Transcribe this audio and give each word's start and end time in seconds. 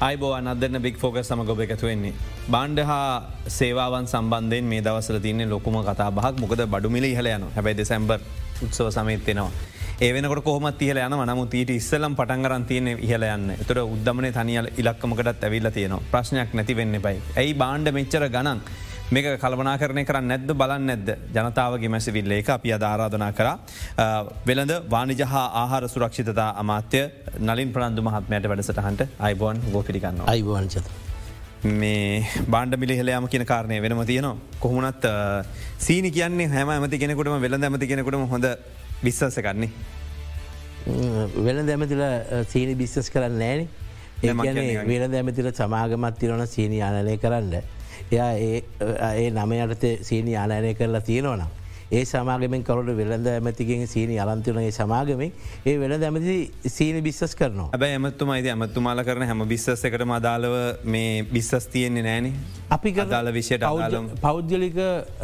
අයිබෝ 0.00 0.32
අනදන්න 0.32 0.78
බික් 0.82 0.96
ෆෝක 0.96 1.16
සම 1.20 1.40
ගොබ 1.46 1.60
එකතු 1.60 1.86
වෙන්නේ. 1.88 2.12
බාණ්ඩ 2.50 2.80
හා 2.90 3.06
සේවාවන් 3.56 4.06
සම්බන්ධයෙන් 4.06 4.66
මේ 4.72 4.82
දවසල 4.86 5.18
තියන්නේ 5.24 5.48
ලොකුම 5.52 5.78
කතා 5.88 6.10
බහක් 6.10 6.34
මොකද 6.42 6.60
බඩුමිලි 6.74 7.10
හලයන 7.18 7.46
හැබයි 7.56 7.74
දෙසැම්බර් 7.80 8.20
උත්සව 8.64 8.90
සමයත්වෙනවා. 8.96 9.50
ඒවනකට 10.00 10.42
කොහොමත් 10.44 10.82
ඉහල 10.82 11.00
යන 11.02 11.16
නමුත් 11.22 11.54
ඊට 11.60 11.70
ඉස්සලම් 11.70 12.14
පටන්ගරන් 12.20 12.66
තියන 12.70 12.88
ඉහල 13.08 13.24
යන්න 13.28 13.56
තුර 13.68 13.80
උද්දමන 13.84 14.28
තනියල 14.38 14.70
ඉලක්කමකටත් 14.76 15.46
ඇවිල්ල 15.48 15.70
තියෙනවා 15.78 16.06
ප්‍රශ්නයක් 16.12 16.54
නැති 16.54 16.78
වෙන්න 16.80 17.00
බයි. 17.06 17.18
ඇයි 17.40 17.58
බාණ්ඩ 17.64 17.94
මෙච්චර 17.98 18.28
ගණන් 18.36 18.62
මේක 19.10 19.26
කල්පනා 19.42 19.76
කරනය 19.80 20.02
කර 20.08 20.16
නැද්ද 20.30 20.50
බලන්න 20.60 20.86
නැද්ද 20.90 21.08
ජනතාවගේ 21.36 21.90
මැසිවිල්ල 21.94 22.32
එක 22.38 22.48
අපි 22.54 22.72
අධාරාධනා 22.76 23.30
කර 23.38 23.48
වෙළඳ 24.48 24.72
වානිජ 24.94 25.22
හා 25.32 25.44
ආහාර 25.60 25.84
සුරක්ෂිතතා 25.94 26.48
අමාත්‍ය 26.62 27.00
නලින් 27.48 27.70
ප්‍රන්දු 27.76 28.04
මහත්මයට 28.08 28.48
වැඩසටහන්ට 28.52 29.02
අයිබෝන් 29.28 29.62
ගෝ 29.74 29.82
පිරිගන්න 29.88 30.20
අයිබෝන්චත. 30.32 30.90
මේ 31.80 32.26
බාණ්ඩ 32.54 32.80
මිලි 32.82 32.98
හෙලයාම 33.00 33.28
කියන 33.34 33.44
කාරණය 33.52 33.80
වෙනම 33.86 34.02
තියනවා 34.10 34.36
කොහොමනත් 34.64 35.08
සීනි 35.86 36.10
කියන්නේ 36.18 36.48
හැම 36.56 36.74
ඇමති 36.74 37.00
කෙනෙකුටම 37.04 37.40
වෙළඳ 37.46 37.68
ඇමති 37.70 37.90
කෙනෙකුටම 37.92 38.26
හොඳ 38.34 38.46
විශ්වාස 39.06 39.40
කරන්නේ. 39.46 39.70
වෙන 41.46 41.64
දැමතිල 41.70 42.04
සීනි 42.52 42.76
බිස්සස් 42.82 43.10
කරන්න 43.16 43.40
නෑන 43.42 43.66
ඒ 44.28 44.86
වෙන 44.92 45.10
දැමතිල 45.16 45.50
සමාගමත් 45.62 46.14
තිරන 46.20 46.46
සීනි 46.54 46.84
අනලය 46.90 47.18
කරන්න. 47.26 47.77
එයා 48.12 48.32
ඒ 48.34 49.30
නම 49.30 49.52
යටතේ 49.52 49.94
සීනි 50.02 50.36
ආනයනය 50.36 50.74
කරලා 50.74 51.00
තියෙනවනම්. 51.00 51.48
ඒ 51.90 52.04
සමාගමෙන් 52.04 52.64
කරුට 52.64 52.90
වෙළඳ 52.96 53.28
ඇමතිගෙන් 53.32 53.86
සීනි 53.86 54.18
අලන්තිවනගේ 54.20 54.72
සමාගමෙන් 54.72 55.32
ඒ 55.66 55.76
වෙන 55.80 55.94
දැමති 56.00 56.36
සීනි 56.66 57.00
බිස්සස් 57.02 57.34
කරනවා. 57.34 57.68
ඇබ 57.72 57.84
ඇමතුමයිද 57.86 58.48
ඇමතුමාල 58.52 59.04
කරන 59.04 59.24
හැම 59.30 59.44
බිස්සස 59.48 59.84
එකට 59.88 60.04
මදාලව 60.12 60.56
මේ 60.84 61.24
බිස්සස් 61.32 61.68
තියෙන්නේ 61.72 62.04
නෑන 62.08 62.32
අපි 62.70 62.94
දාල 63.14 63.32
විෂයට 63.32 63.64
පෞද්ගලික 64.20 64.78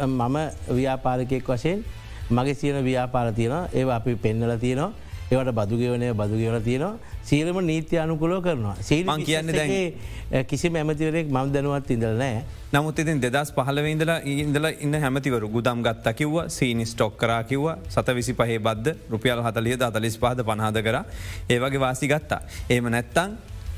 මම 0.07 0.37
ව්‍යාපාරකයෙක් 0.79 1.53
වශයෙන් 1.53 1.85
මගේ 2.29 2.55
සියන 2.55 2.83
ව්‍යාපාර 2.83 3.33
තියෙන 3.33 3.69
ඒ 3.73 3.85
අපි 3.99 4.15
පෙන්නල 4.15 4.57
තියෙනවා 4.57 5.04
ඒවට 5.31 5.51
බදුගවනය 5.51 6.13
බදුගවන 6.13 6.63
තියෙනවා. 6.63 6.97
සීරම 7.23 7.57
නීති 7.61 7.99
අනුකුලෝ 7.99 8.41
කරනවා. 8.41 8.75
සීමන් 8.81 9.23
කියන්න 9.23 9.47
දැ 9.49 10.43
කිසි 10.43 10.69
ඇමතිවරෙක් 10.69 11.27
මම් 11.27 11.53
දැනුවත් 11.53 11.91
ඉඳල 11.91 12.17
නෑ 12.17 12.43
නමුත් 12.71 12.99
ඉතින් 12.99 13.21
දෙදස් 13.21 13.51
පහලවෙඉදලා 13.53 14.19
ඉදල 14.25 14.65
ඉන්න 14.79 14.95
හැමතිවරු 14.95 15.49
ගුදම් 15.49 15.81
ගත්ත 15.81 16.13
කිව්ව 16.13 16.37
සීනි 16.49 16.85
ස්ටොක් 16.85 17.17
කරා 17.17 17.43
කිව්ව 17.43 17.67
සත 17.89 18.15
විසි 18.15 18.33
පහේ 18.33 18.59
බද්ධ 18.59 19.09
රුපියල් 19.09 19.41
හතලියද 19.41 19.81
අතලිස් 19.81 20.17
පහද 20.17 20.43
පහද 20.43 20.83
කර 20.83 20.97
ඒවගේ 21.49 21.79
වාසි 21.79 22.07
ගත්තා. 22.07 22.41
ඒම 22.69 22.89
නැත්තං 22.89 23.37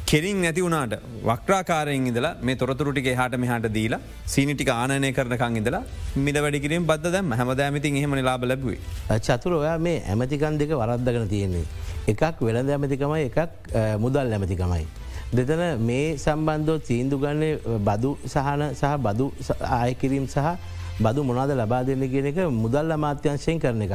කෙරින් 0.09 0.37
නැති 0.41 0.61
වුණට 0.63 0.93
වක්්‍රාකාරයෙන් 1.29 2.05
ඉදලා 2.09 2.29
මේ 2.47 2.55
තොරතුරටික 2.59 3.07
හට 3.19 3.39
මෙහට 3.43 3.65
දීලා 3.77 3.99
සීනිටික 4.33 4.69
ආනය 4.73 5.09
කරනකං 5.17 5.57
ඉදලා 5.61 5.81
මිට 6.25 6.37
වැඩිකිරීම 6.43 6.85
බද 6.91 7.11
දැම් 7.15 7.33
හැමදෑමතින් 7.39 7.97
එහෙම 7.99 8.13
ලාබ 8.27 8.43
ලැබුවේ. 8.51 8.79
චතුර 9.27 9.53
ඔයා 9.57 9.77
මේ 9.87 9.97
ඇමතිකන් 10.11 10.55
දෙක 10.61 10.71
වරද්දගෙන 10.81 11.27
තියෙන්නේ. 11.33 11.65
එකක් 12.11 12.39
වෙළඳ 12.47 12.71
ඇමතිකමයි 12.75 13.25
එකක් 13.29 13.37
මුදල් 14.03 14.31
ඇමතිකමයි. 14.37 14.85
දෙතන 15.37 15.63
මේ 15.89 16.05
සම්බන්ධෝ 16.23 16.77
තීන්දු 16.89 17.19
ගන්නේ 17.25 17.79
බදු 17.89 18.13
සහන 18.33 18.63
සහ 18.79 18.93
බදු 19.07 19.27
ආයකිරීම් 19.79 20.29
සහ 20.35 20.47
බදු 21.03 21.27
මොනාද 21.31 21.51
ලබා 21.61 21.81
දෙන්න 21.91 22.07
කියන 22.13 22.31
එක 22.31 22.39
මුදල් 22.61 22.95
අමාත්‍යංශයෙන් 22.97 23.59
කරන 23.59 23.83
එක. 23.87 23.93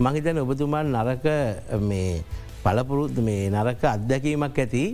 මහිතන 0.00 0.42
ඔබතුමාන් 0.46 0.88
නරක 0.96 1.26
පලපුරුත් 2.64 3.22
මේ 3.28 3.46
නරක 3.52 3.84
අත්දැකීමක් 3.94 4.64
ඇති 4.64 4.84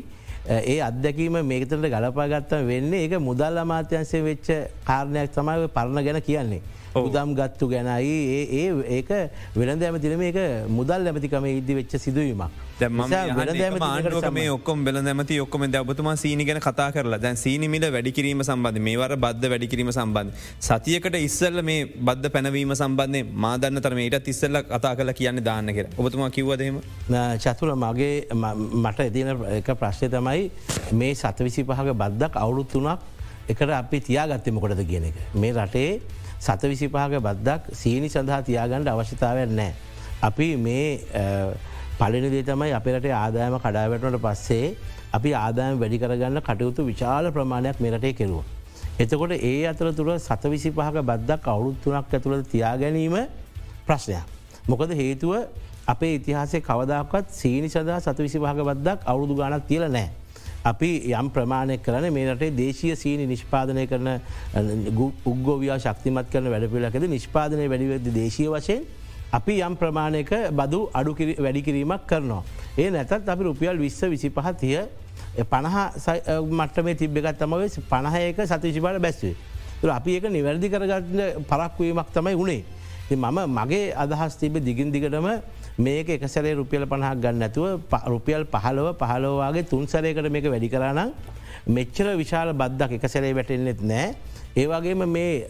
ඒ 0.49 0.81
අත්දැකීම 0.81 1.37
මේකතට 1.45 1.75
ගලපාගත්තම 1.75 2.67
වෙන්නේ 2.69 3.03
ඒක 3.05 3.19
මුදල් 3.21 3.59
අමාත්‍යන්සේ 3.59 4.23
වෙච්ච 4.23 4.49
කාරණයක් 4.85 5.33
තමයි 5.35 5.69
පරණ 5.69 6.05
ගැන 6.05 6.23
කියන්නේ. 6.23 6.63
උදම් 6.97 7.35
ගත්තු 7.39 7.69
ගැනයි 7.69 8.15
ඒ 8.61 8.69
ඒක 8.99 9.11
වෙනද 9.55 9.83
ඇමතින 9.83 10.15
මේක 10.19 10.39
මුදල් 10.69 11.11
ඇමතිකම 11.11 11.47
ඉදදි 11.47 11.75
වෙච්ච 11.79 11.97
සිදුවීමක්. 11.99 12.51
මේ 14.33 14.51
ඔක්කොම 14.51 14.85
බෙල 14.85 14.97
ඇමති 15.03 15.41
ඔක්කොම 15.41 15.67
දැබතුම 15.71 16.11
සීනි 16.17 16.45
ගැන 16.45 16.61
කතා 16.61 16.89
කරලා 16.93 17.21
දැන් 17.21 17.37
සීනිමිට 17.37 17.89
වැඩිකිරීම 17.97 18.43
සම්බන්ධ 18.43 18.83
මේවර 18.89 19.17
බද්ධ 19.17 19.51
වැඩිකිරීම 19.53 19.93
සම්බන්ධ. 19.93 20.33
සතියකට 20.61 21.19
ඉස්සල්ල 21.21 21.63
මේ 21.63 21.87
බද්ධ 22.09 22.31
පැනවීම 22.31 22.75
සම්බන්ධය 22.75 23.23
මාදන්න 23.47 23.83
තරම 23.83 24.01
ඊටත් 24.05 24.33
ඉස්සල්ල 24.35 24.63
කතා 24.65 24.95
කල 24.97 25.13
කියන්න 25.13 25.43
දාන්න 25.45 25.73
කර 25.73 25.91
ඔබතුමා 25.97 26.31
කිවදීම 26.31 26.81
චතුර 27.45 27.75
මගේ 27.77 28.13
මට 28.85 29.11
එතින 29.11 29.35
එක 29.61 29.71
ප්‍රශ්ය 29.81 30.09
තමයි 30.09 30.51
මේ 30.93 31.15
සතවිසි 31.15 31.65
පහක 31.65 31.97
බද්දක් 32.03 32.37
අවුරුත් 32.37 32.73
තුනක් 32.73 33.01
එකට 33.49 33.71
අපි 33.71 34.01
තියාගත්තම 34.01 34.59
කොටද 34.61 34.83
කියන 34.87 35.05
එක. 35.11 35.19
මේ 35.35 35.53
රටේ 35.55 36.01
සත 36.39 36.63
විසිපාක 36.63 37.17
බද්දක් 37.21 37.75
සීනි 37.75 38.09
සඳහා 38.09 38.43
තියාගණ්ඩ 38.43 38.89
අවශ්‍යතාවයක් 38.89 39.51
නෑ. 39.51 39.73
අපි 40.23 40.57
මේ 40.57 41.01
පලනිදේ 41.99 42.43
තමයි 42.45 42.73
අපිරට 42.73 43.07
ආදායම 43.13 43.57
කඩාවැටනට 43.59 44.21
පස්සේ 44.21 44.77
අපි 45.13 45.31
ආදායම 45.35 45.81
වැඩි 45.81 45.99
කරගන්න 45.99 46.41
කටයුතු 46.41 46.85
විශාල 46.85 47.31
ප්‍රමාණයක් 47.33 47.81
මෙරටේ 47.81 48.13
කෙරුව. 48.13 48.45
එතකොට 48.99 49.33
ඒ 49.33 49.67
අතර 49.67 49.93
තුළ 49.93 50.13
සත 50.19 50.43
විසි 50.47 50.71
පහක 50.71 51.05
බද්දක් 51.11 51.49
අවුරුත්තුනක් 51.49 52.13
ඇතුළ 52.13 52.43
තියාගැනීම 52.53 53.17
ප්‍රශ්නයක්. 53.87 54.25
මොකද 54.69 54.93
හේතුව 55.01 55.33
අපේ 55.87 56.15
ඉතිහාසේ 56.19 56.61
කවදක්වත් 56.61 57.27
සීනි 57.31 57.69
සදා 57.69 58.01
සත 58.01 58.19
විසි 58.19 58.39
පහක 58.39 58.65
බද්දක් 58.71 58.99
අවුරුදු 59.07 59.35
ගානක් 59.37 59.67
තියල 59.69 59.85
නෑ. 59.89 60.09
අපි 60.67 60.91
යම් 61.13 61.31
ප්‍රමාණය 61.31 61.79
කරන 61.79 62.07
මේ 62.13 62.27
රටේ 62.33 62.51
දේශය 62.61 62.95
සීනි 62.97 63.27
නිෂ්පාදනය 63.27 63.87
කරන 63.87 64.09
උග්ගෝවයා 65.33 65.79
ශක්තිමත් 65.79 66.31
කරන 66.33 66.51
වැඩපිලකද 66.53 67.09
නිෂ්පාදනය 67.15 67.69
වැඩිවෙද 67.73 68.09
දේශය 68.15 68.47
වශයෙන් 68.51 68.87
අපි 69.33 69.59
යම් 69.63 69.77
ප්‍රමාණයක 69.77 70.31
බදු 70.53 70.81
අඩු 70.93 71.17
වැඩිකිරීමක් 71.39 72.07
කරනවා. 72.07 72.43
ඒ 72.79 72.91
නැතත් 72.91 73.29
අපි 73.29 73.43
රුපියල් 73.45 73.79
විශ්ව 73.79 74.11
විසි 74.11 74.31
පහතිය 74.31 74.79
පණහ 75.45 75.77
මට්ටමේ 76.53 76.97
තිබ්බෙකත් 76.97 77.39
තමවේ 77.39 77.69
පණහයක 77.91 78.39
සතිශිපාට 78.45 79.01
බැස්වේ. 79.01 79.35
අපි 79.99 80.11
ඒක 80.17 80.31
නිවැරදි 80.31 80.69
කරගන්න 80.69 81.45
පරක්වීමක් 81.45 82.11
තමයි 82.15 82.35
වුණේ. 82.35 82.65
මම 83.11 83.39
මගේ 83.49 83.95
අදහස් 83.95 84.35
තිබ 84.37 84.59
දිගින් 84.59 84.91
දිගටම 84.91 85.27
මේක 85.79 86.09
එකසරේ 86.09 86.55
රුපියල 86.55 86.87
පණහක් 86.87 87.21
ගන්න 87.21 87.43
ඇතුව 87.43 87.67
රුපියල් 88.07 88.45
පහලව 88.47 88.95
පහලෝවාගේ 88.97 89.69
තුන්සරයකට 89.69 90.31
මේක 90.31 90.47
වැඩි 90.47 90.69
කරනම් 90.69 91.13
මෙච්චර 91.69 92.07
විශාල 92.17 92.53
බද්දක් 92.55 92.97
එකසරේ 92.99 93.35
වැටෙන්නෙත් 93.35 93.83
නෑ. 93.83 94.15
ඒවගේම 94.57 95.05
මේ 95.07 95.45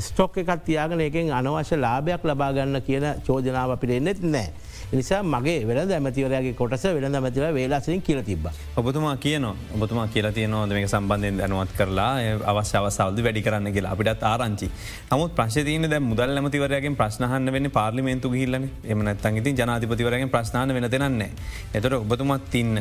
ස්ටොක් 0.00 0.38
එකත් 0.38 0.64
තියාගෙන 0.66 1.00
එකෙන් 1.00 1.30
අනවශ්‍ය 1.30 1.76
ලාභයක් 1.76 2.24
ලබාගන්න 2.24 2.80
කියන 2.82 3.06
චෝජනාව 3.26 3.76
අපිට 3.76 3.94
එන්නෙත් 3.98 4.22
නෑ. 4.24 4.50
නිසා 4.92 5.22
මගේ 5.22 5.66
වෙන 5.68 5.78
ඇමතිවරයාගේ 5.78 6.54
කොටස 6.60 6.84
වෙන 6.96 7.14
ඇමතිව 7.14 7.44
වේලාසින් 7.54 8.02
කියල 8.02 8.22
තිබ. 8.22 8.46
ඔබතුමා 8.76 9.16
කියන 9.16 9.44
ඔබතුමා 9.44 10.06
කියලා 10.14 10.32
තියනවා 10.32 10.66
මේක 10.66 10.88
සම්බන්ධයෙන් 10.88 11.38
දැනුවත් 11.40 11.72
කරලා 11.78 12.10
අවශ්‍ය 12.52 12.76
අවසාල්ද 12.80 13.20
වැඩි 13.26 13.42
කරන්න 13.42 13.72
කියලා 13.72 13.92
අපිටත් 13.92 14.22
ආරංචි 14.22 14.70
නමුත් 15.12 15.34
ප්‍රශ්තියන 15.38 15.90
දැ 15.90 16.00
මුදල් 16.00 16.36
ඇමතිවරයගේ 16.40 16.94
ප්‍රශ්නහන්න 17.00 17.52
වෙන 17.52 17.70
පාර්ලිමේන්තු 17.78 18.32
හිල්ලන 18.32 18.70
එමනත්තන් 18.84 19.42
ඉතින් 19.42 19.58
ජනාධිපතිවරගෙන් 19.60 20.30
ප්‍රශ්නාන 20.30 20.74
වෙන 20.74 20.90
දෙනන්නේ. 20.90 21.30
එතොට 21.74 22.00
ඔබතුමත් 22.00 22.50
තින්න 22.50 22.80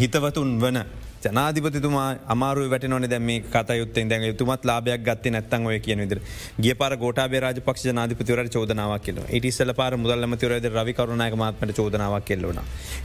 හිතවතුන් 0.00 0.58
වන 0.62 0.78
ජනාධිපතිතුමා 1.22 2.08
අමාරු 2.28 2.68
වැට 2.68 2.88
නොන 2.88 3.06
දැම 3.06 3.30
කතයුත්තෙන් 3.48 4.08
දැන් 4.08 4.26
තුමත් 4.36 4.64
ලාබයක් 4.64 5.02
ගත්ත 5.02 5.34
නැත්තන් 5.36 5.66
ඔය 5.66 5.78
කියන 5.80 6.04
විදර 6.04 6.20
ගිය 6.58 6.74
පර 6.74 6.96
ගෝටා 6.96 7.28
රාජපක්ෂ 7.38 7.86
ජනාධිපතිවර 7.86 8.44
චෝදනාවක් 8.48 9.04
කෙල 9.04 9.20
ඉටිසල 9.30 9.72
පාර 9.72 9.92
මුදල්ලමතිවරද 9.96 10.70
රවි 10.72 10.94
කරුණනායක 10.94 11.36
මත්මට 11.36 11.76
චෝදනාවක් 11.76 12.24
කෙල්ලවන 12.24 12.60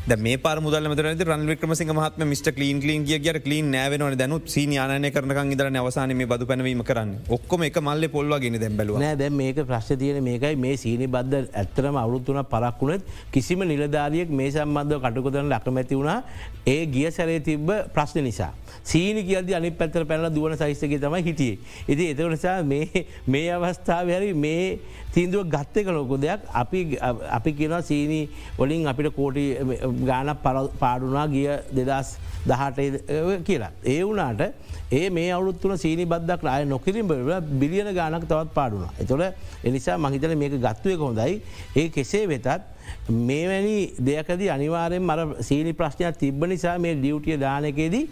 ද 0.07 0.19
මේ 0.19 0.37
පාර 0.37 0.57
මුදල්මතරද 0.59 1.25
රන් 1.25 1.47
වික්‍රමසිංහ 1.47 1.91
මහත්ම 1.91 2.27
මිට 2.27 2.49
කලීන් 2.51 2.79
කලීන් 2.81 3.05
කිය 3.05 3.19
කිය 3.19 3.39
කලීන් 3.39 3.71
නෑවනවන 3.71 4.17
දැනු 4.17 4.39
සීනයානය 4.47 5.11
කරනක 5.11 5.51
ඉදර 5.51 5.67
අවසාන 5.75 6.15
මේ 6.15 6.27
බදු 6.27 6.45
පැනවීම 6.45 6.83
කරන්න. 6.83 7.11
ඔක්කොම 7.29 7.63
එක 7.63 7.77
මල්ල 7.79 8.07
පොල්වාගෙන 8.09 8.57
දැබල 8.59 8.93
නෑ 8.95 9.15
දැ 9.15 9.29
මේක 9.31 9.59
ප්‍රශ් 9.63 9.91
තියන 9.97 10.21
මේකයි. 10.23 10.55
මේ 10.57 10.75
සීනි 10.77 11.07
බද්ධ 11.07 11.49
ඇත්තරම 11.53 11.97
අවුත්තුන 11.97 12.41
පරක්ුණත් 12.45 13.03
කිසිම 13.31 13.59
නිලධාරියෙක් 13.63 14.29
මේ 14.31 14.51
සම්බන්ධව 14.51 15.01
කටකොතන 15.01 15.49
ලකමැති 15.49 15.95
වුණා. 15.95 16.19
ඒ 16.67 16.85
ගිය 16.87 17.11
සැරේ 17.11 17.39
තිබ්බ 17.41 17.69
ප්‍රශ්න 18.05 18.23
නිසා. 18.23 18.51
සීනි 18.83 19.23
කියද 19.23 19.51
අනි 19.53 19.71
පැත්තර 19.71 20.05
පැනල 20.05 20.29
දුවන 20.35 20.57
සයිස්සගේ 20.57 20.99
තමයි 20.99 21.23
හිටියේ. 21.27 21.57
ඉති 21.87 22.09
එත 22.11 22.19
නිසා 22.33 22.63
මේ 22.63 23.47
අවස්ථාව 23.51 24.09
හැරි 24.13 24.33
මේ 24.33 24.79
තීන්දුව 25.13 25.49
ගත්තක 25.49 25.87
ලොකො 25.97 26.17
දෙයක් 26.17 26.41
අපි 26.53 27.51
කියෙනවා 27.57 27.81
සීනී 27.81 28.29
වලින් 28.59 28.87
අපිට 28.87 29.15
කෝටි 29.15 29.45
ගාන 30.09 30.31
පාඩුනා 30.79 31.27
ගිය 31.27 31.49
දෙදස් 31.73 32.17
දහට 32.47 32.79
කියලා. 33.47 33.71
ඒ 33.85 34.01
වුනාට 34.03 34.41
ඒ 34.95 35.09
මේ 35.09 35.29
අවුත්තුන 35.31 35.77
සීනි 35.77 36.05
බද්දක් 36.05 36.43
රාය 36.47 36.65
නොකිරින් 36.65 37.07
බිලියන 37.61 37.89
ගානක් 37.97 38.25
තවත් 38.31 38.53
පාඩුනා. 38.57 38.91
එතොල 39.03 39.23
එනිසා 39.63 39.97
මහිතන 39.97 40.37
මේක 40.37 40.55
ගත්තුවය 40.65 40.95
කොහොඳයි 40.97 41.41
ඒ 41.75 41.87
කෙසේ 41.89 42.25
වෙතත් 42.27 42.47
මේවැනි 43.29 43.77
දෙයකද 44.07 44.41
අනිවාරයෙන් 44.57 45.03
මර 45.03 45.19
සීනි 45.41 45.73
ප්‍රශ්නයක් 45.73 46.21
තිබ්බ 46.23 46.45
නිසා 46.45 46.77
මේ 46.77 46.95
ඩියවටිය 46.95 47.37
දානකේදී 47.39 48.05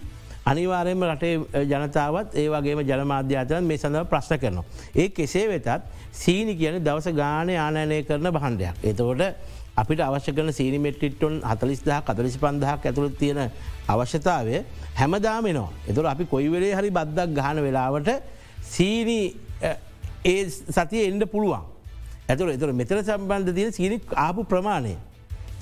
අනිවාරයම 0.45 1.03
රටේ 1.09 1.65
ජනතාවත් 1.71 2.35
ඒ 2.35 2.47
වගේම 2.49 2.79
ජනමාධ්‍යාතයන් 2.89 3.63
මේ 3.63 3.77
සඳව 3.77 4.05
ප්‍රශ්න 4.11 4.39
කරනවා. 4.41 4.65
ඒ 4.95 5.09
කෙසේ 5.09 5.47
වෙතත් 5.47 5.69
සීනි 6.13 6.53
කියන 6.55 6.79
දවස 6.83 7.07
ගානය 7.13 7.53
ආනයනය 7.57 7.97
කරන 8.07 8.29
බහන්ඩයක්. 8.29 8.75
එතකොට 8.83 9.21
අපිට 9.75 9.99
අවශ්‍ය 9.99 10.31
කන 10.31 10.51
සීනිමෙට්ටිටොන් 10.51 11.41
හතලිස්දහ 11.43 11.89
කතලිසි 12.07 12.37
පන්දහක් 12.37 12.85
ඇතුළත් 12.85 13.17
තියෙන 13.17 13.49
අවශ්‍යතාවය 13.87 14.63
හැමදාමෙනවා. 14.95 15.69
එතුර 15.89 16.05
අපි 16.05 16.25
කොයිවෙලේ 16.25 16.73
හරි 16.75 16.89
බද්දක් 16.91 17.29
ගහන 17.37 17.57
වෙලාවට 17.65 18.09
සීනි 18.65 19.19
ඒ 20.25 20.43
සතිය 20.49 21.07
එන්ඩ 21.09 21.25
පුළුවන්. 21.25 21.63
ඇතුර 22.29 22.47
එතුර 22.49 22.69
මෙතර 22.73 23.01
සම්බන්ධ 23.01 23.55
තියෙන 23.55 23.71
සීනි 23.71 23.97
ආපු 24.27 24.45
ප්‍රමාණය. 24.45 24.95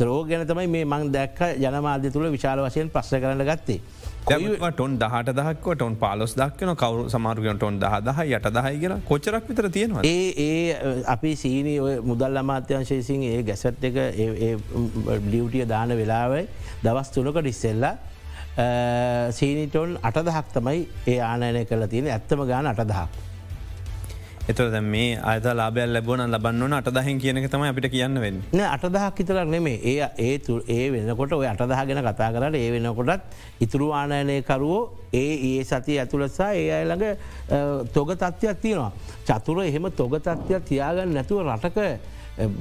රෝ 0.02 0.24
ගැන 0.26 0.46
තමයි 0.48 0.68
මේ 0.68 0.86
මං 0.86 1.12
දැක්ක 1.14 1.40
ජනමාධ්‍ය 1.64 2.12
තුළ 2.12 2.28
විශාල 2.36 2.60
වශයෙන් 2.66 2.90
ප්‍රශ්න 2.90 3.22
කරන්න 3.22 3.46
ගත්තේ. 3.46 3.80
ටොන් 4.26 4.98
දහට 5.02 5.34
දහක්ව 5.40 5.74
ටොන් 5.76 5.96
පාලොස් 6.04 6.36
දක්න 6.42 6.76
කවරු 6.76 7.10
සමාරුගන 7.14 7.58
ටොන් 7.58 7.80
දහ 7.80 7.96
දහ 8.08 8.20
යට 8.26 8.48
දහයි 8.58 8.80
කියලා. 8.84 9.00
කොචරක් 9.10 9.50
විතර 9.50 9.70
තියෙනවා 9.70 10.04
ඒ 10.04 10.30
ඒ 10.46 11.04
අපි 11.16 11.32
සීනී 11.44 11.80
මුදල් 12.12 12.38
අමාත්‍යංශයසින් 12.44 13.24
ඒ 13.24 13.42
ගැසට් 13.50 13.84
එක 13.90 13.98
ලියවටිය 15.34 15.66
දාන 15.74 15.98
වෙලාවයි 16.02 16.46
දවස් 16.86 17.12
තුනක 17.16 17.42
ඩිස්සෙල්ලා 17.42 17.94
සීනිටොන් 19.40 19.98
අටදහක් 20.04 20.48
තමයි 20.54 20.88
ඒ 21.08 21.20
ආනයනය 21.32 21.66
කල 21.66 21.86
තියෙන 21.88 22.14
ඇත්තම 22.16 22.48
ගාන 22.54 22.72
අටදහක්. 22.74 23.31
එතුර 24.50 24.72
දැ 24.72 24.82
මේ 24.84 25.18
අත 25.24 25.44
ලාබැල් 25.54 25.92
ලැබන 25.94 26.22
ලබන්න 26.26 26.74
අටදහෙන් 26.74 27.20
කියනක 27.20 27.48
තම 27.48 27.64
අපිට 27.64 27.88
කියන්න 27.92 28.18
වෙන්න 28.20 28.62
අටදහක් 28.68 29.20
ඉතරක් 29.20 29.48
නෙමේ 29.48 29.78
ඒ 29.84 30.08
ඒ 30.20 30.38
තු 30.40 30.54
ඒ 30.68 30.90
වෙනකොට 30.90 31.34
ඔය 31.34 31.46
අටදහ 31.46 31.74
ගැන 31.80 32.02
කතා 32.08 32.30
කරට 32.36 32.56
ඒ 32.56 32.72
වෙනකොටත් 32.76 33.22
ඉතුරු 33.60 33.92
ආනයනයකරුවෝ 33.94 34.80
ඒ 35.14 35.34
ඒ 35.50 35.64
සති 35.64 36.00
ඇතුළසා 36.00 36.50
ඒ 36.54 36.72
අයළඟ 36.72 37.06
තොග 37.94 38.10
තත්ත්වයක් 38.14 38.58
තියෙනවා. 38.62 38.92
චතුර 39.28 39.62
එහෙම 39.64 39.86
තොග 39.92 40.18
තත්ත්වයක් 40.18 40.66
තියාගන්න 40.66 41.14
නැතුව 41.14 41.46
රටක 41.48 41.80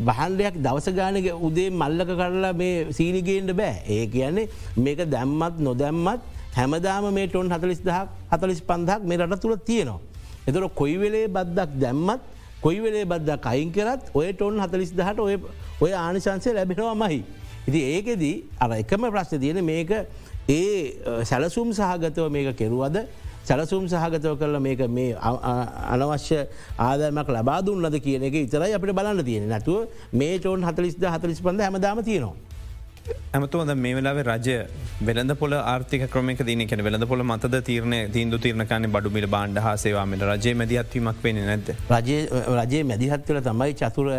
බහන්ඩයක් 0.00 0.60
දවස 0.60 0.88
ගානක 0.92 1.30
උදේ 1.40 1.70
මල්ලක 1.72 2.12
කරලා 2.12 2.52
මේ 2.52 2.92
සීනිගේන්ට 2.92 3.56
බෑ 3.56 3.80
ඒ 3.88 4.04
කියන්නේ 4.06 4.48
මේක 4.76 5.00
දැම්මත් 5.08 5.56
නොදැම්මත් 5.60 6.20
හැමදාම 6.54 7.08
මේ 7.14 7.26
ටොන් 7.26 7.48
හතලිස් 7.48 7.80
දහක් 7.80 8.06
හතලිස් 8.30 8.62
පන්දක් 8.62 9.00
මේ 9.02 9.18
රට 9.18 9.40
තුළ 9.40 9.56
තියෙනවා. 9.64 10.09
එතර 10.50 10.66
කොයි 10.74 10.96
වෙලේ 10.98 11.26
බද්දක් 11.28 11.78
දැම්මත් 11.82 12.22
කොයි 12.60 12.80
වෙලේ 12.82 13.04
බද්දක් 13.04 13.46
අයින් 13.46 13.70
කරත් 13.72 14.10
ඔයට 14.14 14.42
ඔන්න 14.42 14.60
හතලිස් 14.60 14.92
දහට 14.92 15.18
ඔය 15.20 15.36
ඔය 15.80 15.92
ආනිශන්සය 15.94 16.54
ලැබෙනවා 16.54 16.94
මහි. 16.96 17.22
ඉති 17.68 17.80
ඒකෙදී 17.86 18.36
අර 18.60 18.70
එකම 18.74 19.02
ප්‍රශ්න 19.06 19.40
තියෙන 19.40 19.64
මේක 19.64 19.90
ඒ 20.48 21.24
සැලසුම් 21.24 21.72
සහගතව 21.72 22.28
මේක 22.30 22.56
කෙරුවද 22.56 22.96
සැලසුම් 23.44 23.88
සහගතව 23.88 24.34
කරල 24.38 24.60
මේක 24.60 24.80
මේ 24.88 25.16
අනවශ්‍ය 25.92 26.38
ආදමක් 26.78 27.28
ලබා 27.30 27.60
දුන්නද 27.62 27.96
කියන 28.00 28.22
එක 28.22 28.34
ඉතරයි 28.36 28.74
අපට 28.74 28.92
බලන්න 28.92 29.24
තියෙන 29.24 29.48
නැතුව 29.48 29.88
මේ 30.12 30.38
ටෝන් 30.38 30.64
හතලිස්ද 30.64 31.04
හතලිස් 31.06 31.40
පඳ 31.40 31.60
හැමදාම 31.60 32.02
තියෙනවා. 32.02 32.36
ඇමතුවද 33.32 33.72
මේ 33.76 33.94
වෙලාවේ 33.94 34.24
රජය 34.24 34.56
වෙළඳ 35.02 35.34
පොල 35.36 35.52
ආර්ථික 35.54 36.04
ක්‍රමක 36.08 36.42
දන 36.42 36.66
කෙන 36.66 36.82
වෙළඳ 36.82 37.06
පොල 37.06 37.22
මතද 37.22 37.60
තීරණ 37.62 37.96
තීන්දු 38.12 38.38
තීරණකාන 38.38 38.88
බඩුමිට 38.88 39.28
බාණ්ඩ 39.28 39.60
හසේවාමට 39.60 40.24
රජය 40.24 40.54
මැදිහත්වීමක් 40.54 41.22
වෙන 41.22 41.42
නැද. 41.42 41.68
රජයේ 41.90 42.82
මැදිහත්වල 42.84 43.42
තමයි 43.42 43.74
චතුර 43.74 44.10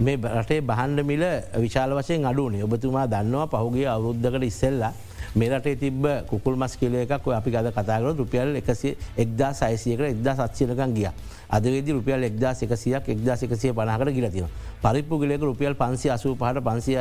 මේ 0.00 0.16
රටේ 0.34 0.60
බහන්ඩ 0.62 1.04
මිල 1.04 1.24
විශාල 1.58 1.96
වශයෙන් 1.98 2.26
අඩුනේ 2.26 2.62
ඔබතුමා 2.62 3.06
දන්නවා 3.08 3.48
පහුගේ 3.48 3.88
අවුද්ධකට 3.88 4.44
ඉස්සෙල්ලා 4.44 4.92
මෙරටේ 5.34 5.76
තිබ 5.76 6.06
කුල් 6.44 6.56
මස් 6.56 6.76
කියල 6.76 6.94
එකක් 6.96 7.28
අපි 7.32 7.50
ගද 7.50 7.72
කතාකර 7.72 8.16
රුපියල් 8.16 8.56
එකසේ 8.56 8.96
එක්දා 9.16 9.52
සයිසියකට 9.54 10.04
එක්දා 10.04 10.34
සත්සයනකන් 10.38 10.94
ගිය. 10.94 11.08
අදවේද 11.52 11.88
රුපියල් 11.90 12.24
එක්දා 12.24 12.52
එකසියක් 12.58 13.08
එක්දා 13.08 13.36
එකසිය 13.36 13.72
පනහකට 13.72 14.12
ගිලතින. 14.12 14.46
පරිප්පු 14.82 15.18
ගිලෙක 15.18 15.40
රුපියල් 15.42 15.74
පන්සි 15.74 16.10
අසූ 16.10 16.34
පහට 16.34 16.60
පන්සිය 16.60 16.98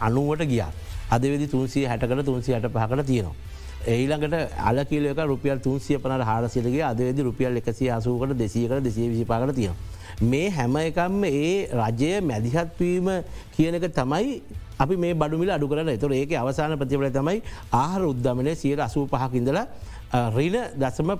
අනුවට 0.00 0.44
ගිය. 0.44 0.62
අදවෙදි 1.10 1.46
තුන්සිය 1.46 1.86
හැටකට 1.86 2.24
තුන්සි 2.24 2.52
හට 2.52 2.68
පහකට 2.68 3.06
තියෙනවා. 3.06 3.34
ඒළඟට 3.86 4.34
අලකිලක 4.60 5.20
රුපියල් 5.24 5.58
තුන්සිය 5.58 5.98
පනට 5.98 6.24
හාරසිලගේ 6.24 6.84
අදවෙදි 6.84 7.22
රුපියල් 7.22 7.56
එකසි 7.56 7.90
අසූකට 7.90 8.34
දෙසියකට 8.34 8.82
දෙසේ 8.82 9.08
විසිපාකට 9.08 9.54
තියෙනවා. 9.54 9.94
මේ 10.22 10.50
හැම 10.50 10.76
එකම්ම 10.78 11.24
ඒ 11.24 11.68
රජය 11.72 12.20
මැදිහත්වීම 12.22 13.08
කියනක 13.52 13.88
තමයි 13.92 14.42
අපි 14.78 14.96
මේ 14.96 15.14
බඩුමිල 15.14 15.50
අඩු 15.50 15.68
කරන 15.68 15.88
එතුර 15.88 16.12
ඒක 16.12 16.32
අවසාන 16.34 16.76
ප්‍රතිවල 16.76 17.10
තමයි 17.10 17.42
ආහර 17.72 18.02
උද්ධමනය 18.04 18.54
සියට 18.54 18.80
අසූ 18.80 19.06
පහකින්දලා 19.06 19.66
රින 20.14 20.56
දසම 20.76 21.10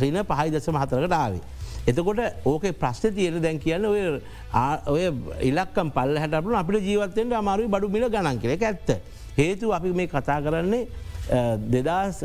රින 0.00 0.18
පහයි 0.24 0.50
දසම 0.50 0.76
හතරකට 0.76 1.12
ආවේ. 1.12 1.40
එතකොට 1.86 2.20
ඕක 2.44 2.64
ප්‍රශ්න 2.74 3.14
තියෙන 3.14 3.42
දැන් 3.42 3.58
කියන්න 3.58 3.84
ඔය 3.84 4.20
ඔය 4.86 5.04
ඉලක්කම් 5.42 5.90
පල්ල 5.90 6.16
හැටපු 6.18 6.56
අපිට 6.56 6.82
ජීවත්තෙන්ට 6.82 7.32
අමාරුයි 7.34 7.68
බඩු 7.68 7.88
මිල 7.88 8.08
ගණන් 8.08 8.40
කෙනෙ 8.40 8.56
ඇත්ත. 8.62 8.96
හේතු 9.36 9.72
අපි 9.72 9.92
මේ 9.92 10.08
කතා 10.08 10.40
කරන්නේ 10.40 10.86
දෙදස් 11.66 12.24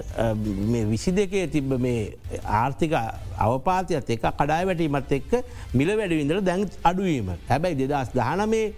විසි 0.90 1.12
දෙකේ 1.12 1.48
තිබ 1.48 1.74
මේ 1.78 2.16
ආර්ථික 2.46 2.94
අවපාතියත් 3.38 4.10
එක 4.10 4.24
කඩායි 4.32 4.66
වැටීමත් 4.66 5.12
එක්ක 5.12 5.32
මිල 5.74 5.92
වැඩිවිඳර 5.92 6.40
දැන් 6.42 6.64
අඩුවීම 6.84 7.34
හැබැයි 7.50 7.76
දෙදස් 7.82 8.14
දහනමේ 8.14 8.72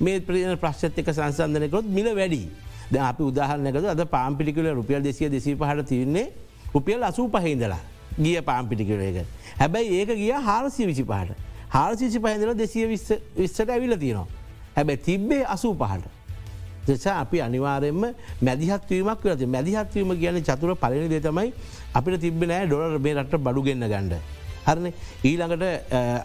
මේ 0.00 0.20
ප්‍රියන 0.20 0.56
ප්‍රශ්ත් 0.58 0.98
එක 0.98 1.08
සංසන්ධනකොත් 1.08 1.88
මිල 1.88 2.12
වැඩි 2.14 2.44
ද 2.92 2.96
අපි 3.00 3.22
උදාහරනකද 3.22 3.86
අද 3.86 4.04
පාම්පිටිකල 4.06 4.68
රුපියල් 4.74 5.02
දෙසිය 5.02 5.30
දෙසී 5.30 5.56
පහට 5.56 5.88
තිරන්නේ 5.88 6.28
රුපියල් 6.74 7.02
අසූ 7.02 7.28
පහහිදලා 7.28 7.82
ගිය 8.18 8.40
පාම්පිටිකලේක 8.42 9.26
හැබැයි 9.58 10.00
ඒක 10.00 10.10
ගිය 10.16 10.32
හාරසිය 10.48 10.86
විසි 10.86 11.04
පහට 11.04 11.36
හාරසිසි 11.70 12.18
පහහිදල 12.18 12.54
දෙසිය 12.54 12.86
විස්සට 12.88 13.68
ඇවිල 13.68 13.96
තියෙනවා. 13.98 14.26
හැබැයි 14.76 15.00
තිබ්බේ 15.00 15.44
අසූ 15.46 15.74
පහට 15.74 16.06
දෙසා 16.86 17.20
අපි 17.20 17.40
අනිවාරෙන්ම 17.40 18.02
මැදිහත්වීමක් 18.42 19.24
වලද 19.24 19.46
මැදිහත්වීම 19.46 20.12
කියන 20.20 20.42
චතුර 20.42 20.74
පලනි 20.76 21.08
දෙතමයි 21.08 21.52
අපිට 21.94 22.20
තිබෙනෑ 22.20 22.66
ඩොලර් 22.66 22.98
මේ 22.98 23.14
රට 23.14 23.34
බඩු 23.38 23.62
ගන්න 23.62 23.88
ගණ්ඩ 23.92 24.14
හරන 24.66 24.86
ඊළඟට 25.24 25.64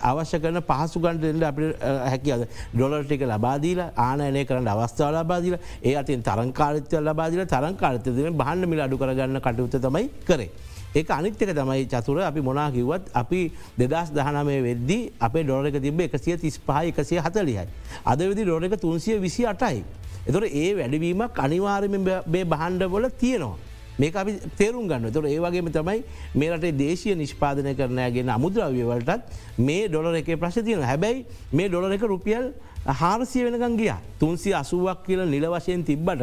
අවශ්‍ය 0.04 0.40
කරන 0.40 0.62
පහසුගන්ටට 0.70 1.48
අපි 1.50 1.72
හැකිවද 2.12 2.46
ඩොලර්ටික 2.76 3.26
ලබාදීල 3.32 3.82
ආනයනය 4.08 4.46
කරන්න 4.46 4.68
අවස්ථාව 4.68 5.18
ලබාදීල 5.18 5.58
ඒ 5.84 5.96
අතින් 5.96 6.24
තරංකාරිත්‍ය 6.24 7.02
ලබාදිල 7.02 7.44
තරංකාරිතයන 7.48 8.38
බහන්න 8.38 8.70
මිල 8.70 8.86
අඩු 8.88 8.98
කරගන්න 8.98 9.42
කටයුත්ත 9.42 9.82
තමයි 9.82 10.10
කරේ. 10.28 10.50
ඒක 10.96 11.10
අනිත්‍යක 11.10 11.52
තමයි 11.52 11.86
චතුර 11.88 12.22
අපි 12.22 12.42
මොනා 12.42 12.72
කිවත් 12.72 13.12
අපි 13.14 13.52
දෙදස් 13.78 14.12
දහනමය 14.12 14.58
වෙද්දි 14.64 15.00
අපේ 15.20 15.44
ඩොරක 15.44 15.78
තිබ 15.82 16.00
එකසිය 16.00 16.38
තිස් 16.38 16.58
පහ 16.58 16.88
එකසිය 16.92 17.20
හතලියයි. 17.20 17.68
අද 18.06 18.20
වෙදි 18.20 18.44
ඩොරක 18.44 18.80
තුන්සිය 18.80 19.20
විසි 19.20 19.46
අටයි. 19.46 19.84
එතොට 20.28 20.48
ඒ 20.52 20.74
වැඩවීමක් 20.78 21.40
අනිවාර්මෙන් 21.46 22.04
බේ 22.26 22.46
බහන්්ඩ 22.46 22.90
බොල 22.90 23.10
තියෙනවා. 23.20 23.65
මේ 23.98 24.12
අපි 24.14 24.38
තේරුම් 24.58 24.88
ගන්න 24.88 25.12
තොර 25.12 25.26
ඒවගේම 25.26 25.72
තමයි 25.72 26.04
මේරටේ 26.36 26.72
දේශය 26.74 27.16
නිෂ්පාදනය 27.16 27.76
කරනයගෙන 27.76 28.30
අමුද්‍රව්‍යවලටත් 28.30 29.22
මේ 29.60 29.88
ඩොලර 29.88 30.16
එක 30.16 30.32
ප්‍රශ්තියන 30.36 30.84
හැබැයි 30.84 31.26
මේ 31.52 31.70
ඩොලර 31.70 31.92
එක 31.92 32.04
රුපියල් 32.04 32.54
හාරසිය 32.86 33.44
වෙනකන් 33.44 33.78
ගිය. 33.78 33.94
තුන්සි 34.20 34.54
අසුවක් 34.54 35.06
කියල 35.06 35.26
නිල 35.26 35.46
වශයෙන් 35.48 35.84
තිබ්බට 35.84 36.22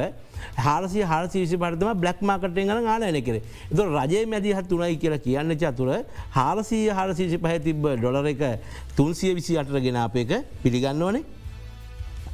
හාරසි 0.57 1.01
හාරසිවිසි 1.03 1.57
පටම 1.57 1.95
බ්ලක් 1.97 2.23
මාකටෙන් 2.23 2.55
ගන 2.55 2.87
ආනයන 2.87 3.23
කර. 3.23 3.41
තු 3.71 3.83
රජය 3.85 4.27
මැදිහත් 4.27 4.69
තුනයි 4.69 4.97
කියලා 4.97 5.19
කියන්න 5.19 5.57
චතුර 5.57 6.05
හාරසී 6.31 6.89
හාරසිසි 6.89 7.39
පහ 7.39 7.59
තිබ්බ 7.61 7.87
ඩොලර 7.97 8.27
එක 8.27 8.61
තුන්සිය 8.97 9.35
විසි 9.35 9.59
අටර 9.59 9.81
ගෙනාපයක 9.81 10.31
පිළිගන්න 10.63 11.03
ඕනේ 11.03 11.25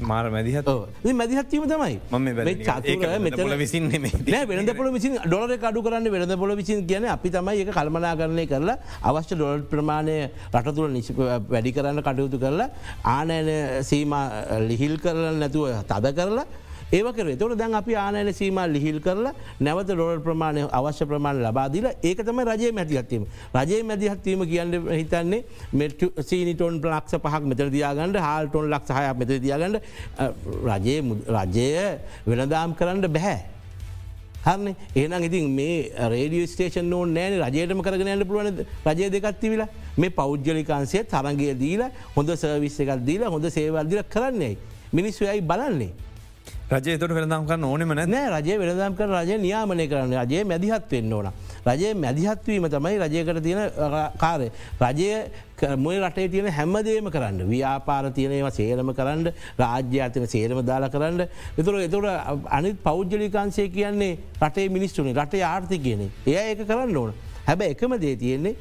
මාර 0.00 0.30
මැදිහත් 0.30 0.64
මැදිහත්වීම 1.12 1.64
තමයි. 1.66 1.98
චතුර 3.32 3.56
විසින් 3.58 3.88
වෙනද 4.46 4.70
පොල 4.76 4.90
විසින් 4.92 5.18
ඩොලර 5.26 5.56
කඩු 5.58 5.82
කරන්න 5.82 6.10
වෙනද 6.10 6.36
පොල 6.38 6.54
විසින් 6.56 6.86
කියන 6.86 7.04
අපි 7.06 7.30
තමයි 7.30 7.62
එක 7.64 7.72
කල්මනා 7.72 8.14
කරණය 8.16 8.46
කරලා 8.46 8.78
අවශ්‍ය 9.02 9.34
ඩොල් 9.34 9.62
ප්‍රමාණය 9.64 10.30
රටතුළ 10.54 10.90
නිසි 10.90 11.12
වැඩි 11.14 11.72
කරන්න 11.72 12.02
කටයුතු 12.02 12.38
කරලා 12.38 12.70
ආනෑන 13.04 13.82
සීම 13.82 14.14
ලිහිල් 14.68 14.96
කරල 14.98 15.34
නැතුව 15.42 15.82
තද 15.90 16.14
කරලා 16.14 16.46
ඒකර 16.92 17.36
තොට 17.36 17.56
දැන් 17.58 17.74
අපි 17.74 17.94
ආනයන 17.94 18.32
සීම 18.32 18.58
ලිහිල් 18.74 19.00
කරලා 19.00 19.34
නැවත 19.60 19.90
ඩොල් 19.90 20.20
ප්‍රමාණය 20.20 20.62
අවශ්‍ය 20.78 21.04
ප්‍රමාණ 21.04 21.42
ලබාදිල 21.42 21.86
ඒක 22.02 22.24
තම 22.24 22.40
රජය 22.50 22.72
මැතිහත්වීම 22.72 23.26
රජයේ 23.54 23.82
මැදිහත්වීම 23.82 24.40
කියන්න 24.52 24.72
හිතන්නේ 25.00 25.44
මෙට 25.72 26.00
සීනිටොන් 26.28 26.80
ලක්ෂ 26.80 27.20
පහක් 27.24 27.42
මෙතර 27.50 27.68
දයාගන්නට 27.76 28.16
හාල්ටොන් 28.26 28.70
ලක් 28.72 28.84
සහයක් 28.88 29.18
මෙත 29.20 29.30
දයාගන්නට 29.44 29.82
රජයේ 30.64 31.00
රජය 31.36 31.68
වෙනදාම් 32.26 32.74
කරන්න 32.74 33.12
බැහැ. 33.12 33.38
හරන? 34.46 34.74
ඒනම් 34.96 35.22
ඉතින් 35.28 35.50
මේ 35.50 35.92
රේඩිය 36.14 36.46
ස්ටේෂන් 36.46 36.88
නෝ 36.88 37.04
නෑන. 37.04 37.36
රජයටම 37.44 37.84
කරගෙනන්න 37.84 38.24
පුළුවන් 38.24 38.64
රජය 38.88 39.10
දෙකත්ති 39.12 39.50
විලා 39.52 39.68
මේ 40.00 40.10
පෞද්ගලිකාන්සේ 40.10 41.04
තරගේ 41.04 41.54
දීලා 41.62 41.90
හොඳ 42.16 42.30
සර්විස්ස 42.42 42.80
එකක් 42.80 43.04
දීලා 43.08 43.30
හොඳ 43.34 43.46
සේවල්දිල 43.56 44.02
කරන්නේ. 44.14 44.56
මිනිස්සුයයි 44.92 45.42
බලන්නේ. 45.42 46.07
රජය 46.70 46.98
තුට 47.00 47.12
වෙළදම් 47.16 47.46
කරන්න 47.48 47.64
ඕනෙම 47.64 47.92
නැ 47.96 48.06
නෑ 48.06 48.28
රජය 48.34 48.56
වෙළදම් 48.60 48.96
කර 48.96 49.08
රජය 49.08 49.36
නියාමනය 49.40 49.84
කරන්න 49.88 50.12
රජයේ 50.20 50.44
මැදිහත් 50.44 50.90
වෙන්න 50.90 51.12
ඕන. 51.12 51.28
රජයේ 51.64 51.94
මැදිහත්වීම 51.96 52.66
තමයි 52.68 52.98
රජයකට 53.02 53.40
තියෙන 53.42 53.70
කාරය. 54.18 54.50
රජය 54.78 55.08
මොය 55.76 55.96
රටේ 55.98 56.28
තියෙන 56.28 56.52
හැම්මදේම 56.52 57.08
කරන්න 57.10 57.48
ව්‍යාපාර 57.48 58.10
තියනේවා 58.12 58.50
සේරම 58.50 58.92
කරන්න 58.92 59.32
රාජ්‍ය 59.58 60.00
අතන 60.00 60.26
සේරම 60.26 60.60
දාලා 60.62 60.90
කරන්න 60.90 61.24
එතුර 61.58 61.80
එතුර 61.80 62.04
අනිත් 62.50 62.82
පෞද්ජලිකාන්සය 62.82 63.68
කියන්නේ 63.70 64.18
රටේ 64.42 64.68
මිනිස්ටුනේ 64.68 65.16
රටේ 65.16 65.42
ආර්ථි 65.44 65.78
කියනෙ 65.78 66.10
එය 66.26 66.36
ඒක 66.36 66.66
කරන්න 66.68 66.96
ඕන 66.96 67.16
හැබ 67.48 67.64
එකම 67.64 67.96
දේ 67.96 68.14
තියෙන්නේ 68.16 68.54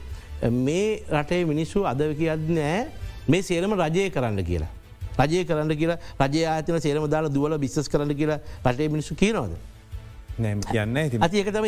මේ 0.64 1.04
රටේ 1.12 1.44
මිනිස්සු 1.46 1.84
අද 1.86 2.08
කියත් 2.16 2.50
නෑ 2.50 2.88
මේ 3.28 3.44
සේරම 3.44 3.76
රජය 3.76 4.10
කරන්න 4.10 4.44
කියලා. 4.46 4.77
රජය 5.22 5.46
කරන්න 5.46 5.74
කියලා 5.82 5.98
රජය 6.28 6.46
ආතන 6.58 6.80
සේරම 6.86 7.10
දාලා 7.16 7.34
දුවල 7.34 7.58
බිස්සස් 7.66 7.90
කරන්න 7.90 8.14
කියලා 8.22 8.40
රටේ 8.66 8.90
මිනිස්සු 8.90 9.16
කියනවද. 9.16 9.58
කියන්න 10.38 10.98
අතිකතම 11.26 11.66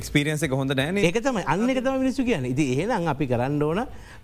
එක්ස්පිරියන්ස 0.00 0.42
හොඳ 0.50 0.74
නෑන. 0.78 0.98
එකතම 0.98 1.40
අන්න 1.44 1.70
එකතම 1.70 1.98
මිනිස්සු 1.98 2.24
කියන්න. 2.24 2.46
ඉති 2.46 2.64
එහෙනම් 2.74 3.08
අපි 3.08 3.26
කරන්න 3.26 3.62
ඕන 3.62 3.80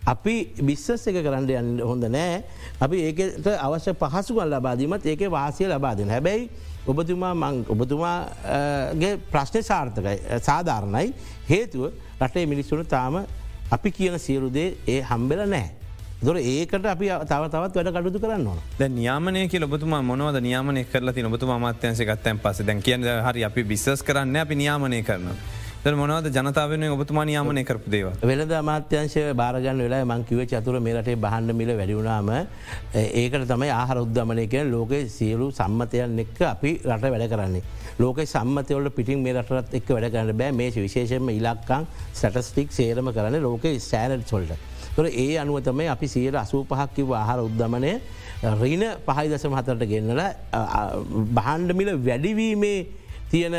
අපි 0.07 0.35
බිස්සස් 0.63 1.09
එක 1.11 1.19
කරන්න 1.27 1.51
යන්න 1.51 1.83
හොඳ 1.83 2.07
නෑ. 2.17 2.43
අපි 2.81 3.03
ඒකට 3.09 3.49
අවශ්‍ය 3.67 3.97
පහසුගල් 4.03 4.55
ලබාදීමත් 4.55 5.07
ඒක 5.07 5.27
වාසය 5.37 5.67
ලබාදෙන 5.67 6.15
හැබැයි 6.15 6.51
ඔබතුමා 6.87 7.35
මං 7.35 7.65
ඔබතුමාගේ 7.75 9.15
ප්‍රශ්නය 9.33 9.63
සාර්ථකයි 9.71 10.41
සාධාරණයි. 10.49 11.15
හේතුව 11.51 11.91
රටේ 12.21 12.47
මිනිස්සුන 12.47 12.87
තාම 12.87 13.25
අපි 13.71 13.91
කියන 13.91 14.19
සියලුදේ 14.19 14.77
ඒ 14.87 15.01
හම්බෙල 15.11 15.49
නෑ. 15.49 15.84
දොර 16.25 16.37
ඒකට 16.41 16.87
අපි 16.89 17.09
තව 17.31 17.49
තවත් 17.53 17.77
වැඩ 17.77 17.91
කටුතු 17.97 18.21
කරන්න 18.23 18.61
ද 18.79 18.87
නියාමනය 18.99 19.41
කිය 19.53 19.65
ඔබතුමා 19.67 20.01
මොනවද 20.11 20.39
නියාමනය 20.47 20.85
කරලා 20.93 21.13
ති 21.13 21.25
ඔබතුමා 21.29 21.59
මාත්‍යන්සය 21.65 22.07
ගත්තැන් 22.11 22.39
පස 22.45 22.63
දැන් 22.69 22.81
කිය 22.87 22.97
හරි 23.27 23.45
අපි 23.45 23.65
බිස්සස් 23.73 24.03
කරන්න 24.03 24.41
අපි 24.43 24.57
නියාමනය 24.63 25.03
කරන. 25.03 25.29
මොනවද 26.01 26.31
ජනතාවන 26.33 26.87
ඔබතුමා 26.97 27.27
නියාමනය 27.29 27.65
කරපු 27.69 27.91
දේව. 27.91 28.09
වෙලද 28.23 28.53
අමාත්‍යංශය 28.61 29.25
බාරගන්න 29.37 29.85
වෙලා 29.85 30.05
මංකිව 30.05 30.41
චතුර 30.49 30.81
මේරටේ 30.81 31.21
බහන්ඩ 31.25 31.59
මිල 31.61 31.77
වැඩිුණාම 31.81 32.31
ඒකට 32.95 33.49
තමයි 33.53 33.73
ආහර 33.81 34.01
උද්ධමනය 34.05 34.47
කියෙන 34.49 34.73
ලෝක 34.73 34.95
සියලු 35.17 35.53
සම්මතයන් 35.53 36.19
එක්ක 36.25 36.41
අපි 36.55 36.71
රට 36.89 37.11
වැඩ 37.15 37.29
කරන්නේ. 37.33 37.65
ලෝක 37.99 38.25
සම්මතවල 38.27 38.89
පිටින් 38.91 39.21
මේ 39.21 39.37
රටත් 39.43 39.81
එක් 39.81 39.93
වැඩ 39.97 40.13
කරන්න 40.15 40.39
බෑ 40.41 40.57
මේ 40.61 40.73
විශේෂෙන්ම 40.77 41.29
ඉලක්කං 41.39 41.91
සටස්ටික් 42.15 42.73
සේරම 42.73 43.13
කරන 43.13 43.43
ලෝක 43.43 43.69
ස්ටෑනඩ් 43.79 44.25
සොල්ට. 44.33 44.73
තොර 44.97 45.07
ඒ 45.07 45.39
අනුව 45.39 45.61
තමයි 45.61 45.89
අපි 45.89 46.07
සියයට 46.07 46.37
අසූ 46.37 46.65
පහක්කිව 46.65 47.13
ආහාර 47.13 47.41
උද්ධමනය 47.41 47.93
රීන 48.55 48.85
පහයි 49.07 49.27
දසම 49.29 49.55
හතරට 49.55 49.85
ගෙන්නල 49.87 50.21
බහන්ඩමිල 51.33 51.91
වැඩිවීමේ 52.01 52.79
තියෙන 53.31 53.57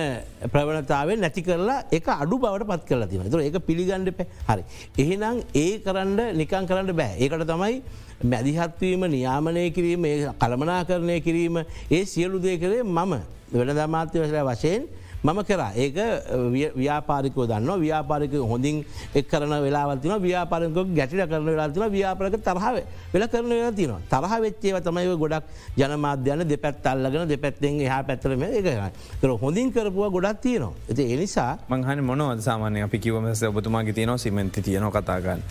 ප්‍රවණතාවෙන් 0.48 1.20
නැති 1.20 1.42
කරලා 1.42 1.84
එක 1.92 2.08
අඩු 2.08 2.38
බවට 2.38 2.68
පත් 2.68 2.88
කරලා 2.90 3.08
තින 3.08 3.30
තුර 3.30 3.42
ඒක 3.42 3.58
පිළිගණ්ඩ 3.62 4.12
පැ 4.12 4.28
හරි. 4.48 4.64
එහෙනම් 4.98 5.42
ඒ 5.56 5.80
කරන්න 5.80 6.20
නිකන් 6.34 6.66
කරන්න 6.66 6.92
බෑ. 6.94 7.16
ඒකට 7.18 7.46
තමයි 7.46 7.82
මැදිහත්වීම 8.26 9.02
නියාමනය 9.08 9.64
කිරීම 9.72 10.06
කළමනා 10.40 10.82
කරණය 10.86 11.18
කිරීම 11.22 11.58
ඒ 11.92 12.04
සියලු 12.06 12.40
දේ 12.40 12.58
කරේ 12.58 12.84
මම. 12.86 13.14
වෙන 13.52 13.72
දමාත්‍ය 13.72 14.20
වසල 14.20 14.40
වශයෙන් 14.44 14.88
මම 15.26 15.40
කරා. 15.50 15.72
ඒක 15.84 15.98
ව්‍යාපාරිකව 16.82 17.40
දන්න 17.52 17.70
ව්‍යාපාරික 17.86 18.34
හොඳින් 18.52 18.76
එක් 19.20 19.26
කරන 19.32 19.54
වෙලාවතින 19.66 20.14
ව්‍යාපාරක 20.28 20.78
ගැටිල 20.98 21.22
කරන 21.32 21.46
වෙලාතින 21.50 21.84
ව්‍යාපාරක 21.98 22.36
තරහාව 22.48 22.76
වෙල 23.14 23.24
කරන 23.34 23.50
වෙලා 23.52 23.72
තින 23.80 23.94
තරහ 24.14 24.34
වෙච්චේව 24.46 24.78
තමයි 24.88 25.16
ගොඩක් 25.24 25.46
ජනමාධ්‍යන 25.82 26.44
දෙපැත් 26.52 26.86
අල්ලගෙන 26.94 27.28
දෙපැත්තෙන් 27.34 27.82
එහා 27.88 28.02
පැත්තරම 28.10 28.44
ඒකයි 28.50 28.92
තර 29.22 29.32
හොඳින් 29.44 29.72
කරපුවා 29.76 30.12
ගොඩක් 30.18 30.42
තියනවා. 30.46 30.74
ඇති 30.90 31.04
එනිසා 31.16 31.52
මංහන 31.70 32.04
මොනවද 32.10 32.42
සාමානය 32.50 32.84
අපි 32.88 33.00
කිවමස 33.06 33.44
ඔබතුමාගේ 33.52 33.98
තියනවා? 34.00 34.22
සිමෙන්ති 34.26 34.62
තියන 34.68 34.86
කතාගන්න 34.98 35.42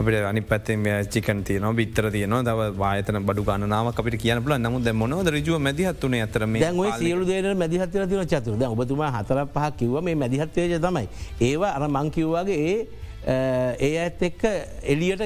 අපට 0.00 0.14
අනි 0.30 0.40
පැත්තෙන් 0.50 0.84
චිකන් 1.14 1.40
තියන 1.48 1.66
බිත්තර 1.80 2.10
තියන 2.14 2.36
දව 2.48 2.60
වායතන 2.82 3.18
බඩු 3.28 3.42
ගන්නාව 3.48 3.92
අපිට 3.92 4.16
කියන 4.24 4.42
පුල 4.44 4.54
නමුද 4.66 4.92
මොනවද 5.02 5.28
රජුව 5.36 5.58
මැදිහත්වන 5.68 6.14
ඇතරම 6.20 6.56
සියලු 7.00 7.24
දේ 7.30 7.54
මැදිහත්වර 7.64 8.06
තින 8.12 8.26
චතුර. 8.32 8.54
ඔබතුමා 8.74 9.10
හතර 9.22 9.46
පහ 9.48 9.70
කිව්ව 9.78 10.02
මේ 10.02 10.14
මැදිහත්වේජ 10.16 10.78
තමයි. 10.78 11.06
ඒවා 11.40 11.72
අර 11.72 11.88
මංකිව්වාගේ 11.90 12.58
ඒ 12.66 13.76
ඒ 13.80 13.94
ඇත් 13.98 14.22
එක්ක 14.22 14.42
එලියට 14.84 15.22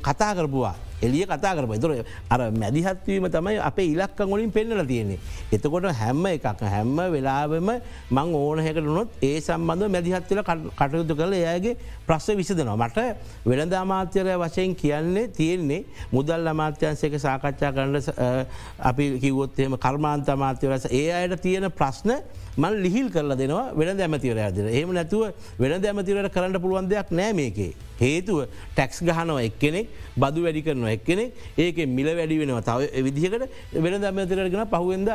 කතා 0.00 0.34
කරපුවා 0.34 0.74
එලිය 1.02 1.24
කතා 1.24 1.54
කරප 1.54 1.72
තුර 1.76 1.92
අර 2.30 2.40
මැදිහත්වීම 2.52 3.26
තමයි 3.28 3.58
අප 3.60 3.78
ඉලක්ක 3.78 4.18
ගොලින් 4.22 4.50
පෙන්නල 4.50 4.82
තියෙන්නේ. 4.82 5.18
එතකොට 5.50 5.88
හැම්ම 5.92 6.26
එකක් 6.26 6.62
හැම්ම 6.64 6.96
වෙලාවම 7.08 7.70
මං 8.10 8.34
ඕනහැකට 8.34 8.86
නොත් 8.88 9.08
ඒ 9.20 9.40
සම්බන්ධ 9.40 9.88
මැදිහත්වල 9.88 10.42
කටයුතු 10.72 11.14
කළ 11.14 11.34
එයාගේ 11.34 11.76
ප්‍රශ්ස 12.06 12.28
විසදනවා. 12.32 12.76
මට 12.78 12.98
වෙළඳ 13.44 13.74
අමාත්‍යරය 13.74 14.36
වශයෙන් 14.36 14.76
කියන්නේ 14.76 15.28
තියෙන්නේ 15.30 15.84
මුදල් 16.12 16.46
අමාත්‍යන්සේක 16.46 17.18
සාකච්ඡා 17.18 17.72
කරන්න 17.72 18.46
අපි 18.80 19.04
කිවොත්තේම 19.18 19.76
කර්මාන්ත 19.78 20.28
අමාත්‍යවස 20.28 20.88
ඒ 20.92 21.10
අයට 21.12 21.40
තියෙන 21.40 21.70
ප්‍රශ්න 21.72 22.16
මන් 22.56 22.74
ලිහිල් 22.84 23.08
කරලා 23.10 23.36
දෙනවා 23.36 23.64
වෙන 23.74 23.96
දැමතිවරයාදර 23.98 24.66
ඒම 24.70 24.90
නැතුව 24.98 25.22
වෙන 25.58 25.72
දැමතිවරට 25.82 26.34
කරන්න 26.36 26.60
පුළුවන් 26.64 26.90
දෙයක් 26.92 27.10
නෑ 27.10 27.32
මේකේ. 27.32 27.72
හේතුව 28.00 28.38
ටැක්ස් 28.74 29.00
ගහනව 29.08 29.38
එක්කෙනෙක් 29.48 29.88
බදු 30.16 30.44
වැඩි 30.46 30.62
කරනවා 30.66 30.92
එක්කෙනෙක් 30.98 31.34
ඒක 31.58 31.80
මිල 31.96 32.08
වැඩි 32.20 32.38
වෙනවා 32.42 32.62
තව 32.68 33.02
විදිහකට 33.06 33.82
වෙන 33.86 33.98
දැමතිරගෙන 34.04 34.64
පහුවෙන්ද 34.74 35.10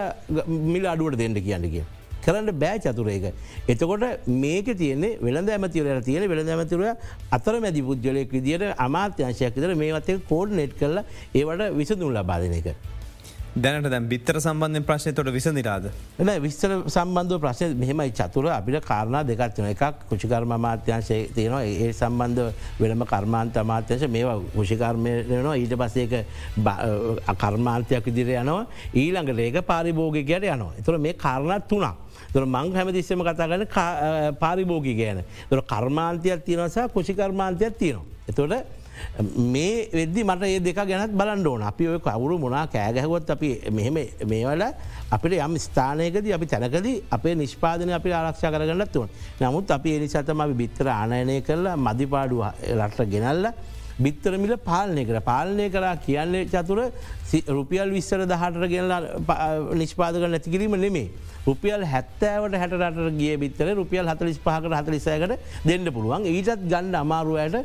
මිල 0.74 0.86
අඩුවට 0.94 1.20
දෙන්න 1.22 1.40
කියන්න 1.40 1.72
කිය. 1.72 1.86
කරන්න 2.24 2.52
බෑ 2.60 2.80
චතුරේක. 2.80 3.26
එතකොට 3.68 4.04
මේක 4.28 4.68
තියන්නේ 4.82 5.18
වෙළඳ 5.22 5.50
ඇමතිවරයට 5.50 6.06
තියෙන 6.06 6.30
වෙළඳ 6.32 6.54
ඇමතිවර 6.56 6.88
අතර 7.32 7.60
මැදි 7.66 7.88
පුද්ජලයෙක් 7.90 8.32
විදිට 8.32 8.70
අමාත්‍යංශයක් 8.78 9.56
විතර 9.56 9.76
මේවත්තේ 9.82 10.22
කෝඩ් 10.30 10.56
නෙට් 10.60 10.76
කරලා 10.80 11.08
ඒවට 11.34 11.76
විසඳුන් 11.80 12.16
ලබාදන 12.18 12.58
එක. 12.60 12.76
දැනට 13.56 13.90
දැ 13.90 14.00
බිත්තර 14.00 14.38
සම්බන්ධය 14.38 14.82
ප්‍රශ්නය 14.86 15.14
තොට 15.14 15.32
විසඳිරාද. 15.34 15.86
එ 16.20 16.40
විස්තර 16.40 16.74
සම්බන්ධ 16.86 17.40
ප්‍රශ්නය 17.42 17.74
මෙහෙමයි 17.76 18.12
චතුර 18.14 18.46
අපිට 18.54 18.86
කාරණා 18.86 19.24
දෙකත්වන 19.26 19.70
එකක් 19.72 20.06
කුෂිකර්ම 20.10 20.54
මාත්‍යංශය 20.58 21.18
තියෙනවා 21.34 21.64
ඒ 21.66 21.92
සම්බන්ධ 21.92 22.54
වෙනම 22.80 23.06
කර්මාන්ත 23.06 23.58
අමාත්‍යංශ 23.58 24.06
මේවා 24.08 24.38
කුෂිකර්මයනවා 24.56 25.56
ඊට 25.58 25.74
පසේක 25.82 26.14
කර්මාන්තයක් 27.38 28.06
විදිර 28.06 28.36
යනවා 28.44 28.68
ඊළඟට 28.94 29.40
ඒක 29.40 29.66
පාරිභෝගිකයට 29.66 30.46
යනවා. 30.46 30.74
එතුර 30.78 31.00
මේ 31.00 31.14
කාරණත් 31.16 31.68
තුනක්. 31.68 31.96
දොර 32.34 32.46
මං 32.46 32.76
හැමතිස්සම 32.76 33.26
කතාගන්න 33.26 33.66
පාරිභෝගි 34.40 34.94
ගෑන. 34.96 35.24
දොර 35.50 35.62
කර්මාන්තයක් 35.64 36.46
තියෙනසා 36.46 36.88
කුෂිකර්මාන්තයක් 36.90 37.78
තියෙනවා. 37.78 38.06
එතොට 38.30 38.79
මේ 39.54 39.88
වෙද්දි 39.94 40.24
මට 40.24 40.44
ඒ 40.50 40.60
දෙක 40.68 40.82
ගැනත් 40.92 41.16
බලන්න 41.22 41.48
ඕන. 41.48 41.64
අපි 41.72 41.88
ඔය 41.88 42.00
කවුරු 42.00 42.38
මොනා 42.46 42.66
කෑගැහුවත් 42.68 43.30
අපි 43.36 43.50
මෙහෙම 43.72 43.98
මේවල 44.28 44.64
අපිට 45.12 45.40
යම් 45.48 45.58
ස්ථානයකද 45.66 46.32
අපි 46.38 46.46
තැනකද 46.54 46.88
අපේ 47.18 47.36
නිෂ්පාදන 47.36 47.96
අපි 48.00 48.14
ආරක්ෂ 48.20 48.46
කරගන්නත් 48.46 49.02
වන 49.02 49.10
නමුත් 49.42 49.72
අපි 49.78 49.98
එනිසතම 49.98 50.46
අපි 50.46 50.56
බිත්තර 50.64 50.88
ආනයනය 51.00 51.42
කරලා 51.50 51.76
මධිපාඩුව 51.88 52.46
රට 52.80 53.10
ගෙනල්ල 53.16 53.52
බිත්තරමිල 54.00 54.56
පාලනය 54.58 55.04
කර. 55.06 55.20
පාලනය 55.22 55.70
කරා 55.70 55.96
කියන්නේ 56.06 56.46
චතුර 56.48 56.80
රුපියල් 57.48 57.92
විස්සර 57.92 58.22
දහටර 58.32 58.68
ගෙනලා 58.74 59.00
නිෂ්පාදක 59.82 60.24
නැතිකිරීම 60.24 60.76
නෙමේ. 60.86 61.10
රුපියල් 61.48 61.84
හැත්තෑවට 61.94 62.56
හැටට 62.62 63.18
ගිය 63.20 63.36
බිත්තර 63.44 63.74
රුපියල් 63.76 64.08
හතලිස් 64.08 64.40
පහකට 64.46 64.80
හතලිසයකට 64.80 65.34
දෙන්න 65.68 65.92
පුළුවන්. 65.94 66.26
ඊටත් 66.26 66.64
ගණ්ඩ 66.72 66.96
අමාරුවයට 67.04 67.56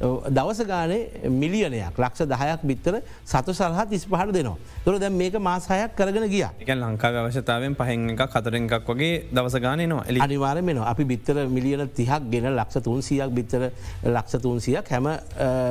දවස 0.00 0.60
ගානේ 0.66 1.30
මිලියනයක් 1.30 1.98
ලක්ෂ 1.98 2.26
දහයක් 2.32 2.60
බිත්තර 2.70 3.00
සතු 3.24 3.52
සරහත් 3.54 3.92
ඉස්පහට 3.92 4.32
දෙනවා. 4.34 4.56
තුර 4.84 4.98
දැ 4.98 5.10
මේක 5.10 5.38
මාසායක් 5.38 5.96
කරගෙන 5.96 6.28
ගිය 6.28 6.44
එක 6.60 6.68
ලංකා 6.74 7.12
අවශ්‍යතාවෙන් 7.24 7.76
පහෙන් 7.78 8.10
එක 8.10 8.22
කතර 8.34 8.54
එකක් 8.60 8.88
වගේ 8.88 9.12
දවස 9.32 9.56
ගානනවා 9.66 10.04
අනිවාර 10.26 10.62
මෙන 10.62 10.78
අපි 10.78 11.04
බිත්තර 11.04 11.46
මිලියන 11.56 11.88
තිහක් 11.88 12.30
ගෙන 12.32 12.50
ලක්ෂ 12.56 12.82
තුන්සියක් 12.82 13.30
බිත්තර 13.38 13.70
ලක්ෂ 14.04 14.42
තුන්සියක් 14.42 14.90
හැම 14.90 15.06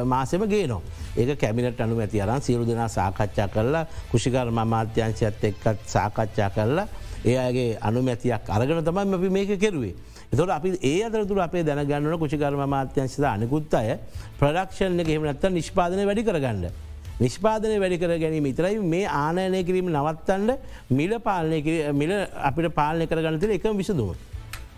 මාසෙම 0.05 0.47
ගේනවා. 0.47 0.81
ඒක 1.17 1.39
කැමිනට 1.39 1.81
අනු 1.81 1.99
ඇති 1.99 2.21
අරන් 2.21 2.41
සියලු 2.41 2.65
දෙනා 2.65 2.87
සාකච්ඡා 2.87 3.47
කරලා 3.53 3.85
කුෂිකර 4.11 4.47
මමාත්‍යංශයත් 4.51 5.43
එක්කත් 5.49 5.85
සාකච්ඡා 5.95 6.49
කරලා 6.55 6.87
ඒගේ 7.25 7.77
අනුමැතියක් 7.81 8.49
අරගෙන 8.49 8.83
තමයි 8.85 9.15
අපි 9.19 9.29
මේක 9.29 9.59
කෙරුවේ. 9.59 9.93
එතොට 10.33 10.49
අපි 10.49 10.69
ඒ 10.81 11.03
අතරතුර 11.07 11.39
අපේ 11.45 11.63
දැනගන්නන 11.63 12.17
කුෂිකර්ම 12.21 12.61
මාත්‍යංශත 12.73 13.25
අනිකුත් 13.31 13.73
අය 13.79 13.89
ප්‍රඩක්ෂණ 14.39 15.03
එක 15.03 15.11
හෙමනත්ත 15.13 15.45
නිෂ්පාදනය 15.57 16.05
වැඩි 16.09 16.23
කරගන්න. 16.29 16.65
නිෂ්පාදනය 17.21 17.75
වැඩි 17.83 17.99
කර 18.01 18.13
ගැනීම 18.23 18.47
ඉතරයි 18.51 18.79
මේ 18.93 19.05
ආනයනය 19.19 19.61
කිරීම 19.67 19.91
නවත්තන්ට 19.93 20.49
මිල 20.99 21.13
පාලනය 21.27 21.59
මිල 21.93 22.13
අපිට 22.49 22.73
පාලනය 22.79 23.05
කරගන්නතර 23.11 23.53
එක 23.57 23.69
විසදුම. 23.81 24.17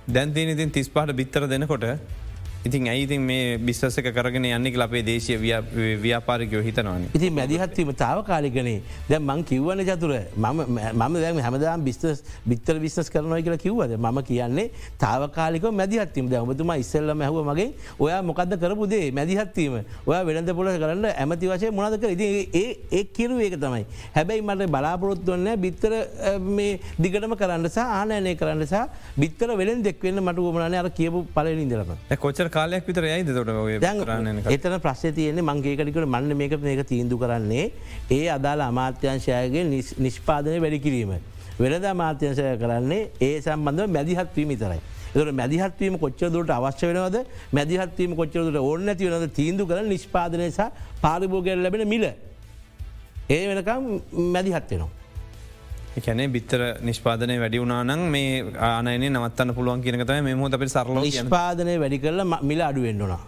දැන්තින 0.08 0.54
ඉතින් 0.56 0.76
තිස්පාට 0.78 1.16
බිත්තර 1.16 1.48
දෙනකොට 1.48 1.88
ඉතින් 2.65 2.88
ඇයිතින් 2.89 3.22
මේ 3.22 3.57
බිස්සක 3.62 4.01
කරගෙන 4.01 4.45
යන්නෙක් 4.50 4.77
අපේ 4.86 5.03
දේශය 5.05 5.36
ව්‍යාපාරිකයෝ 6.03 6.62
හිතනවාන. 6.67 7.03
ඉති 7.13 7.29
මැදිහත්වීම 7.29 7.91
තාවකාලිකනේ 7.93 8.81
දැ 9.10 9.19
මං 9.19 9.43
කිව්වන 9.50 9.81
චතුර. 9.89 10.13
මම 10.36 11.17
දැම 11.24 11.38
හැමදාම් 11.45 11.84
බිස්තස් 11.86 12.24
බිත්තර 12.43 12.79
විිස්නස් 12.81 13.12
කරනය 13.13 13.41
කියලා 13.45 13.62
කිව්වද? 13.65 13.91
ම 14.01 14.22
කියන්නේ 14.29 14.72
තාවකාලික 14.98 15.67
මැදිහත්වීම 15.81 16.29
ද 16.29 16.39
ඔබතුම 16.41 16.72
ඉස්සල්ල 16.81 17.13
හැව 17.13 17.38
මගේ 17.50 17.69
ඔයා 18.00 18.22
මොකද 18.24 18.57
කරපුදේ 18.63 19.12
මැදිහත්වීම 19.12 19.86
ඔයා 20.10 20.24
වෙළඳ 20.25 20.50
පොල 20.57 20.65
කරන්න 20.65 21.05
ඇමති 21.12 21.45
වශය 21.53 21.69
මොනද 21.69 22.00
කර? 22.01 22.10
ඉති 22.17 22.50
ඒ 22.93 23.03
කිරු 23.13 23.38
ඒක 23.45 23.60
තමයි. 23.62 23.86
හැබැයි 24.17 24.41
මට 24.41 24.72
බලාපොරොත්තුවන්න 24.74 25.53
බිත්තර 25.62 25.93
මේ 26.57 26.79
දිගටම 26.98 27.38
කරන්න 27.38 27.69
සහ 27.69 27.77
ආනයනය 28.01 28.34
කරන්න 28.41 28.65
සහ 28.65 28.89
බිත්තර 29.22 29.53
වෙලෙන් 29.53 29.86
දෙක්වෙන්න 29.86 30.17
මට 30.25 30.50
ගමනන 30.50 30.81
අර 30.81 30.89
කියපු 30.89 31.25
පලනින්දරම 31.38 31.95
කොචර 32.25 32.53
කාලයක් 32.56 32.88
විතර 32.88 33.06
යයිද 33.10 33.30
තොට 33.38 33.50
එතන 34.56 34.76
ප්‍රශ්ය 34.86 35.12
තියන්නේ 35.18 35.46
මංගේකටිකට 35.50 36.08
මන්න 36.08 36.38
මේක 36.42 36.58
මේක 36.62 36.82
තීන්දු 36.92 37.20
කරන්නේ 37.22 37.66
ඒ 38.12 38.26
අදාළ 38.38 38.66
අමාත්‍යංශයගේ 38.72 39.64
නිෂ්පාදනය 40.06 40.60
වැඩි 40.66 40.80
කිරීම. 40.86 41.16
වෙනද 41.60 41.86
අමාත්‍යංශය 41.94 42.52
කරන්නේ 42.64 43.02
ඒ 43.22 43.42
සම්බන්ධ 43.42 43.90
මැදිහත්වීම 43.98 44.54
තරයි. 44.62 44.82
එතට 45.16 45.34
මැදිහත්වීම 45.42 45.96
කොච්චරදුරට 46.04 46.52
අවශ්‍ය 46.58 46.92
වෙනවද 46.92 47.18
මැදිහත්වීම 47.58 48.16
කොච්චරදුට 48.20 48.62
ඕන්න 48.62 48.92
ඇති 48.92 49.10
වනද 49.10 49.32
තීන්දු 49.40 49.68
කර 49.70 49.82
නිෂ්පාදනයසා 49.94 50.70
පාරිභෝගයට 51.04 51.64
ලැබෙන 51.66 51.88
මිල. 51.88 52.06
ඒ 53.30 53.42
වෙනකම් 53.50 53.84
මැදිහත් 54.36 54.72
වෙනවා. 54.72 54.95
එකැනේ 56.00 56.28
බිත්තර 56.28 56.62
නිෂ්පාදනය 56.82 57.38
වැඩි 57.40 57.62
වුණනන් 57.62 58.04
මේ 58.10 58.44
ආනයන 58.70 59.06
නවත්තන්න 59.10 59.56
පුළුවන් 59.58 59.84
කියනකතම 59.86 60.28
මෙම 60.28 60.44
අප 60.50 60.66
සරල 60.68 61.00
නිෂ්පාදනය 61.02 61.75
වැඩි 61.84 62.00
කරල 62.00 62.24
මිල 62.42 62.62
අඩුවෙන්න්නවා. 62.62 63.22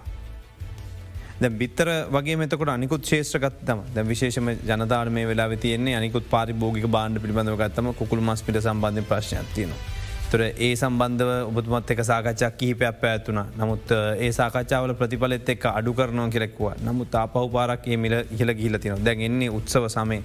ද 1.39 1.49
බිත්තර 1.59 1.89
වගේ 2.09 2.35
මෙතකට 2.35 2.69
අනිකුත් 2.69 3.03
ශේෂ්‍රගත්තම 3.05 3.83
ද 3.95 4.07
විශේෂම 4.07 4.49
ජනතාර 4.63 5.09
මේ 5.09 5.27
වෙලා 5.27 5.49
තියන්නේ 5.57 5.95
අනිකුත් 5.95 6.25
පාරිභෝගික 6.33 6.87
බාණ්ඩ 6.87 7.21
පිළිබඳව 7.21 7.59
ගත්තම 7.61 7.93
කුල් 8.01 8.21
මස් 8.21 8.41
පිට 8.41 8.59
සම්බන්ධ 8.59 9.07
ප්‍රශ්නයක්තියනවා. 9.11 9.95
තුර 10.31 10.41
ඒ 10.41 10.71
සම්බන්ධව 10.75 11.29
ඔබතුමත් 11.49 11.91
එක 11.93 12.01
සාකච්ඡක් 12.03 12.57
කිහිපයක් 12.59 12.97
පැත්තුන 13.01 13.39
නමුත් 13.59 13.93
ඒ 14.19 14.31
සාකච්ඡාවල 14.31 14.93
ප්‍රතිඵලෙත් 14.93 15.49
එක් 15.49 15.65
අඩු 15.69 15.93
කරනවා 15.93 16.27
කෙරෙක්වා 16.29 16.73
නමුත් 16.83 17.15
ආපහු 17.15 17.47
පාරක් 17.55 17.87
ඒ 17.87 17.97
මිල 17.97 18.15
ඉහල 18.35 18.51
ගිලතිනවා 18.61 19.05
දැන් 19.05 19.23
එන්නේ 19.29 19.49
උත්සව 19.51 19.87
සමේ 19.95 20.21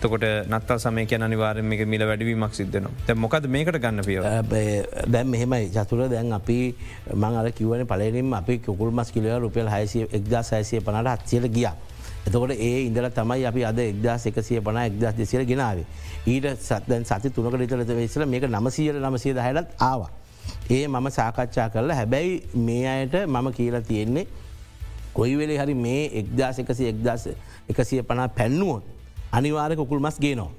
තකොට 0.00 0.24
නත්තා 0.48 0.78
සමය 0.78 1.06
කියන 1.06 1.22
අනිවාරම 1.22 1.72
එක 1.72 1.82
මිල 1.86 2.02
වැඩවීමක් 2.06 2.54
සිද්ධනවා 2.54 3.06
තැ 3.06 3.14
මොකද 3.16 3.46
මේකට 3.48 3.78
ගන්න 3.82 4.04
පිය 4.06 4.18
දැම් 5.14 5.30
මෙහෙමයි 5.30 5.70
චතුර 5.74 6.02
දැන් 6.08 6.32
අපි 6.32 6.58
මං 7.14 7.38
අර 7.40 7.50
කිවන 7.52 7.86
පලනින් 7.86 8.34
අපි 8.34 8.58
කොකුල් 8.60 8.90
මස් 8.90 9.10
කිලව 9.10 9.38
රුපියල් 9.44 9.68
හයිසිය 9.68 10.06
එක්දා 10.12 10.42
සයිසිය 10.42 10.80
පනට 10.80 11.08
අත්සියට 11.08 11.48
ගිය. 11.50 11.66
එතකොට 12.26 12.52
ඒ 12.52 12.86
ඉඳල 12.86 13.08
තමයි 13.10 13.46
අපි 13.46 13.64
අද 13.64 13.78
එක්දා 13.78 14.16
එකසිය 14.24 14.60
පන 14.60 14.78
එක්දස් 14.82 15.16
දෙසිර 15.16 15.44
ගෙනාවේ. 15.44 15.86
ඊට 16.26 16.46
සත්දැන් 16.60 17.04
සති 17.04 17.30
තුනක 17.30 17.60
ඉතලත 17.60 17.94
වෙසල 18.00 18.26
මේක 18.26 18.46
නමසීල 18.46 19.00
නමසය 19.00 19.34
දහයටත් 19.34 19.74
ආවා. 19.80 20.10
ඒ 20.70 20.86
මම 20.86 21.08
සාකච්ඡා 21.10 21.68
කරලා 21.70 21.96
හැබැයි 21.96 22.42
මේ 22.66 22.84
අයට 22.88 23.16
මම 23.26 23.50
කියලා 23.52 23.82
තියෙන්නේ 23.82 24.26
කොයි 25.12 25.34
වෙලේ 25.36 25.58
හරි 25.58 25.74
මේ 25.76 26.04
එක්දස් 26.20 26.58
එකසි 26.58 26.88
එක්දස් 26.92 27.28
එකසිය 27.68 28.02
පනා 28.02 28.28
පැන්නුවොත් 28.30 28.97
අනිවාර 29.32 29.76
කොකුල් 29.76 30.00
මස් 30.00 30.18
ගේනවා. 30.20 30.50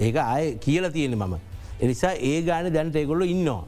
ඒක 0.00 0.16
අය 0.16 0.58
කියල 0.60 0.90
තියෙන 0.90 1.14
මම. 1.14 1.34
එනිසා 1.80 2.14
ඒ 2.20 2.42
ගාන 2.42 2.72
දැන්ට 2.72 2.96
ඒගොල්ල 2.96 3.22
ඉන්නවා. 3.26 3.64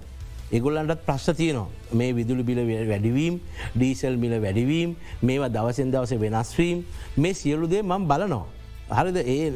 එගොල්ලන්ටත් 0.52 1.02
ප්‍රශ්න 1.06 1.34
තියනවා 1.34 1.68
මේ 1.92 2.14
විදුලි 2.14 2.42
බිල 2.42 2.60
වැඩිවීම් 2.88 3.34
ඩීසල් 3.74 4.16
මිල 4.16 4.34
වැඩිවීම් 4.44 4.96
මේවා 5.22 5.50
දවසෙන් 5.56 5.92
දවස 5.92 6.12
වෙනස්වීම් 6.24 6.78
මේ 7.16 7.34
සියලුදේ 7.34 7.82
මං 7.82 8.08
බලනවා. 8.10 8.46
හරිද 8.90 9.16
ඒ 9.16 9.50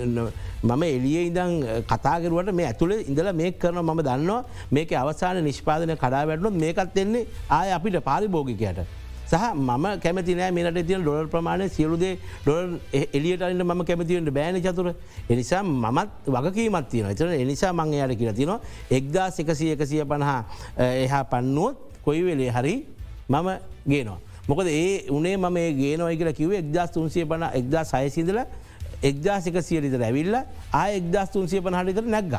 මම 0.63 0.83
එලිය 0.89 1.23
ඉදං 1.31 1.53
කතාගරුවට 1.91 2.53
මේ 2.53 2.67
ඇතුළේ 2.67 3.07
ඉඳල 3.11 3.33
මේ 3.33 3.51
කරන 3.53 3.81
මම 3.83 4.03
දන්නවා 4.09 4.45
මේක 4.71 4.93
අවසාන 4.95 5.43
නිෂ්පාදන 5.45 5.95
කඩා 5.97 6.27
වැටනොත් 6.31 6.61
මේකත් 6.65 6.99
එන්නේ 7.05 7.27
ආය 7.51 7.73
අපිට 7.73 7.99
පාරිභෝගිකයට. 8.11 8.79
සහ 9.35 9.45
මම 9.55 9.87
කැමතිනෑ 10.05 10.51
මේට 10.57 10.81
තියන 10.89 11.03
ඩොල් 11.05 11.27
ප්‍රමාණය 11.35 11.69
සියලුදේ 11.77 12.13
ඩොල් 12.45 12.79
එලියටන්න 13.19 13.63
ම 13.69 13.85
කැමතිවට 13.89 14.31
බෑන 14.39 14.61
චතුර 14.67 14.89
එනිසා 15.29 15.63
මමත් 15.63 16.11
වගකීමත් 16.37 16.89
තියන 16.93 17.07
එතන 17.13 17.33
එනිසා 17.45 17.73
මං 17.73 17.95
යට 17.95 18.19
කියල 18.21 18.33
තිනවා 18.41 18.61
එක්දා 18.99 19.29
එකසිය 19.45 19.71
එකසිය 19.77 20.05
පණහා 20.13 20.41
එහා 21.05 21.25
පන්නුවොත් 21.33 21.77
කොයි 22.05 22.23
වෙලේ 22.29 22.51
හරි 22.57 22.75
මම 23.29 23.49
ගේනවා. 23.89 24.19
මොකද 24.49 24.67
ඒ 24.69 25.11
උනේ 25.11 25.37
මම 25.37 25.59
ගේනවයි 25.81 26.17
කියලා 26.21 26.39
කිව 26.41 26.51
එක්දස් 26.63 26.91
තුන්සිය 26.97 27.25
පන 27.25 27.45
එක්දා 27.61 27.85
සයසිදල 27.93 28.39
එක්දා 29.11 29.39
එකසියලිතර 29.51 30.03
ඇවිල්ල 30.03 30.35
ආය 30.81 30.91
එක්දස් 31.01 31.29
තුන්සිය 31.35 31.61
පනහටිතර 31.65 32.05
නැක්ග. 32.15 32.35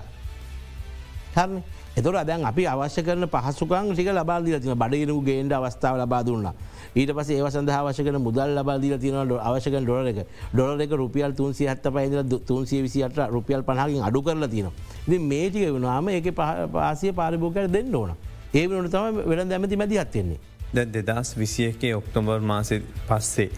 හරන්නේ 1.35 1.63
එතොර 1.95 2.13
දැන් 2.25 2.43
අපි 2.43 2.65
අවශ්‍ය 2.65 3.03
කරන 3.03 3.27
පහසුකන් 3.27 3.93
ටික 3.93 4.09
ලබාදිල 4.09 4.59
තින 4.59 4.73
බඩිරු 4.73 5.21
ගේන්ට 5.21 5.53
අවස්ථාව 5.53 5.95
ලබාදුන්නා. 5.97 6.53
ඊට 6.93 7.11
පස 7.11 7.29
ඒ 7.29 7.49
සඳහ 7.49 7.71
අවශකන 7.71 8.17
මුදල් 8.19 8.51
ලබාදිල 8.53 8.99
තින 8.99 9.15
අවශක 9.15 9.75
ඩොල 9.79 10.07
එක 10.07 10.19
ඩොල 10.53 10.81
එක 10.81 10.91
රුපියල් 10.93 11.31
තුන්සිය 11.33 11.67
හත්ත 11.67 11.85
පයිදල 11.89 12.39
තුන්සිය 12.41 12.81
විසිට 12.81 13.17
රුපියල් 13.29 13.63
පහකින් 13.63 14.03
අඩු 14.03 14.21
කරලා 14.21 14.47
තින. 14.47 14.67
ඉති 15.07 15.19
මේටික 15.21 15.69
වුණාම 15.69 16.09
ඒක 16.09 16.27
පාසිය 16.71 17.13
පාරිභෝකට 17.13 17.71
දෙන්න 17.71 17.95
ඕන. 17.95 18.11
ඒ 18.53 18.67
වනට 18.67 18.91
තම 18.91 19.15
වෙන 19.25 19.49
දැමති 19.49 19.77
මැති 19.77 19.97
හත්වෙන්නේ. 19.97 20.39
දැ 20.75 20.85
දෙදස් 20.87 21.37
විසියකේ 21.37 21.95
ඔක්තොම්බර් 21.95 22.39
මාසය 22.41 22.83
පස්සේ. 23.07 23.49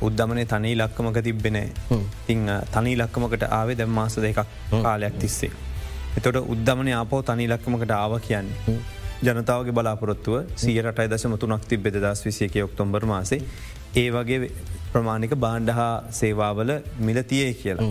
උද්ධමනය 0.00 0.44
තනී 0.46 0.74
ලක්කමක 0.76 1.22
තිබෙනෑ 1.22 1.68
ඉං 2.28 2.48
තනී 2.72 2.96
ලක්කමකට 2.96 3.46
ආවේ 3.50 3.76
දැම් 3.76 3.90
මාස 3.90 4.16
දෙකක් 4.18 4.40
කාලයක් 4.82 5.18
තිස්සේ. 5.18 5.52
එතොට 6.18 6.38
උද්ධමනය 6.54 6.92
ආපෝ 7.00 7.20
තනි 7.28 7.46
ලක්කමකට 7.52 7.94
ආව 7.98 8.14
කියන්නේ. 8.26 8.78
ජනතාවගේ 9.26 9.76
බලාපොරොත්තුව 9.78 10.34
සියරටයි 10.62 11.08
දශම 11.12 11.36
තුනක් 11.42 11.68
තිබ 11.70 11.86
බෙදස් 11.86 12.24
විසියක 12.26 12.56
ඔක්තොම්බර් 12.68 13.04
මාසේ 13.12 13.40
ඒ 14.02 14.08
වගේ 14.16 14.50
ප්‍රමාණික 14.92 15.34
බාණ්ඩ 15.44 15.70
හා 15.78 15.94
සේවාවල 16.18 16.72
මිලතියේ 17.08 17.52
කියලා. 17.62 17.88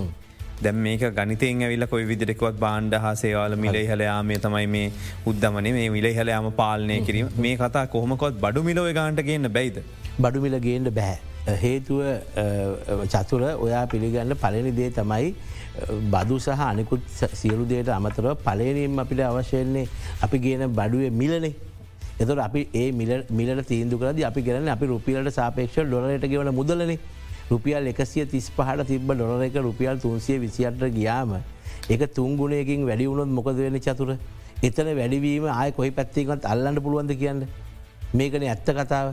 දැම් 0.63 0.77
මේක 0.85 1.03
ගනිතයෙන් 1.17 1.63
ඇවිල්ල 1.67 1.85
කොයි 1.93 2.05
විදිරෙකුවත් 2.11 2.57
බාණ්ඩ 2.65 2.95
හා 3.05 3.13
සේවාල 3.23 3.55
මිලේ 3.65 3.83
හලයාමේ 3.91 4.39
තමයි 4.45 4.67
මේ 4.75 4.87
උද්ධමන 5.31 5.69
මේ 5.77 5.89
මිලේ 5.95 6.13
හලයාම 6.19 6.49
පාලනය 6.61 6.97
කිරීම 7.07 7.31
මේ 7.45 7.55
කතා 7.61 7.85
කොහොමකොත් 7.95 8.41
බඩු 8.45 8.63
මිලෝ 8.69 8.87
ගාන්ට 8.99 9.21
ගන්න 9.29 9.53
බැයිද. 9.57 9.79
බඩු 10.25 10.43
මිල 10.45 10.57
ගේන්ට 10.67 10.91
බැහැ. 10.99 11.19
හේතුව 11.63 11.99
චතුර 13.13 13.41
ඔයා 13.65 13.83
පිළිගන්න 13.93 14.35
පලනි 14.43 14.71
දේ 14.79 14.89
තමයි 14.99 15.33
බදු 16.13 16.39
සහ 16.39 16.63
අනිකුත් 16.69 17.01
සියලු 17.33 17.65
දේට 17.65 17.89
අමතරව 17.89 18.35
පලනීම් 18.45 18.99
අපිට 18.99 19.21
අවශ්‍යයන්නේ 19.29 19.87
අපි 20.21 20.37
ගේන 20.39 20.63
බඩුවේ 20.79 21.09
මිලනේ. 21.21 21.53
එතට 22.19 22.39
අපි 22.47 22.61
ඒ 22.73 22.91
මිලට 22.91 23.67
තීන්දු 23.67 23.97
කරද 23.97 24.21
අපි 24.23 24.41
ගෙනන 24.41 24.69
අපි 24.69 24.85
රුපියලට 24.85 25.33
සාපේක්ෂ 25.33 25.79
ඩොලට 25.87 26.27
ගෙවන 26.31 26.51
මුදලනේ 26.53 26.99
රුපියල් 27.49 27.87
එකසිය 27.91 28.25
තිස් 28.25 28.51
පහට 28.57 28.87
තිබ 28.87 29.09
ඩොල 29.11 29.41
එක 29.41 29.57
රුපියල් 29.67 29.97
තුන්සිය 30.03 30.37
විසිට 30.39 30.83
ගියාම 30.97 31.33
ඒක 31.89 32.03
තුන්ගුණයකින් 32.17 32.85
වැඩි 32.89 33.09
වුණොත් 33.09 33.31
මොකද 33.37 33.57
වෙන 33.57 33.79
චතුර 33.79 34.11
එතන 34.67 34.89
වැඩිවීම 34.99 35.47
ආය 35.51 35.71
කොහි 35.71 35.91
පැත්තිකත් 35.91 36.45
අල්ලන්න 36.45 36.77
පුළුවන්ද 36.85 37.15
කියන්න 37.21 37.47
මේකන 38.13 38.45
ඇත්ත 38.51 38.69
කතාව 38.79 39.07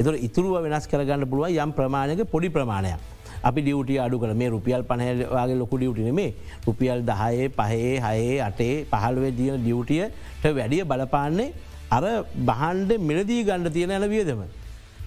එතුර 0.00 0.14
ඉතුරුව 0.28 0.56
වෙනස් 0.64 0.88
කරගන්න 0.92 1.28
පුළුව 1.30 1.52
යම් 1.52 1.72
ප්‍රමාණයක 1.76 2.24
පොඩි 2.32 2.48
ප්‍රමාණයක්. 2.56 3.15
අපි 3.48 3.60
ඩියුටිය 3.62 3.98
අඩු 4.06 4.18
කළ 4.22 4.34
මේ 4.42 4.50
රුපියල් 4.56 4.82
පණහවාගේ 4.90 5.58
ලොකු 5.62 5.76
ඩියුටින 5.80 6.10
මේ 6.18 6.30
රුපියල් 6.66 7.00
දහයේ 7.10 7.48
පහේ 7.58 7.94
හයේ 8.06 8.36
අටේ 8.48 8.74
පහල්වේ 8.92 9.32
දියන 9.40 9.56
ඩියුටියට 9.62 10.44
වැඩිය 10.58 10.84
බලපාන්නේ 10.92 11.48
අර 11.96 12.04
බහන්ඩ 12.48 12.92
මිලදී 13.08 13.42
ගණඩ 13.48 13.74
තියෙන 13.76 13.92
ඇන 13.96 14.08
වියදම. 14.14 14.40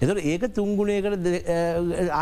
එතට 0.02 0.20
ඒක 0.32 0.44
තුංගුණයකට 0.56 1.26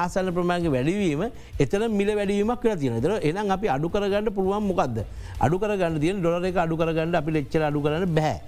ආසල 0.00 0.30
ප්‍රමාණක 0.36 0.66
වැඩවීම 0.74 1.22
එතන 1.64 1.84
මිල 2.00 2.10
වැඩීමක් 2.18 2.60
කර 2.62 2.74
තියෙන 2.80 2.98
තර 3.04 3.12
එනම් 3.30 3.54
අපි 3.56 3.70
අඩු 3.76 3.88
කරගන්න 3.94 4.32
පුළුවන් 4.38 4.66
මොකක්ද 4.70 4.98
අඩු 5.46 5.56
කරගන්න 5.62 6.00
තියන 6.04 6.18
ඩොල 6.18 6.48
එක 6.50 6.58
අඩු 6.64 6.80
කරගන්න 6.80 7.14
අපි 7.20 7.36
ලෙච්චර 7.36 7.62
අඩු 7.70 7.84
කරන්න 7.84 8.14
බැහැ. 8.18 8.38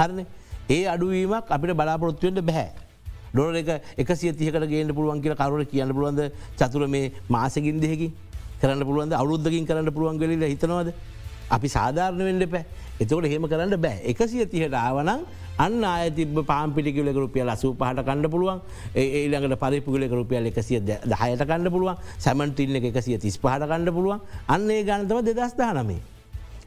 හරන 0.00 0.18
ඒ 0.76 0.82
අඩුවීමක් 0.94 1.54
අපිට 1.56 1.78
බලාපොරොත්තුවෙන්ට 1.80 2.46
බැහැ. 2.50 2.87
ඩොල 3.34 3.56
එක 3.56 3.68
එක 3.96 4.10
සියතියකට 4.16 4.68
ගේට 4.68 4.94
පුළුවන් 4.94 5.22
කියල 5.22 5.34
කරුර 5.34 5.64
කියන්න 5.64 5.92
පුළුවන්ද? 5.92 6.32
චතුර 6.56 6.86
මේ 6.88 7.12
මාසකින් 7.28 7.80
දෙහකි 7.80 8.12
කරන්න 8.60 8.84
පුළුවන්ද? 8.84 9.12
අවුද්ධකින් 9.12 9.66
කරන්න 9.66 9.92
පුළුවන් 9.92 10.18
ගලල 10.18 10.44
හිතනවද. 10.44 10.92
අපි 11.50 11.68
සාධාරණ 11.68 12.24
වෙන්ඩ 12.28 12.50
පෑ 12.50 12.64
එතකට 13.00 13.28
හෙම 13.32 13.44
කරන්න 13.48 13.76
බෑ. 13.80 14.00
එක 14.04 14.18
සියතිහට 14.28 14.74
ආවනං 14.74 15.24
අන්න 15.58 15.84
අයතිබ 15.84 16.36
පාම්පිටිකිල 16.46 17.08
රුපියල් 17.14 17.48
අසූ 17.50 17.72
පහට 17.74 18.04
කණඩ 18.06 18.30
පුළුවන් 18.30 18.60
ඒළඟට 18.94 19.58
පරිපුගල 19.62 20.04
රුපියල් 20.20 20.46
එකසිය 20.50 20.80
දහයට 20.80 21.42
කණඩ 21.50 21.72
පුළුවන්. 21.74 21.96
සැමන්ටිල්න 22.18 22.76
එකසිය 22.90 23.18
තිස් 23.18 23.38
පහට 23.38 23.66
කණඩ 23.70 23.94
පුළුවන්. 23.96 24.20
අන්නේ 24.48 24.84
ගණතව 24.88 25.18
දෙදස්දා 25.28 25.72
නමේ. 25.82 26.00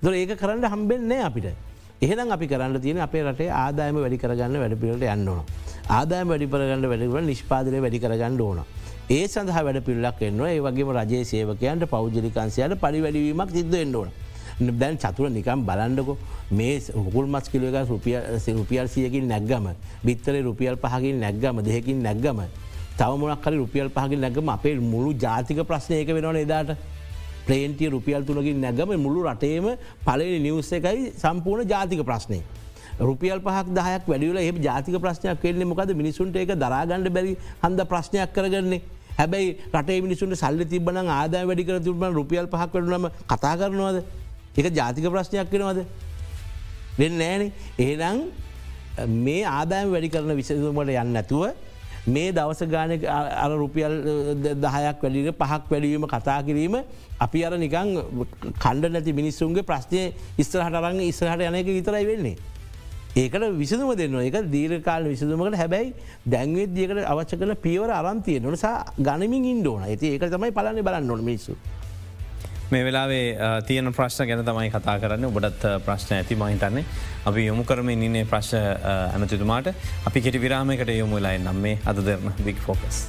දො 0.04 0.12
ඒක 0.12 0.36
කරන්න 0.42 0.66
හම්බෙන්නේ 0.74 1.22
අපිට. 1.24 1.71
එහෙනම් 2.02 2.32
අපි 2.32 2.48
කරන්න 2.48 2.82
තියෙන 2.82 3.00
අපේ 3.08 3.24
රටේ 3.24 3.50
ආදායම 3.64 3.98
වැඩි 4.04 4.18
කරගන්න 4.24 4.58
වැඩ 4.64 4.76
පිට 4.82 5.04
යන්නවා. 5.08 5.44
ආදායම 5.90 6.28
වැඩිපරගන්න 6.32 6.88
වැඩිකට 6.92 7.26
නිෂ්පාදනය 7.28 7.80
වැඩි 7.86 8.00
කරගන්න 8.00 8.42
ඕන. 8.42 8.60
ඒ 9.10 9.28
සඳහා 9.28 9.64
වැඩ 9.68 9.80
පිල්ලක් 9.88 10.22
එන්නවා 10.30 10.50
ඒ 10.50 10.60
වගේම 10.66 10.92
රජයේ 10.98 11.24
සේවකයන්ට 11.32 11.86
පෞද්ජලිකන්සයට 11.94 12.74
පරිවැඩවීමක් 12.84 13.52
සිද්ධ 13.58 13.78
එන්නඕන. 13.84 14.10
දැන් 14.82 14.98
චතුර 14.98 15.30
නිකම් 15.30 15.62
බලන්ඩකො 15.68 16.18
මේ 16.52 16.80
හුකුල් 16.96 17.28
මස් 17.28 17.50
කිලක 17.50 17.78
රුපිය 17.90 18.18
රුපියල් 18.60 18.88
සියකින් 18.88 19.28
නැක්ගම 19.28 19.68
බිත්තර 20.04 20.36
රුපියල් 20.48 20.76
පහකින් 20.78 21.20
නැක්ගම 21.20 21.62
දෙහකින් 21.62 22.02
නැක්ගම 22.04 22.42
තවමනක්කර 22.98 23.54
රුපියල් 23.62 23.90
පහකින් 23.90 24.20
නැගම 24.20 24.50
අපේ 24.50 24.76
මුළු 24.94 25.14
ජාතික 25.16 25.62
ප්‍රශ්නයක 25.70 26.10
වෙනවන 26.18 26.42
එදාට 26.46 26.76
ප්‍රේන්ටිය 27.48 27.90
රුපියල් 27.90 28.24
තුළකින් 28.24 28.62
නැගම 28.62 28.96
මුළු 28.98 29.26
රටේම 29.26 29.68
පලනි 30.06 30.40
නිවස්ස 30.40 30.72
එකයි 30.72 31.12
සම්පූර්ණ 31.16 31.68
ජාතික 31.68 32.04
ප්‍රශ්නය. 32.04 32.40
රුපියල් 33.00 33.40
පහක් 33.40 33.68
දහයක් 33.72 34.08
වැඩියල 34.08 34.38
ඒ 34.38 34.52
ජාතික 34.62 34.96
ප්‍රශ්නයක් 34.98 35.44
වෙන්නේ 35.44 35.66
මොකද 35.66 35.94
මිනිසුන්ට 35.96 36.36
එක 36.38 36.56
දරාගණඩ 36.56 37.10
බැරි 37.10 37.38
හන්ද 37.64 37.80
ප්‍රශ්නයක් 37.86 38.34
කරගන්නේ. 38.34 38.82
හැබැයි 39.18 39.58
රට 39.72 40.00
මිනිසුන්ට 40.02 40.36
සල්ල 40.36 40.64
තිබන 40.66 40.98
ආදා 41.00 41.44
වැඩිකර 41.46 41.80
තුරබන 41.80 42.14
රුපියල් 42.14 42.48
පහක් 42.48 42.72
වඩනම 42.76 43.10
කතා 43.28 43.56
කරනවාද 43.58 43.98
එක 44.56 44.74
ජාතික 44.74 45.06
ප්‍රශ්නයක් 45.08 45.52
වෙනවාද 45.52 45.80
වෙන්න 46.98 47.18
නෑන 47.18 47.44
ඒනම් 47.80 48.18
මේ 49.20 49.44
ආදායම 49.48 49.92
වැඩි 49.92 50.10
කරන 50.10 50.36
විසතුමට 50.36 50.94
යන්න 50.94 51.16
ඇතුව 51.16 51.44
මේ 52.08 52.32
දවස 52.32 52.64
ගාන 52.68 52.92
අර 53.06 53.52
රුපියල් 53.52 53.94
දහයක් 54.42 55.04
වැඩිට 55.04 55.38
පහක් 55.38 55.70
වැඩීම 55.70 56.08
කතා 56.08 56.42
කිරීම 56.44 56.78
අපි 57.20 57.44
අර 57.46 57.58
නිකං 57.58 57.92
කණ්ඩ 58.60 58.94
නැති 58.94 59.14
මිනිස්සුන්ගේ 59.14 59.64
ප්‍රශ්නය 59.64 60.14
ඉස්තරහට 60.38 60.80
අරං 60.80 61.00
ඉස්රහට 61.02 61.46
යනක 61.50 61.68
විතරයි 61.68 62.06
වෙන්නේ. 62.06 62.38
ඒකට 63.16 63.46
විසදුම 63.60 63.92
දෙන්න 63.96 64.18
එක 64.22 64.38
දීරකාල 64.50 65.04
විසදුමකට 65.04 65.60
හැබැයි 65.62 65.94
දැන්වේ 66.26 66.68
දියකට 66.68 67.04
අවච්ච 67.06 67.38
කල 67.38 67.54
පියවර 67.66 67.92
අරන්තිය 67.92 68.40
නොනසා 68.40 68.76
ගනමින් 68.98 69.46
ඉන්ඩෝන 69.54 69.84
ඇති 69.84 70.16
ඒක 70.16 70.26
තමයි 70.26 70.52
පලන්න 70.52 70.82
බලන්න 70.82 71.08
නොන 71.08 71.24
මිස්සු. 71.24 71.54
මේ 72.72 72.84
වෙලාවේ 72.88 73.62
තියන 73.68 73.94
ප්‍රශ්න 73.94 74.28
ගැන 74.28 74.46
තමයි 74.48 74.70
කතා 74.72 74.98
කරන්න 75.00 75.30
ඔබටත් 75.30 75.66
ප්‍රශ්න 75.86 76.18
ඇති 76.18 76.40
මහිතන්නේ 76.40 76.86
අපි 77.30 77.46
යොමු 77.46 77.64
කරම 77.70 77.90
ඉන්නේ 77.94 78.26
ප්‍රශ් 78.32 78.54
ඇමතිතුමාට 78.58 79.68
අපි 80.10 80.22
කෙටි 80.28 80.44
විරාමයකට 80.46 80.94
යොමුලයි 80.98 81.38
නම් 81.38 81.60
මේ 81.66 81.78
අද 81.86 82.06
දෙරන 82.08 82.34
බික් 82.46 82.58
ෆෝකස්. 82.68 83.02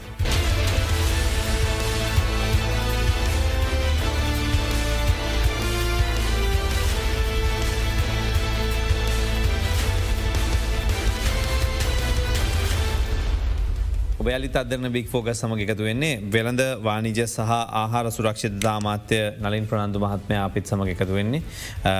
ඔබයාලිත 14.22 14.54
අදරන 14.54 14.86
බික් 14.88 15.06
ෆෝග 15.06 15.28
සමග 15.30 15.64
එකතු 15.64 15.84
වෙන්නේ 15.84 16.18
වෙළඳ 16.28 16.60
වානිජ 16.80 17.20
සහ 17.24 17.40
ආහාර 17.74 18.06
සුරක්ෂිත 18.08 18.54
දාමාත්‍ය 18.58 19.18
නලින් 19.42 19.64
ප්‍රනන්දු 19.66 19.98
මහත්මය 19.98 20.36
අපිත් 20.38 20.64
සමග 20.64 20.88
එකතු 20.94 21.14
වෙන්නේ. 21.16 21.40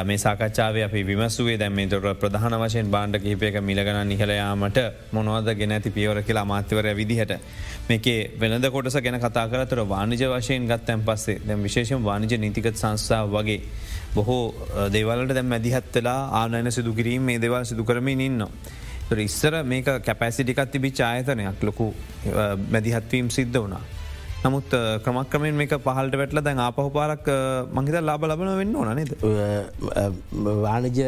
මේ 0.02 0.18
සාකච්ඡාව 0.18 0.76
අපි 0.78 1.00
විමසුවේ 1.02 1.56
දැම්මේ 1.58 1.88
තොර 1.88 2.14
ප්‍රධාන 2.16 2.54
වශයෙන් 2.62 2.92
බාණ්ඩ 2.94 3.18
කිහිපයක 3.18 3.56
මිලගන 3.60 3.98
නිහලයාමට 4.06 4.78
මොනවද 5.12 5.48
ගෙන 5.54 5.72
ඇති 5.72 5.90
පියවර 5.90 6.20
කියලා 6.22 6.44
මාත්‍යවරය 6.44 6.92
විදිහට. 6.94 7.32
මේකේ 7.88 8.20
වෙළඳ 8.36 8.68
කොටස 8.68 8.98
ගැන 8.98 9.18
කතා 9.18 9.46
කරතර 9.48 9.80
වානිජ 9.86 10.22
වශයෙන් 10.26 10.68
ගත්තැන් 10.68 11.02
පස්සේ 11.02 11.40
දැම් 11.40 11.60
විශේෂම් 11.60 12.04
වානිජ 12.04 12.38
නීතිකත් 12.38 12.76
සංස්ථාව 12.76 13.34
වගේ 13.34 13.58
බොහෝ 14.14 14.44
දේවලට 14.90 15.34
දැම් 15.34 15.48
මැදිහත්වෙලා 15.48 16.20
ආනයන 16.40 16.70
සිදුකිරීම 16.70 17.22
මේ 17.22 17.38
දෙවල් 17.38 17.64
සිදු 17.64 17.84
කරමින් 17.84 18.20
ඉන්නවා. 18.20 18.80
ඉස්සර 19.10 19.54
මේක 19.64 19.84
කැපැසිටිකත් 20.06 20.70
තිබි 20.72 20.90
චායතනයක් 20.90 21.62
ලොකු 21.62 21.92
මැදිහත්වීම් 22.70 23.28
සිද්ධ 23.30 23.58
වනා. 23.64 23.80
නමුත් 24.44 24.70
ක්‍රමක්‍රමෙන් 25.04 25.54
මේක 25.54 25.74
පහල්ට 25.84 26.16
වැටල 26.20 26.40
දැන් 26.46 26.58
ආපහු 26.58 26.88
පාරක් 26.96 27.26
මහිත 27.74 27.98
ලාබ 28.08 28.24
ලබන 28.30 28.56
වෙන්න 28.60 28.76
ඕනනද. 28.76 29.12
වාණජ 30.64 31.00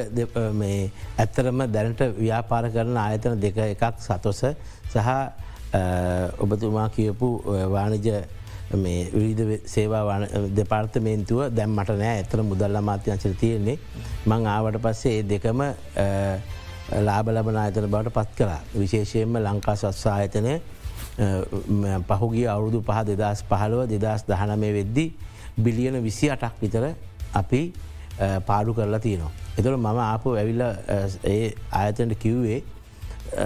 ඇත්තරම 1.18 1.66
දැනට 1.76 2.02
ව්‍යාපාර 2.20 2.70
කරන 2.76 2.96
ආයතන 3.06 3.40
දෙක 3.40 3.58
එකක් 3.64 3.84
සතොස 4.06 4.44
සහ 4.92 5.08
ඔබතුමා 6.44 6.88
කියපු 6.96 7.28
වාණජ 7.76 8.08
මේ 8.82 9.10
විරිධ 9.14 9.66
සේවා 9.66 10.18
දෙපාර්තමේන්තුව 10.58 11.40
දැම් 11.56 11.74
මට 11.78 11.96
නෑ 12.02 12.18
ඇතර 12.20 12.42
මුදල්ල 12.42 12.78
මාත්‍යංශර 12.88 13.34
තියෙන්නේ 13.42 13.78
මං 14.26 14.46
ආවට 14.54 14.78
පස්සේ 14.84 15.18
ඒ 15.18 15.26
දෙකම 15.32 15.60
ලාබ 16.90 17.28
ලබන 17.28 17.56
ආයතන 17.56 17.86
බවට 17.88 18.12
පත් 18.12 18.36
කලා 18.36 18.60
විශේෂයෙන්ම 18.74 19.36
ලංකා 19.38 19.76
සස්සා 19.76 20.14
ආයතනය 20.16 20.60
පහුගිය 22.10 22.46
අවුරුදු 22.48 22.82
පහ 22.82 23.04
දෙදස් 23.06 23.44
පහළුව 23.44 23.88
දෙදස් 23.88 24.24
දහනමය 24.28 24.72
වෙද්දි 24.72 25.06
බිලියන 25.58 26.02
විසි 26.02 26.30
අටක් 26.30 26.60
විතර 26.60 26.94
අපි 27.34 27.72
පාඩු 28.46 28.74
කරලා 28.74 29.00
තියනවා. 29.00 29.32
එතුළ 29.58 29.76
මම 29.76 29.98
ආපු 30.00 30.36
ඇවිල්ල 30.36 30.62
ඒ 31.24 31.54
ආයතනට 31.72 32.18
කිව්වේ 32.18 32.62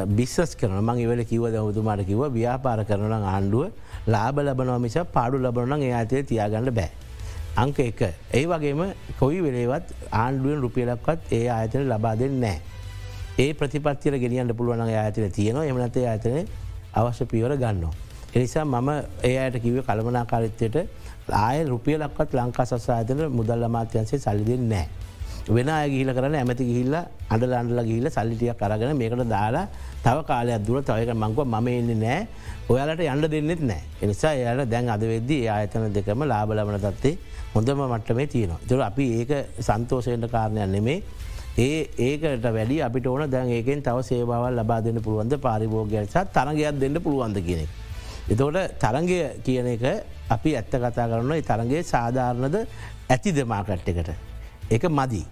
බිස්සස් 0.08 0.56
කරන 0.56 0.80
මං 0.80 0.98
ඉවල 0.98 1.24
කිව 1.24 1.44
දවතුමාට 1.48 2.06
කිව 2.06 2.20
ව්‍යාපාර 2.32 2.84
කරන 2.84 3.12
ආණ්ඩුව 3.12 3.70
ලාබ 4.06 4.38
ලබනව 4.38 4.80
මිස 4.80 4.96
පාඩු 5.12 5.38
ලබනන 5.38 5.82
ඒ 5.82 5.92
අතය 5.92 6.22
තියාගන්න 6.24 6.74
බෑ. 6.74 6.90
අංක 7.56 7.78
එක 7.80 8.00
ඒ 8.32 8.46
වගේම 8.46 8.82
කොයි 9.18 9.40
වෙලේවත් 9.42 9.94
ආණ්ඩුවෙන් 10.12 10.60
රුපියලක්වත් 10.60 11.32
ඒ 11.32 11.46
ආයතන 11.48 11.86
ලබා 11.92 12.16
දෙන්න 12.16 12.40
නෑ. 12.40 12.58
ඒ 13.38 13.52
ප්‍රතිපත්තිර 13.54 14.14
ගෙනියන්න 14.18 14.50
පුළුවන් 14.58 14.80
ආයතන 14.82 15.30
තියෙනවා 15.30 15.66
එමනතේ 15.70 16.06
ආයතනය 16.10 16.40
අවශ්‍ය 16.92 17.24
පියවර 17.32 17.52
ගන්නවා. 17.56 17.92
එනිසා 18.34 18.64
මම 18.64 18.88
ඒ 19.22 19.36
අයට 19.42 19.58
කිව 19.64 19.76
කළමනාකාරිත්වයට 19.88 20.76
ආය 21.40 21.58
රුපියලක්වත් 21.64 22.32
ලංකා 22.38 22.66
සස්සායතන 22.70 23.20
මුදල් 23.30 23.62
අමාත්‍යන්සේ 23.68 24.18
සල්ලිදෙන් 24.18 24.64
නෑ. 24.72 24.86
වෙන 25.48 25.70
ගිහිල 25.92 26.10
කරන 26.16 26.34
ඇමති 26.34 26.64
ගිහිල්ල 26.70 26.96
අඩල 27.34 27.54
අන්ඩල 27.60 27.80
ගිහිල 27.90 28.06
සල්ලිටිය 28.16 28.52
කරගෙන 28.60 28.96
මේකට 28.96 29.22
දාලා 29.34 29.64
තව 30.04 30.16
කාලයක් 30.30 30.66
දුර 30.66 30.82
තවයක 30.82 31.14
මංකව 31.14 31.46
මම 31.46 31.68
එන්නේ 31.68 31.98
නෑ 32.04 32.20
ඔයාලට 32.70 33.04
යන්න 33.06 33.30
දෙන්නෙත් 33.34 33.62
නෑ 33.70 33.82
එනිසා 34.02 34.34
එයාල 34.40 34.64
දැන් 34.66 34.90
අද 34.96 35.06
වෙද්දී 35.12 35.46
ආයතන 35.54 35.86
දෙකම 35.94 36.26
ලාබලමන 36.32 36.80
තත්තේ 36.86 37.14
හොඳම 37.54 37.86
මට්ටමේ 37.86 38.26
තියෙනවා. 38.26 38.60
තුර 38.68 38.82
අපි 38.90 39.04
ඒක 39.20 39.32
සන්තෝෂයට 39.68 40.30
කාරණයක් 40.34 40.68
නෙමේ 40.74 40.98
ඒ 41.58 41.78
ඒකට 41.98 42.44
වැඩි 42.46 42.76
අපිට 42.82 43.06
ඕන 43.06 43.30
දැන් 43.30 43.48
ඒකෙන් 43.50 43.82
තව 43.82 44.02
සේවාවල් 44.02 44.58
ලබා 44.58 44.80
දෙන්න 44.80 45.00
පුළුවන්ද 45.00 45.34
පාරිභෝගයසත් 45.38 46.18
තරගයක් 46.32 46.78
දෙන්න 46.78 46.98
පුළුවන්ද 46.98 47.38
කියන 47.46 47.64
එක. 47.64 47.70
එතෝට 48.28 48.78
තරගය 48.78 49.18
කියන 49.42 49.66
එක 49.66 49.82
අපි 50.30 50.54
ඇත්ත 50.54 50.70
කතා 50.76 51.08
කරන 51.08 51.34
තරගේ 51.42 51.82
සාධාරණද 51.84 52.56
ඇති 53.08 53.32
දෙමාකට් 53.32 53.88
එකට. 53.88 54.10
එක 54.70 54.84
මදී. 54.90 55.26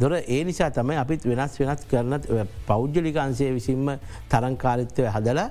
දොර 0.00 0.12
ඒ 0.16 0.42
නිසා 0.44 0.70
තමයි 0.72 0.96
අපිත් 0.96 1.24
වෙනස් 1.24 1.54
වෙනස් 1.60 1.86
කරන 1.86 2.18
පෞද්ජලිකන්සේ 2.66 3.52
විසින්ම 3.52 3.90
තරංකාරිත්වය 4.28 5.06
හදලා 5.06 5.48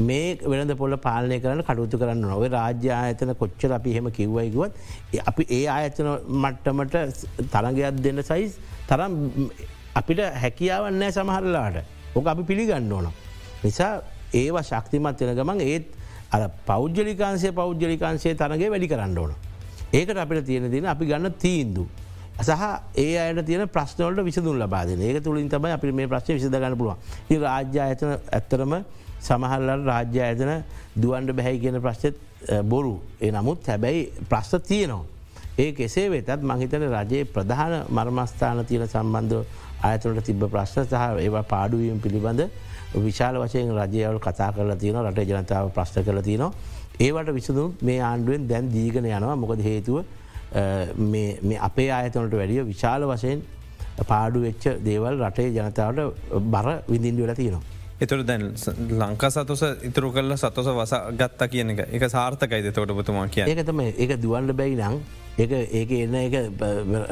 මේ 0.00 0.38
වෙනද 0.44 0.76
පොල 0.76 0.96
පාලනය 0.98 1.40
කරන 1.40 1.64
කටුතු 1.64 1.98
කරන්න 1.98 2.22
නොව 2.24 2.46
රාජ්‍ය 2.52 2.90
ආයතන 2.92 3.34
කොච්චර 3.34 3.72
අපි 3.72 3.96
හෙම 3.96 4.10
කිව්වයිකුවත් 4.12 4.72
අපි 5.24 5.50
ඒ 5.50 5.62
ආයතන 5.68 6.08
මට්ටමට 6.36 6.96
තරගයක් 7.50 8.02
දෙන්න 8.04 8.22
සයිස් 8.22 8.58
තරම් 8.88 9.12
අපිට 9.94 10.20
හැකියාවන්නෑ 10.42 11.12
සමහරලාට 11.12 11.76
ඕක 12.14 12.26
අපි 12.26 12.42
පිළිගන්න 12.42 12.92
ඕන. 12.92 13.08
නිසා 13.62 13.92
ඒවා 14.34 14.62
ශක්තිමත් 14.62 15.20
වෙන 15.20 15.36
ගමන් 15.36 15.60
ඒත් 15.62 15.86
අ 16.30 16.48
පෞද්ජලිකාන්සේ 16.66 17.52
පෞද්ජලිකාන්සේ 17.52 18.34
තරගේ 18.34 18.70
වැඩි 18.70 18.88
කරන්න 18.88 19.18
ඕන. 19.18 19.32
ඒකට 19.92 20.18
අපිට 20.18 20.46
තියෙන 20.46 20.70
දින 20.70 20.86
අපි 20.86 21.06
ගන්න 21.06 21.34
තීන්දු. 21.38 21.86
සහ 22.38 22.62
ඒ 22.94 23.16
අයට 23.18 23.46
තියන 23.46 23.64
ප්‍රශ්නවලට 23.68 24.24
විසදුන් 24.24 24.58
ලබාද 24.60 24.90
ඒක 24.90 25.22
තුළින් 25.24 25.48
තමයි 25.48 25.72
අපි 25.72 25.92
මේ 25.92 26.06
ප්‍රශ්ය 26.06 26.34
විසඳගන්න 26.34 26.76
පුළුවන් 26.76 27.42
රාජ්‍ය 27.42 27.80
ඇතන 27.80 28.12
ඇත්තරම 28.30 28.72
සමහල්ලට 29.20 29.86
රාජ්‍ය 29.86 30.20
ඇතන 30.20 30.52
දුවන්ඩ 30.96 31.32
බැහැයි 31.32 31.60
කියන 31.60 31.80
ප්‍රශ්චත් 31.80 32.16
බොරු 32.64 33.00
ඒ 33.20 33.30
නමුත් 33.30 33.66
හැබැයි 33.66 34.02
ප්‍රශ්ත 34.28 34.60
තියනවා. 34.68 35.15
ඒ 35.58 35.72
කෙසේ 35.72 36.08
වෙතත් 36.10 36.30
මහිතන 36.42 36.82
රජයේ 36.86 37.24
ප්‍රධාන 37.26 37.74
මර්මස්ථාන 37.90 38.64
තියෙන 38.66 38.86
සම්බන්ධ 38.86 39.36
අයතුරට 39.82 40.24
තිබ 40.24 40.42
ප්‍රශ්න 40.46 40.84
සහ 40.84 41.04
ඒවා 41.18 41.44
පාඩුවීම 41.44 42.00
පිළිබඳ 42.00 42.42
විශාල 42.96 43.36
වශයෙන් 43.36 43.72
රජයවල් 43.72 44.18
කතා 44.20 44.50
කරලා 44.52 44.76
තියන 44.76 44.98
රට 45.02 45.24
ජනතාව 45.30 45.70
ප්‍රශ්න 45.70 46.04
කළ 46.04 46.20
තියනවා. 46.22 46.52
ඒවට 47.00 47.32
විසඳුම් 47.38 47.72
මේ 47.82 48.00
ආණ්ඩුවෙන් 48.02 48.48
දැන් 48.50 48.68
දීගන 48.74 49.06
යනවා 49.06 49.36
මොකද 49.36 49.60
හේතුව 49.60 49.96
අපේ 51.60 51.88
ආයතනට 51.90 52.36
වැඩිය 52.40 52.62
විශාල 52.72 53.08
වශයෙන් 53.10 53.40
පාඩු 54.04 54.44
වෙච්ච 54.46 54.64
දේවල් 54.84 55.14
රටේ 55.22 55.48
ජනතාවට 55.56 56.00
බර 56.52 56.68
විඳින්ඩ 56.88 57.20
වෙල 57.22 57.34
තියෙනවා. 57.34 57.75
එතුර 58.00 58.22
දැන් 58.28 58.42
ලංකා 59.02 59.30
සතුස 59.30 59.62
ඉතුරු 59.88 60.12
කල්ල 60.12 60.36
සතොස 60.36 60.68
වස 60.78 60.94
ගත්තා 61.20 61.48
කියන 61.48 61.70
එක. 61.70 61.80
එක 61.96 62.04
සාර්ථකයිද 62.10 62.72
තොට 62.74 62.92
බතුමා 62.98 63.28
කිය 63.28 63.46
ඒකතම 63.48 63.80
ඒක 63.86 64.16
දුවන්ඩ 64.22 64.52
බැයි 64.52 64.76
නං 64.76 65.00
ඒ 65.38 65.62
ඒක 65.80 65.90
එන්න 66.00 66.14
එක 66.14 66.34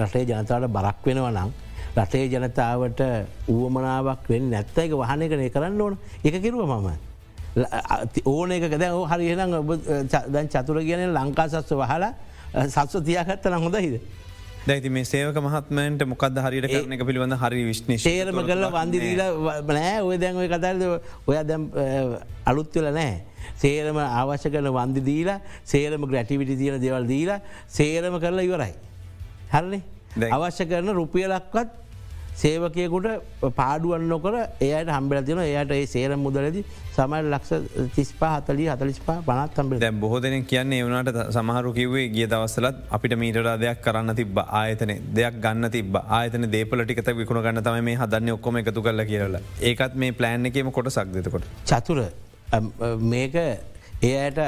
රටේ 0.05 0.25
ජනතාවට 0.29 0.73
බරක් 0.77 1.09
වෙනව 1.09 1.31
නම් 1.31 1.51
රටේ 1.97 2.29
ජනතාවට 2.29 3.01
ඌවමනාවක් 3.49 4.29
වෙන් 4.29 4.51
නැත්තයික 4.51 4.93
වහනය 5.01 5.29
කනේ 5.29 5.51
කරන්න 5.51 5.81
ඕන. 5.81 5.99
එක 6.25 6.41
කිරුව 6.43 6.69
මම. 6.69 6.89
ඕන 8.25 8.53
එක 8.53 8.65
දැ 8.79 8.91
හරිහෙනම් 9.11 9.55
ඔබ 9.61 9.71
දැන් 10.33 10.49
චතුර 10.49 10.81
කියන 10.83 11.15
ලංකා 11.15 11.49
සස්ව 11.49 11.81
වහලා 11.81 12.13
සත්ව 12.69 13.05
තියකත්ත 13.09 13.47
නම් 13.51 13.63
හොඳ 13.69 13.79
හිද. 13.79 14.01
දැති 14.67 14.89
මේ 14.89 15.05
සේවක 15.05 15.37
මහත්මන්ට 15.45 16.07
මොකද 16.09 16.39
හරිට 16.47 16.67
කරන 16.73 16.95
එක 16.97 17.03
පිළිබඳ 17.09 17.37
හරි 17.43 17.65
විශ්න 17.69 17.99
ශේරම 18.01 18.39
කරල 18.49 18.65
වන්දි 18.73 19.01
දීලා 19.03 19.61
නෑ 19.69 19.99
ඔය 20.09 20.17
දැන් 20.23 20.41
ඔය 20.41 20.49
කතරද 20.49 20.85
ඔය 21.29 21.37
දැම් 21.51 21.69
අලුත්වෙල 22.49 22.89
නෑ. 22.97 23.21
සේරම 23.61 23.99
අවශ්‍ය 24.01 24.49
කරන 24.55 24.71
වන්දි 24.79 25.03
දීලා 25.11 25.39
සේරම 25.73 26.07
ග්‍රැටිවිටි 26.09 26.57
තියෙන 26.57 26.81
දෙවල් 26.81 27.05
දීලා 27.13 27.41
සේරම 27.69 28.17
කරලා 28.25 28.47
ඉවරයි. 28.49 28.73
හරන්නේ 29.53 30.31
අවශ්‍ය 30.33 30.65
කරන 30.73 30.89
රුපියලක්වත් 31.01 31.69
සේවකයකුට 32.43 33.09
පාඩුවන් 33.59 34.07
නොකර 34.13 34.35
එයට 34.39 34.91
හම්බල 34.97 35.21
තින 35.29 35.43
එයට 35.45 35.75
ඒ 35.77 35.87
සේර 35.87 36.17
මුදලද 36.17 36.59
සමයි 36.97 37.23
ලක්ෂ 37.25 37.91
තිස්පා 37.97 38.33
හතලී 38.37 38.69
හතලිස්පා 38.75 39.19
පනත් 39.29 39.63
හම්බ 39.63 39.79
දැ 39.79 39.93
බොහෝදන 40.05 40.39
කියන්නේ 40.53 40.81
එවනට 40.85 41.21
සමහරු 41.37 41.75
කිවේ 41.79 42.07
ගිය 42.17 42.29
දවස්සලත් 42.35 42.81
අපිට 42.99 43.17
මීටර 43.23 43.51
දෙයක් 43.65 43.85
කරන්න 43.87 44.17
තිබ 44.21 44.43
ආයතන 44.63 44.95
දෙයක් 45.19 45.39
ගන්න 45.47 45.71
තිබ 45.77 46.01
ආයතන 46.19 46.51
දේපලටිකත 46.57 47.13
විකුණ 47.21 47.45
ගන්න 47.47 47.65
තම 47.69 47.81
මේ 47.91 48.01
හදන්න 48.03 48.37
ඔක්කොම 48.37 48.63
එකතු 48.63 48.87
කරල 48.89 49.07
කියරලා 49.13 49.45
ඒකත් 49.71 50.01
මේ 50.05 50.19
ප්ලෑන් 50.21 50.53
එකම 50.53 50.73
කොට 50.73 50.91
සක්දතකොට 50.91 51.51
චතුර. 51.65 52.01
මේක 53.01 53.35
එයට 54.03 54.39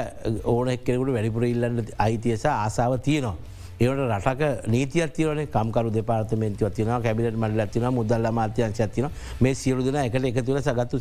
ඕන 0.45 0.69
එක්කෙකුට 0.69 1.13
වැඩිපුර 1.15 1.45
ඉල්ලන්න 1.45 1.85
අයිතියස 1.97 2.45
ආසාාව 2.45 2.99
තියනවා. 3.01 3.35
ඒවට 3.79 3.99
රටක 4.09 4.67
නීතිය 4.67 5.07
තිවන 5.09 5.39
කම්කරු 5.47 5.89
දෙපාර්තමේන්තිව 5.91 6.69
තින 6.73 6.89
කැබිට 6.99 7.35
මඩල 7.35 7.61
ඇතින 7.61 7.87
මුදල්ල 7.93 8.27
මාත්‍යංශ 8.31 8.81
ඇතින 8.81 9.09
මේ 9.39 9.53
සියලුදන 9.55 9.97
එකට 9.97 10.25
එකතුල 10.25 10.57
සගත්තු 10.59 10.97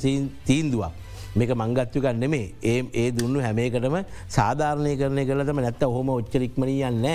තීන්දුවක්. 0.47 0.93
මේක 1.37 1.51
මංගත්තු 1.53 2.01
ගන්නෙමේ 2.01 2.53
ඒ 2.63 2.83
ඒ 2.95 3.11
දුන්නු 3.13 3.41
හැමේකටම 3.41 3.97
සාධාරණය 4.29 4.97
කරණය 4.97 5.25
කරලටම 5.25 5.61
නැත්ත 5.61 5.83
හොම 5.87 6.09
ඔච්චරික්මණී 6.11 6.83
යන්න. 6.85 7.07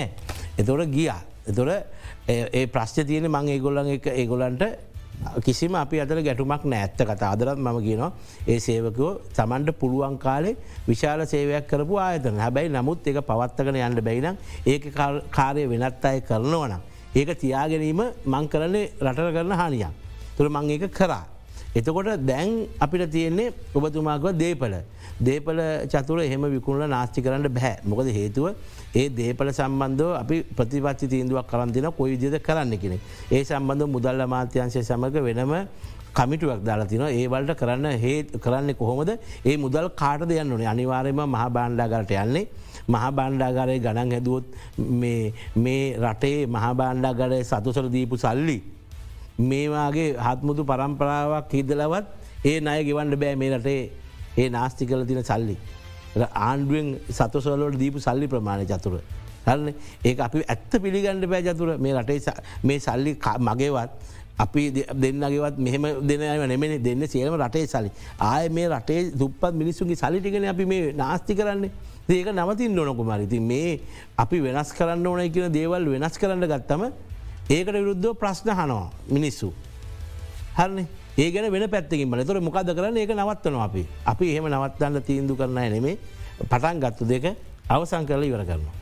එතොට 0.58 0.90
ගියා. 0.90 1.20
එතොට 1.46 1.70
ඒ 2.28 2.66
ප්‍රශ්්‍ය 2.66 3.04
තියෙන 3.04 3.30
මං 3.30 3.48
ඒගොල්ලන් 3.48 3.94
එක 3.96 4.06
ඒගොලන්ට 4.08 4.91
කිසිම 5.44 5.74
අපි 5.74 6.00
අතර 6.00 6.22
ගැටුමක් 6.22 6.64
නෑත්ත 6.64 7.00
කතා 7.00 7.32
අදරත් 7.32 7.58
මම 7.58 7.78
කියනවා 7.80 8.12
ඒ 8.46 8.58
සේවකෝ 8.58 9.10
තමන්ට 9.34 9.78
පුළුවන් 9.78 10.18
කාලේ 10.18 10.56
විශාල 10.86 11.26
සේවයක් 11.26 11.66
කරපු 11.66 11.98
ආයතන 11.98 12.38
හැබැයි 12.38 12.70
නමුත් 12.70 13.06
එක 13.06 13.20
පවත්තකන 13.22 13.78
යන්න 13.78 14.04
බැයිනම් 14.04 14.36
ඒක 14.66 14.84
කාරය 15.30 15.66
වෙනත් 15.68 16.04
අය 16.04 16.20
කරනවනම්. 16.22 16.80
ඒක 17.14 17.30
තියාගැනීම 17.38 18.02
මං 18.24 18.48
කරන්නේ 18.48 18.90
රටර 19.00 19.32
කරන 19.32 19.52
හානියක්. 19.52 19.92
තුළ 20.36 20.48
මං 20.48 20.70
ඒක 20.70 20.90
කරා. 20.90 21.24
එතකොට 21.74 22.26
දැන් 22.26 22.66
අපිට 22.78 23.10
තියෙන්නේ 23.10 23.52
ඔබතුමාකව 23.74 24.26
දේපල. 24.34 24.74
දේපල 25.20 25.60
චතුර 25.86 26.18
එහෙම 26.20 26.44
විකුණල 26.50 26.88
නාස්ති 26.88 27.22
කරන්න 27.22 27.48
බැහැ 27.48 27.76
මොකද 27.84 28.10
හේතුව 28.10 28.46
ඒ 28.94 29.08
දේපල 29.10 29.48
සම්බන්ධව 29.50 30.10
අපි 30.22 30.36
ප්‍රතිපත්ති 30.56 31.08
තීන්දුවක් 31.08 31.46
කරන්තින 31.46 31.88
කොයි 31.92 32.16
විදිද 32.16 32.36
කරන්න 32.40 32.78
කෙනෙ. 32.78 32.98
ඒ 33.30 33.42
සම්බන්ධ 33.42 33.88
මුදල්ල 33.88 34.26
මාත්‍යංශය 34.26 34.82
සමඟ 34.82 35.22
වෙනම 35.28 35.54
කමිටුවක් 36.14 36.60
දාලාතින 36.62 37.04
ඒවලට 37.10 37.54
කරන්න 37.56 37.86
හේ 37.98 38.18
කරන්නේ 38.38 38.74
කොහොමද 38.74 39.10
ඒ 39.44 39.56
මුදල් 39.56 39.88
කාට 39.96 40.28
දෙයන්න 40.28 40.52
ඕනේ 40.52 40.68
අනිවාරයම 40.68 41.20
මහ 41.24 41.44
බාණ්ඩාගරට 41.56 42.12
යන්නේ 42.16 42.44
මහ 42.88 43.04
බාණ්ඩාගරය 43.12 43.78
ගණන් 43.80 44.12
හැදුවොත් 44.12 44.44
මේ 45.56 45.96
රටේ 45.96 46.46
මහබාණ්ඩාගරය 46.48 47.40
සතුසර 47.44 47.88
දීපු 47.88 48.16
සල්ලි. 48.16 48.58
මේවාගේ 49.50 50.08
හත්මුතු 50.26 50.62
පරම්පරාවක් 50.64 51.52
හිදලවත් 51.58 52.06
ඒ 52.44 52.58
අය 52.72 52.80
ගෙවන්ඩ 52.84 53.18
බෑ 53.22 53.36
මේ 53.36 53.50
රටේ 53.56 53.82
ඒ 54.38 54.48
නාස්ති 54.50 54.86
කල 54.86 55.04
තින 55.06 55.22
සල්ලි. 55.22 55.56
ආණ්ඩුවෙන් 56.20 56.88
සතුසවලට 57.10 57.78
දීපු 57.78 57.98
සල්ලි 58.00 58.28
ප්‍රමාණය 58.28 58.66
චතුර. 58.66 58.94
හරන 59.46 59.68
ඒ 60.04 60.16
අපි 60.18 60.44
ඇත්ත 60.46 60.72
පිළිගණඩ 60.84 61.28
පෑ 61.28 61.42
චතුර 61.48 61.70
මේ 61.78 61.94
රටේ 61.98 62.34
මේ 62.64 62.80
සල්ලි 62.80 63.12
මගේවත් 63.40 63.90
අපි 64.38 64.62
දෙන්නගේවත් 64.94 65.56
මෙහම 65.58 65.84
දෙනව 66.02 66.46
නෙමෙන 66.52 66.82
දෙන්න 66.82 67.06
සියලම 67.06 67.36
රටේ 67.36 67.66
සලි. 67.66 67.90
ආය 68.20 68.48
මේ 68.48 68.68
රටේ 68.68 69.10
දුපත් 69.14 69.42
මිනිස්සුන්ගේ 69.52 69.96
සලිටිගෙන 69.96 70.44
අපි 70.44 70.64
මේ 70.66 70.92
නාස්ති 70.94 71.34
කරන්නේ. 71.34 71.70
ඒක 72.08 72.28
නවතින් 72.28 72.74
නොනකුමරිති 72.74 73.40
මේ 73.40 73.80
අපි 74.16 74.40
වෙනස් 74.40 74.72
කරන්න 74.72 75.06
ඕනයි 75.06 75.30
කියන 75.30 75.52
දේවල් 75.52 75.88
වෙනස් 75.94 76.18
කරන්න 76.18 76.46
ගත්තම 76.46 76.82
ඒකට 77.54 77.72
විරුද්ධ 77.76 78.10
ප්‍රශ්න 78.20 78.50
හනවා 78.58 78.84
මිනිස්සු. 79.14 79.48
හරන්නේ 80.58 80.86
ඒ 81.18 81.30
ගැන 81.30 81.48
වෙන 81.52 81.64
පැත්තිකින් 81.70 82.10
බල 82.10 82.22
තොර 82.24 82.40
මොකද 82.40 82.70
කරන්න? 82.76 82.96
ඒක 82.96 83.12
නවත්වන 83.12 83.56
අපි. 83.68 83.82
අපි 84.12 84.26
එහෙම 84.32 84.46
නවත්තන්න 84.50 85.02
තීන්දු 85.08 85.36
කරන්න 85.36 85.72
නෙමේ 85.74 85.96
පටන් 86.42 86.80
ගත්තු 86.84 87.08
දෙක 87.12 87.26
අවසං 87.68 88.06
කරල 88.08 88.24
ඉවර 88.28 88.44
කරනවා. 88.50 88.78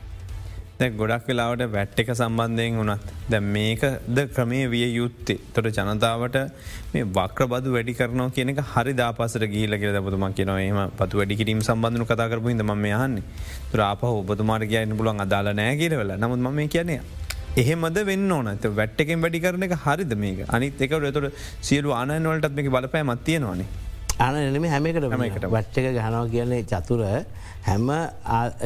ගොඩක් 0.91 1.27
වෙලාවට 1.29 1.63
වැට් 1.73 1.99
එක 2.01 2.11
සම්බන්ධයෙන් 2.13 2.77
වනත් 2.81 3.11
දැ 3.29 3.41
මේකද 3.55 4.21
ක්‍රමේ 4.35 4.69
විය 4.73 4.87
යුත්තේ. 4.95 5.39
තොට 5.53 5.67
ජනතාවට 5.69 6.37
මේ 6.93 7.03
වක්‍ර 7.17 7.47
බදු 7.53 7.73
වැඩි 7.75 7.93
කරන 7.93 8.23
කියනක 8.31 8.61
හරි 8.73 8.93
දාපසර 8.93 9.45
ගීල 9.47 9.75
කියල 9.77 9.97
දබතුම 9.97 10.25
කියනව. 10.33 10.57
එම 10.59 10.79
පතු 10.99 11.19
වැඩි 11.19 11.39
කිරීම 11.41 11.61
සම්බන්ධන 11.61 12.05
කතා 12.05 12.29
කරපු 12.31 12.53
හිද 12.53 12.63
ම 12.63 12.85
යහන්නේ 12.85 13.23
තුරාපහ 13.71 14.07
ඔබතුමාට 14.11 14.65
කියන්න 14.65 14.97
පුලන් 14.97 15.25
අදාල 15.25 15.51
නෑ 15.53 15.75
කියරවෙල 15.75 16.15
නමුත් 16.17 16.39
ම 16.39 16.61
කියන්නේ 16.67 17.01
එහෙමද 17.59 17.97
වෙන්න 18.07 18.31
ඕනත 18.31 18.65
වැට්ටකෙන් 18.79 19.21
වැඩි 19.23 19.39
කරන 19.43 19.63
එක 19.67 19.73
හරිද 19.83 20.13
මේක? 20.15 20.45
අනිත් 20.55 20.81
එක 20.81 20.93
රතුට 20.95 21.33
සියලු 21.67 21.91
අනවලටත් 21.91 22.53
මේක 22.55 22.69
බලපෑ 22.71 23.03
මත්තියනවානේ. 23.03 23.65
අනනෙම 24.25 24.67
හැමකට 24.73 25.07
මකට 25.19 25.49
වච්චක 25.51 25.91
ගහනව 25.97 26.29
කියන්නේ 26.31 26.63
චතුර 26.71 27.01
හැම 27.65 27.89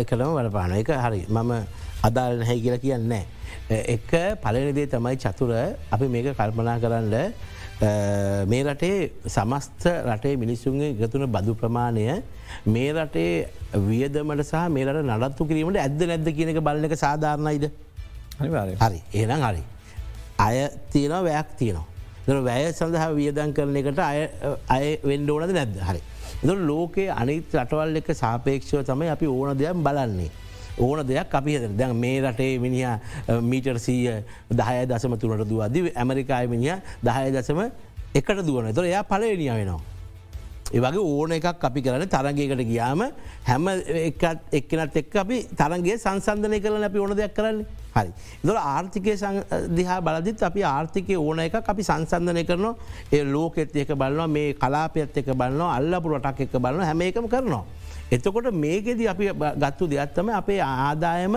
එකටම 0.02 0.36
වලපාන 0.38 0.76
එක 0.78 0.92
හරි. 1.06 1.26
මම 1.30 1.52
අදාල 2.04 2.38
නැහැ 2.42 2.62
කියලා 2.62 2.84
කියන්නේ. 2.86 3.24
එක 3.96 4.12
පලනිදේ 4.44 4.86
තමයි 4.94 5.18
චතුර. 5.18 5.52
අපි 5.92 6.08
මේක 6.08 6.30
කල්පනා 6.38 6.78
කරන්න 6.84 7.16
මේ 8.52 8.62
රටේ 8.68 9.10
සමස්ත 9.26 9.88
රටේ 10.12 10.36
මිනිස්සුන්ගේ 10.44 10.94
ගතුන 11.02 11.26
බදු 11.38 11.58
ප්‍රමාණය 11.58 12.22
මේ 12.70 12.94
රටේ 12.94 13.50
වියදමට 13.90 14.46
සහ 14.46 14.70
මේ 14.78 14.86
රට 14.86 15.10
නඩත්තු 15.10 15.50
කිරීමට 15.50 15.82
ඇද 15.88 16.06
නැද්ද 16.14 16.30
කියනක 16.38 16.62
බලන 16.62 16.86
එක 16.86 16.96
සාධාරණයිද. 17.06 17.66
හරි 18.40 19.02
ඒනම් 19.14 19.42
හරි. 19.48 19.64
අය 20.46 20.70
තියෙනවා 20.92 21.24
වැයක් 21.24 21.50
තියනවා. 21.60 21.86
දර 22.28 22.42
වැය 22.48 22.74
සඳහා 22.74 23.14
වියදන් 23.20 23.54
කරන 23.54 23.76
එකට 23.82 24.00
අය 24.76 25.00
වෙන්ඩ 25.04 25.30
ඕනද 25.30 25.54
නැද්ද 25.58 25.78
හරි. 25.90 26.02
එද 26.44 26.50
ලෝකයේ 26.70 27.14
අනිත් 27.22 27.54
රටවල් 27.54 28.02
එක 28.02 28.10
සාපේක්ෂව 28.24 28.84
තමයි 28.90 29.10
අපි 29.16 29.26
ඕන 29.28 29.58
දෙයක් 29.58 29.78
බලන්නේ. 29.88 30.32
ඕන 30.80 31.08
දෙයක් 31.08 31.34
අපි 31.40 31.58
දැන් 31.80 31.96
මේ 31.96 32.22
රටේ 32.22 32.60
මිනිහ 32.60 33.00
මීටර් 33.42 33.80
සීය 33.80 34.24
දහය 34.52 34.86
දසම 34.92 35.18
තුනට 35.22 35.48
දුවද 35.52 35.92
ඇමරිකාය 35.96 36.48
මිනිිය 36.48 36.80
දහය 37.04 37.32
දසම 37.38 37.62
එකට 38.14 38.42
දුවන 38.48 38.74
තොර 38.74 38.84
එයා 38.84 39.04
පලවෙනිය 39.04 39.52
වෙනවා. 39.52 39.80
ඒවගේ 40.74 41.08
ඕන 41.14 41.32
එකක් 41.38 41.64
අපි 41.70 41.82
කරන 41.86 42.08
තරගයකට 42.10 42.62
ගියාම 42.68 43.08
හැම 43.48 43.68
එක්කනත් 43.70 45.02
එක් 45.02 45.16
අපි 45.24 45.38
තරගේ 45.56 45.98
සංසන්ධනය 46.04 46.60
කරන 46.60 46.84
අපි 46.90 47.00
ඕන 47.00 47.16
දෙයක් 47.16 47.36
කරන්නේ. 47.38 47.85
හරි. 47.96 48.12
දොර 48.44 48.58
ආර්ථිකය 48.58 49.16
දිහා 49.78 50.02
බලදිත් 50.02 50.44
අපි 50.44 50.62
ආර්ථිකය 50.64 51.16
ඕන 51.16 51.40
එක 51.40 51.56
අපි 51.56 51.84
සංසන්ධනය 51.84 52.44
කරනවා 52.44 52.76
ඒ 53.12 53.24
ලෝකෙත් 53.24 53.76
එක 53.76 53.96
බලනවා 53.96 54.28
මේ 54.28 54.54
කලාපයත් 54.54 55.18
එක 55.18 55.32
බලනවා 55.34 55.76
අල්ලපුරටක් 55.78 56.40
එක 56.46 56.56
බලන 56.60 56.84
හැම 56.84 57.02
එකම 57.02 57.28
කරනවා. 57.28 57.64
එතකොට 58.12 58.52
මේකෙද 58.54 59.00
අපි 59.08 59.32
ගත්තු 59.64 59.88
දෙයක්ත්තම 59.88 60.30
අපේ 60.30 60.62
ආදායම 60.62 61.36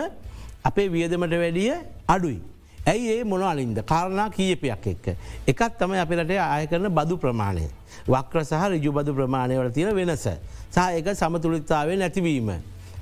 අපේ 0.65 0.89
වියදමට 0.89 1.35
වැඩිය 1.43 1.75
අඩුයි. 2.09 2.41
ඇයි 2.87 3.19
ඒ 3.19 3.25
මොන 3.25 3.43
අලින්ද 3.43 3.79
කාරණා 3.87 4.29
කීපයක් 4.31 4.87
එක්ක. 4.87 5.07
එකත් 5.47 5.79
තම 5.79 5.93
අපිරට 5.95 6.31
ආය 6.31 6.67
කරන 6.67 6.91
බදු 6.91 7.17
ප්‍රමාණය. 7.17 7.69
වක්‍ර 8.09 8.45
සහ 8.45 8.65
රිජු 8.73 8.93
බදු 8.93 9.15
ප්‍රමාණයවල 9.15 9.71
තියෙන 9.71 9.95
වෙනස. 9.95 10.27
සහ 10.75 10.79
එක 10.99 11.15
සමතුලිත්තාවේ 11.15 11.97
නැතිවීම. 11.97 12.51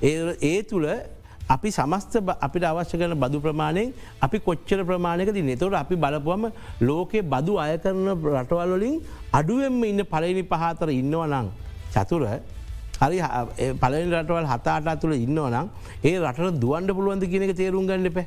ඒ 0.01 0.63
තුළ 0.63 0.85
අපි 1.49 1.69
සමස්ත 1.71 2.15
අපිට 2.45 2.63
අවශ්‍ය 2.63 2.97
කරන 2.97 3.15
බදු 3.23 3.39
ප්‍රමාණයෙන් 3.39 3.93
අපි 4.21 4.37
කොච්චර 4.39 4.79
ප්‍රමාණයක 4.89 5.31
ති 5.33 5.41
නතොට 5.41 5.77
අපි 5.83 5.95
බලපුවම 5.95 6.43
ලෝකෙ 6.81 7.19
බදු 7.33 7.53
අය 7.57 7.77
කරන 7.77 8.07
රටවල්වලින් 8.35 8.95
අඩුවෙන්ම 9.39 9.83
ඉන්න 9.83 10.03
පලනි 10.13 10.43
පහතර 10.51 10.89
ඉන්නවනං 10.99 11.47
චතුර 11.93 12.23
හරි 13.01 13.21
පලනි 13.81 14.09
රටවල් 14.11 14.47
හතාට 14.53 14.99
තුළ 15.01 15.15
ඉන්නවනම් 15.15 15.69
ඒ 16.03 16.17
රට 16.19 16.59
දුවන්ඩ 16.63 16.95
පුළුවන්ද 16.97 17.25
කියනක 17.31 17.53
තේරුම් 17.55 17.87
ගන්න 17.89 18.09
එප. 18.11 18.19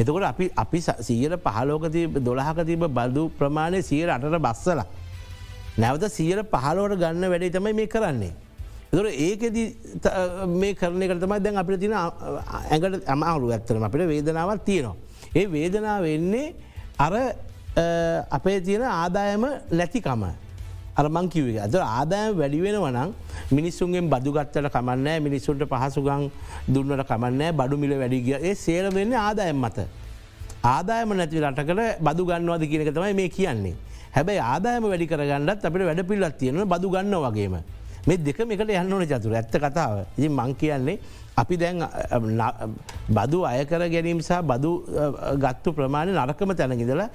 එතකොට 0.00 0.26
අපි 0.32 0.50
අපි 0.56 0.80
සීර 1.08 1.36
පහලෝක 1.46 1.84
දොළහක 2.28 2.58
තිබ 2.66 2.82
බදු 2.98 3.28
ප්‍රමාණය 3.38 3.82
සියර 3.82 4.08
අටට 4.10 4.38
බස්සල. 4.46 4.80
නැවත 5.78 6.04
සියර 6.10 6.42
පහලෝට 6.44 6.98
ගන්න 6.98 7.30
වැඩේ 7.32 7.54
තමයි 7.56 7.74
මේ 7.74 7.92
කරන්නේ. 7.94 8.32
දොර 8.92 9.06
ඒකෙද 9.06 9.56
මේ 10.60 10.74
කරන 10.74 11.02
කරතමයි 11.10 11.40
දැන් 11.44 11.56
අපිට 11.62 11.80
තින 11.80 11.92
ඇඟට 11.92 13.08
අමාරු 13.14 13.50
ඇත්තරම 13.50 13.82
අපිට 13.88 14.08
වේදනාවක් 14.12 14.64
තියෙනවා. 14.64 14.96
ඒ 15.34 15.46
වේදනාව 15.46 16.02
වෙන්නේ 16.02 16.54
අර 16.98 17.14
අපේ 18.30 18.60
තියෙන 18.60 18.82
ආදායම 18.82 19.44
නැතිකම. 19.70 20.24
අරමං 20.96 21.28
කිවේ 21.28 21.60
ඇත 21.60 21.74
ආදායම 21.76 22.38
වැඩිවෙන 22.40 22.78
වනං 22.80 23.10
මිනිස්සුන්ගෙන් 23.52 24.08
බදුගත්තට 24.12 24.68
කමන්නෑ 24.74 25.20
මිනිස්සුන්ට 25.20 25.66
පහසුගං 25.72 26.30
දුන්නට 26.74 27.04
කමන්නෑ 27.10 27.52
බඩු 27.52 27.76
මිල 27.76 27.92
වැඩිගිය 28.02 28.38
ඒ 28.40 28.54
සේර 28.54 28.88
වෙන්න 28.94 29.12
ආදායම් 29.12 29.58
මත. 29.64 29.78
ආදායම 30.64 31.12
නැති 31.18 31.42
රටකල 31.42 31.80
බදු 32.06 32.22
ගන්නවාද 32.28 32.62
කියනක 32.70 32.90
තමයි 32.96 33.14
මේ 33.20 33.28
කියන්නේ. 33.28 33.74
හැබැයි 34.16 34.40
ආදායම 34.52 34.84
වැඩි 34.92 35.06
කරගන්නත් 35.12 35.66
අපට 35.68 35.84
වැඩ 35.90 36.02
පිල්ලත් 36.10 36.38
තියෙන 36.40 36.64
බදු 36.72 36.88
ගන්න 36.94 37.16
වගේම. 37.26 37.56
මේ 38.06 38.16
දෙක 38.16 38.38
එකට 38.40 38.68
යන්න 38.70 38.92
ඕන 38.92 39.06
චතුර 39.12 39.34
ඇත්ත 39.34 39.56
කතාව 39.64 40.04
ඉ 40.18 40.28
මං 40.28 40.54
කියන්නේ 40.60 40.98
අපි 41.36 41.56
දැන් 41.56 41.82
බදු 43.16 43.40
අයකර 43.44 43.82
ගැනීම 43.94 44.20
සහ 44.20 44.42
බදු 44.50 44.70
ගත්තු 45.44 45.74
ප්‍රමාණය 45.78 46.14
නරකම 46.14 46.54
තැනගිදලා 46.60 47.08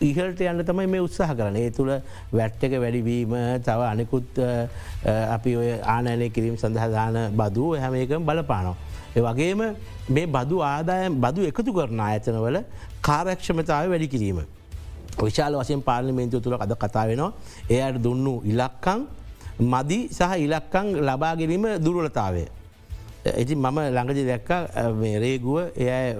ඉහල්ට 0.00 0.40
යන්න 0.40 0.62
තමයි 0.62 0.86
මේ 0.86 1.02
උත්සාහ 1.02 1.34
කරන 1.38 1.56
ඒ 1.58 1.70
තුළ 1.74 1.90
වැට්ටක 2.32 2.74
වැඩිවීම 2.84 3.34
තව 3.66 3.80
අනෙකුත් 3.92 4.38
අපි 5.36 5.56
ඔය 5.60 5.70
ආනයනය 5.94 6.30
කිරීම 6.30 6.56
සඳහදාන 6.56 7.18
බදු 7.40 7.74
හැම 7.82 7.94
එකම 7.94 8.22
බලපානවා. 8.28 8.76
ඒ 9.16 9.22
වගේම 9.26 9.60
මේ 10.14 10.26
බදු 10.36 10.62
ආදායම් 10.62 11.18
බදු 11.24 11.48
එකතු 11.50 11.74
කරන 11.78 12.00
ආයතනවල 12.06 12.62
කාරක්ෂමතාව 13.02 13.90
වැඩි 13.90 14.08
කිරීම. 14.14 14.38
විශාල 15.18 15.58
වශයෙන් 15.60 15.82
පාර්ලිමේන්තුව 15.82 16.42
තුළ 16.42 16.56
අද 16.64 16.72
කතා 16.82 17.06
වෙනවා 17.10 17.32
එයට 17.68 17.98
දුන්නු 18.06 18.34
ඉලක්කං 18.52 19.00
මදි 19.60 20.08
සහ 20.08 20.38
ඉලක්කං 20.38 20.86
ලබාගැනීම 21.06 21.66
දුරුලතාවය. 21.84 22.44
ඇති 23.26 23.54
මම 23.54 23.78
ළඟජි 23.94 24.24
දැක්ක 24.30 24.50
රේගුව 25.22 25.58
එය 25.76 26.14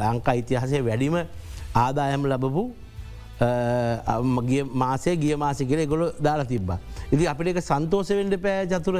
ලංකා 0.00 0.34
ඉතිහාසය 0.40 0.80
වැඩිම 0.88 1.16
ආදායම් 1.74 2.26
ලබපු 2.32 2.64
ගිය 4.48 4.62
මාසේ 4.82 5.16
ගිය 5.16 5.36
මාසි 5.36 5.64
කියල 5.66 5.86
ගොල 5.86 6.12
දාලා 6.20 6.44
තිබ්බා. 6.44 6.78
ඉදි 7.12 7.26
අපිට 7.26 7.48
එක 7.52 7.60
සන්තෝස 7.64 8.10
වෙන්ඩ 8.18 8.36
පෑ 8.44 8.66
චතුර 8.68 8.96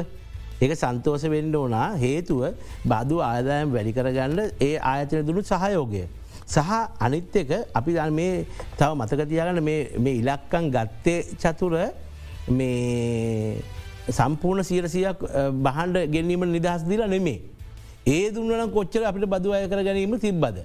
ඒක 0.62 0.72
සන්තෝස 0.82 1.22
වෙන්ඩ 1.34 1.54
ඕනා 1.54 1.88
හේතුව 2.04 2.42
බදු 2.90 3.20
ආදායම් 3.20 3.68
වැඩි 3.76 3.92
කරගන්න 3.92 4.40
ඒ 4.60 4.78
ආයතන 4.78 5.26
දුළු 5.26 5.42
සහයෝගය. 5.44 6.08
සහ 6.46 6.70
අනිත් 7.04 7.36
එක 7.36 7.50
අපි 7.74 7.92
මේ 8.18 8.46
තව 8.78 8.90
මතකතියාගන්න 9.00 9.62
මේ 10.04 10.16
ඉලක්කන් 10.20 10.64
ගත්තේ 10.74 11.20
චතුර 11.42 11.74
මේ 12.48 13.60
සම්පූර්ණ 14.10 14.64
සීරසියක් 14.64 15.18
බහන්ඩ 15.64 15.96
ගැනීම 16.14 16.44
නිදහස් 16.52 16.84
දිලා 16.84 17.06
නෙමේ. 17.06 17.40
ඒ 18.06 18.30
දුන්නනම් 18.30 18.70
කොච්චර 18.70 19.02
අපිට 19.06 19.26
බදු 19.34 19.52
අය 19.52 19.68
කර 19.68 19.82
ගැනීම 19.84 20.18
තිබ්බද. 20.18 20.56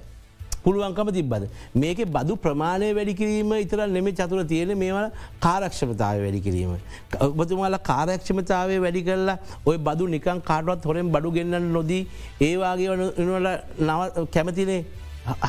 පුළුවන්කම 0.63 1.10
තිබ්බද. 1.17 1.43
මේක 1.76 2.00
බදු 2.15 2.36
ප්‍රමාණය 2.36 2.89
වැඩිකිරීම 2.97 3.52
ඉතර 3.63 3.80
නෙම 3.88 4.08
චතුර 4.19 4.43
තියෙන 4.52 4.71
මේවල 4.78 5.10
කාරක්ෂමතාව 5.45 6.17
වැඩි 6.26 6.41
කිරීම. 6.47 6.73
ඔබතුමාල 7.21 7.78
කාරක්ෂමතාවය 7.89 8.80
වැඩි 8.86 9.04
කරලා 9.10 9.38
ඔය 9.65 9.78
බදු 9.78 10.08
නිකන් 10.15 10.41
කාටවත් 10.50 10.86
හොරෙන් 10.89 11.12
බඩු 11.15 11.32
ගෙන්න්න 11.38 11.69
නොදී 11.78 12.04
ඒවාගේ 12.41 12.95
නවල 13.28 13.47
නව 13.88 14.28
කැමතිනේ 14.34 14.82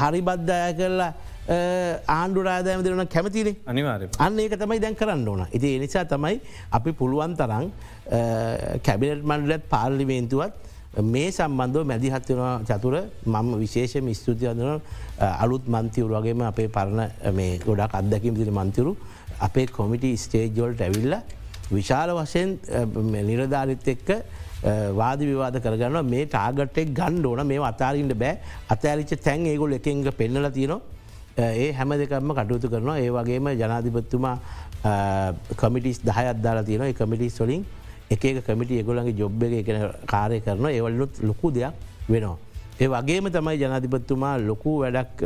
හරි 0.02 0.20
බද්ධය 0.28 0.70
කරලා 0.78 1.12
ආණ්ඩු 1.48 2.40
රාදෑම 2.48 2.82
දෙරන 2.84 3.06
කැමතිනේ. 3.16 3.56
අනිවාර 3.66 4.08
අන්න 4.18 4.38
ඒක 4.38 4.54
තමයි 4.62 4.80
දැන් 4.84 4.96
කරන්න 5.00 5.28
ඕන. 5.28 5.44
ඉති 5.56 5.68
එනිසා 5.78 6.04
තමයි 6.04 6.40
අපි 6.78 6.92
පුළුවන් 7.00 7.36
තරන් 7.40 7.70
කැබිනට් 8.86 9.24
මණ්ඩලත් 9.30 9.68
පාර්ලිමේන්තුවත් 9.74 10.52
මේ 11.14 11.30
සම්බන්ධව 11.30 11.84
මැදිහත්වෙනවා 11.92 12.54
චතුර 12.68 12.94
මම 13.26 13.48
විශේෂම 13.62 14.10
ස්තුතියදන 14.20 14.80
අලුත් 15.44 15.64
මන්තිවරු 15.74 16.20
වගේම 16.20 16.42
අපේ 16.50 16.68
පරණ 16.76 17.34
මේ 17.38 17.58
ගොඩක් 17.64 17.96
අත්දැකිම 18.00 18.34
දින 18.40 18.52
මන්තිරු 18.58 18.92
අපේ 19.48 19.66
කොමිටි 19.78 20.10
ස්ටේජ්ජෝල්ට 20.24 20.84
ඇවිල්ල 20.88 21.16
විශාල 21.70 22.12
වශයෙන් 22.18 22.58
නිරධාරිත් 23.30 23.88
එක්ක 23.94 24.08
වාද 25.00 25.20
විවාද 25.30 25.56
කරගන්න 25.64 26.12
මේ 26.12 26.26
ටාගටෙක් 26.26 26.92
ගණ්ඩ 26.98 27.26
ඕන. 27.30 27.46
මේ 27.46 27.60
අතාරින්ට 27.72 28.14
බෑ. 28.22 28.38
අතෑරිච්ච 28.74 29.12
තැන් 29.26 29.46
ඒගොල් 29.46 29.72
එකෙන්ග 29.80 30.04
පෙන්නල 30.20 30.50
තියෙනවා 30.58 30.97
ඒ 31.38 31.72
හැම 31.72 31.90
දෙකම 31.90 32.32
කටයුතු 32.32 32.68
කරනවා. 32.68 32.98
ඒ 32.98 33.10
වගේම 33.10 33.48
ජනාධිපත්තුමා 33.54 34.36
කමිටිස් 35.56 36.00
දහය 36.02 36.26
අදදාලා 36.32 36.64
තියෙන 36.64 36.94
කමිටිස් 36.94 37.38
වලින් 37.40 37.64
එක 38.10 38.42
කමිට 38.46 38.70
ඒගොලන්ගේ 38.72 39.14
ජොබ් 39.14 39.42
එක 39.42 39.54
එකන 39.62 39.88
කාරය 40.06 40.40
කරන 40.40 40.66
ඒවලුත් 40.68 41.22
ලොකු 41.22 41.50
දෙයක් 41.50 41.72
වෙනවා. 42.08 42.36
ඒ 42.80 42.88
වගේම 42.88 43.30
තමයි 43.30 43.56
ජනාධිපත්තුමා 43.62 44.34
ලොකු 44.40 44.74
වැඩක් 44.82 45.24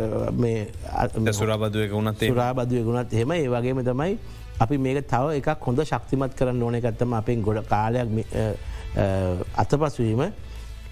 සුරාබදුවක 1.32 1.92
වුණත් 1.92 2.24
සුරාබදුව 2.28 2.84
ගුණත් 2.84 3.12
හෙම 3.12 3.32
ඒ 3.32 3.48
වගේම 3.48 3.84
තමයි 3.84 4.16
අපි 4.60 4.78
මේක 4.78 5.04
තව 5.08 5.40
එකක් 5.40 5.66
හොඳ 5.66 5.84
ශක්තිමත් 5.84 6.38
කරන්න 6.38 6.62
ඕන 6.62 6.80
එකත්තම 6.80 7.12
අපෙන් 7.20 7.42
ගොඩ 7.42 7.64
කාලයක් 7.68 8.08
අතපසුවීම 9.56 10.22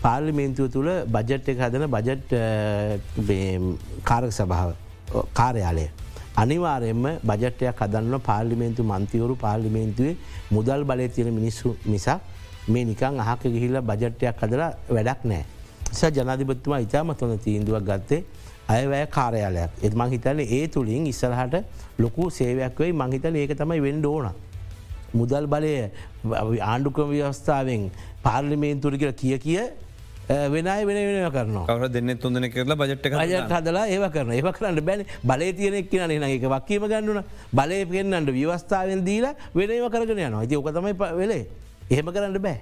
පාර්ලිමේන්තුව 0.02 0.68
තුළ 0.74 0.90
බජට් 1.16 1.52
එක 1.52 1.58
හදන 1.64 1.90
බජට් 1.96 2.30
කාරක 4.10 4.32
සභාව 4.32 4.70
කාර්යාලය. 5.34 5.86
අනිවාරයෙන්ම 6.36 7.04
බජටයක් 7.24 7.80
හදන්න 7.80 8.20
පාර්ලිමේන්තු 8.28 8.82
මන්තිවරු 8.84 9.36
පාර්ලිමේන්තුවේ 9.36 10.16
මුදල් 10.50 10.84
බලය 10.84 11.08
තියෙන 11.08 11.34
මිනිස්සු 11.34 11.76
නිසා 11.86 12.20
මේ 12.68 12.84
නිකං 12.84 13.20
අහක 13.20 13.42
ගිහිල්ල 13.44 13.80
බජට්ටයක් 13.82 14.36
හදලා 14.42 14.70
වැඩක් 14.88 15.24
නෑ. 15.24 15.44
ස 15.92 16.00
ජනාධිපත්තුමා 16.16 16.80
ඉතාමතොන 16.86 17.38
තීන්දුවක් 17.38 17.82
ගත්තේ 17.82 18.24
අයවැය 18.68 19.06
කාරයාලයක් 19.16 19.70
එත් 19.82 19.94
මං 19.94 20.10
හිතන 20.10 20.40
ඒ 20.40 20.68
තුළින් 20.68 21.06
ඉස්සරහට 21.06 21.54
ලොකු 21.98 22.30
සේවයක් 22.30 22.78
වෙයි 22.78 22.92
මංහිතන 22.92 23.36
ඒක 23.36 23.52
තමයි 23.58 23.80
වෙන්ඩ 23.82 24.06
ඕන. 24.06 24.30
මුදල් 25.14 25.46
බලය 25.52 25.72
ආණ්ඩුක්‍රම 26.62 27.10
ව්‍යවස්ථාවෙන් 27.10 27.90
පාර්ලිමේන්තුර 28.22 28.94
කියලා 29.00 29.20
කිය 29.22 29.38
කිය 29.38 29.62
වෙනයි 30.30 30.84
වෙන 30.86 30.98
වෙන 31.06 31.30
කරන 31.34 31.56
කවර 31.66 31.88
දෙන්න 31.94 32.18
තුන්දන 32.22 32.46
කරලා 32.54 32.78
බජට් 32.78 33.06
ජට 33.30 33.54
හදලා 33.58 33.86
ඒව 33.90 34.04
කරන 34.14 34.32
ඒ 34.32 34.52
කරන්න 34.58 34.84
බැන. 34.88 35.04
බලය 35.24 35.52
තියනෙක් 35.58 35.90
කියන 35.90 36.06
න 36.18 36.26
එක 36.28 36.46
වක්කීම 36.54 36.86
ගන්නුන 36.92 37.24
බලය 37.52 37.80
පෙන්න්නට 37.92 38.30
ව්‍යවස්ථාවෙන් 38.38 39.04
දීලා 39.08 39.34
වෙනව 39.54 39.90
කරගෙන 39.90 40.18
යනවා. 40.18 40.42
ඇති 40.42 40.56
ඕකතමයි 40.56 40.94
වෙලේ. 41.22 41.46
එහෙම 41.90 42.12
කරන්න 42.14 42.38
බෑ. 42.46 42.60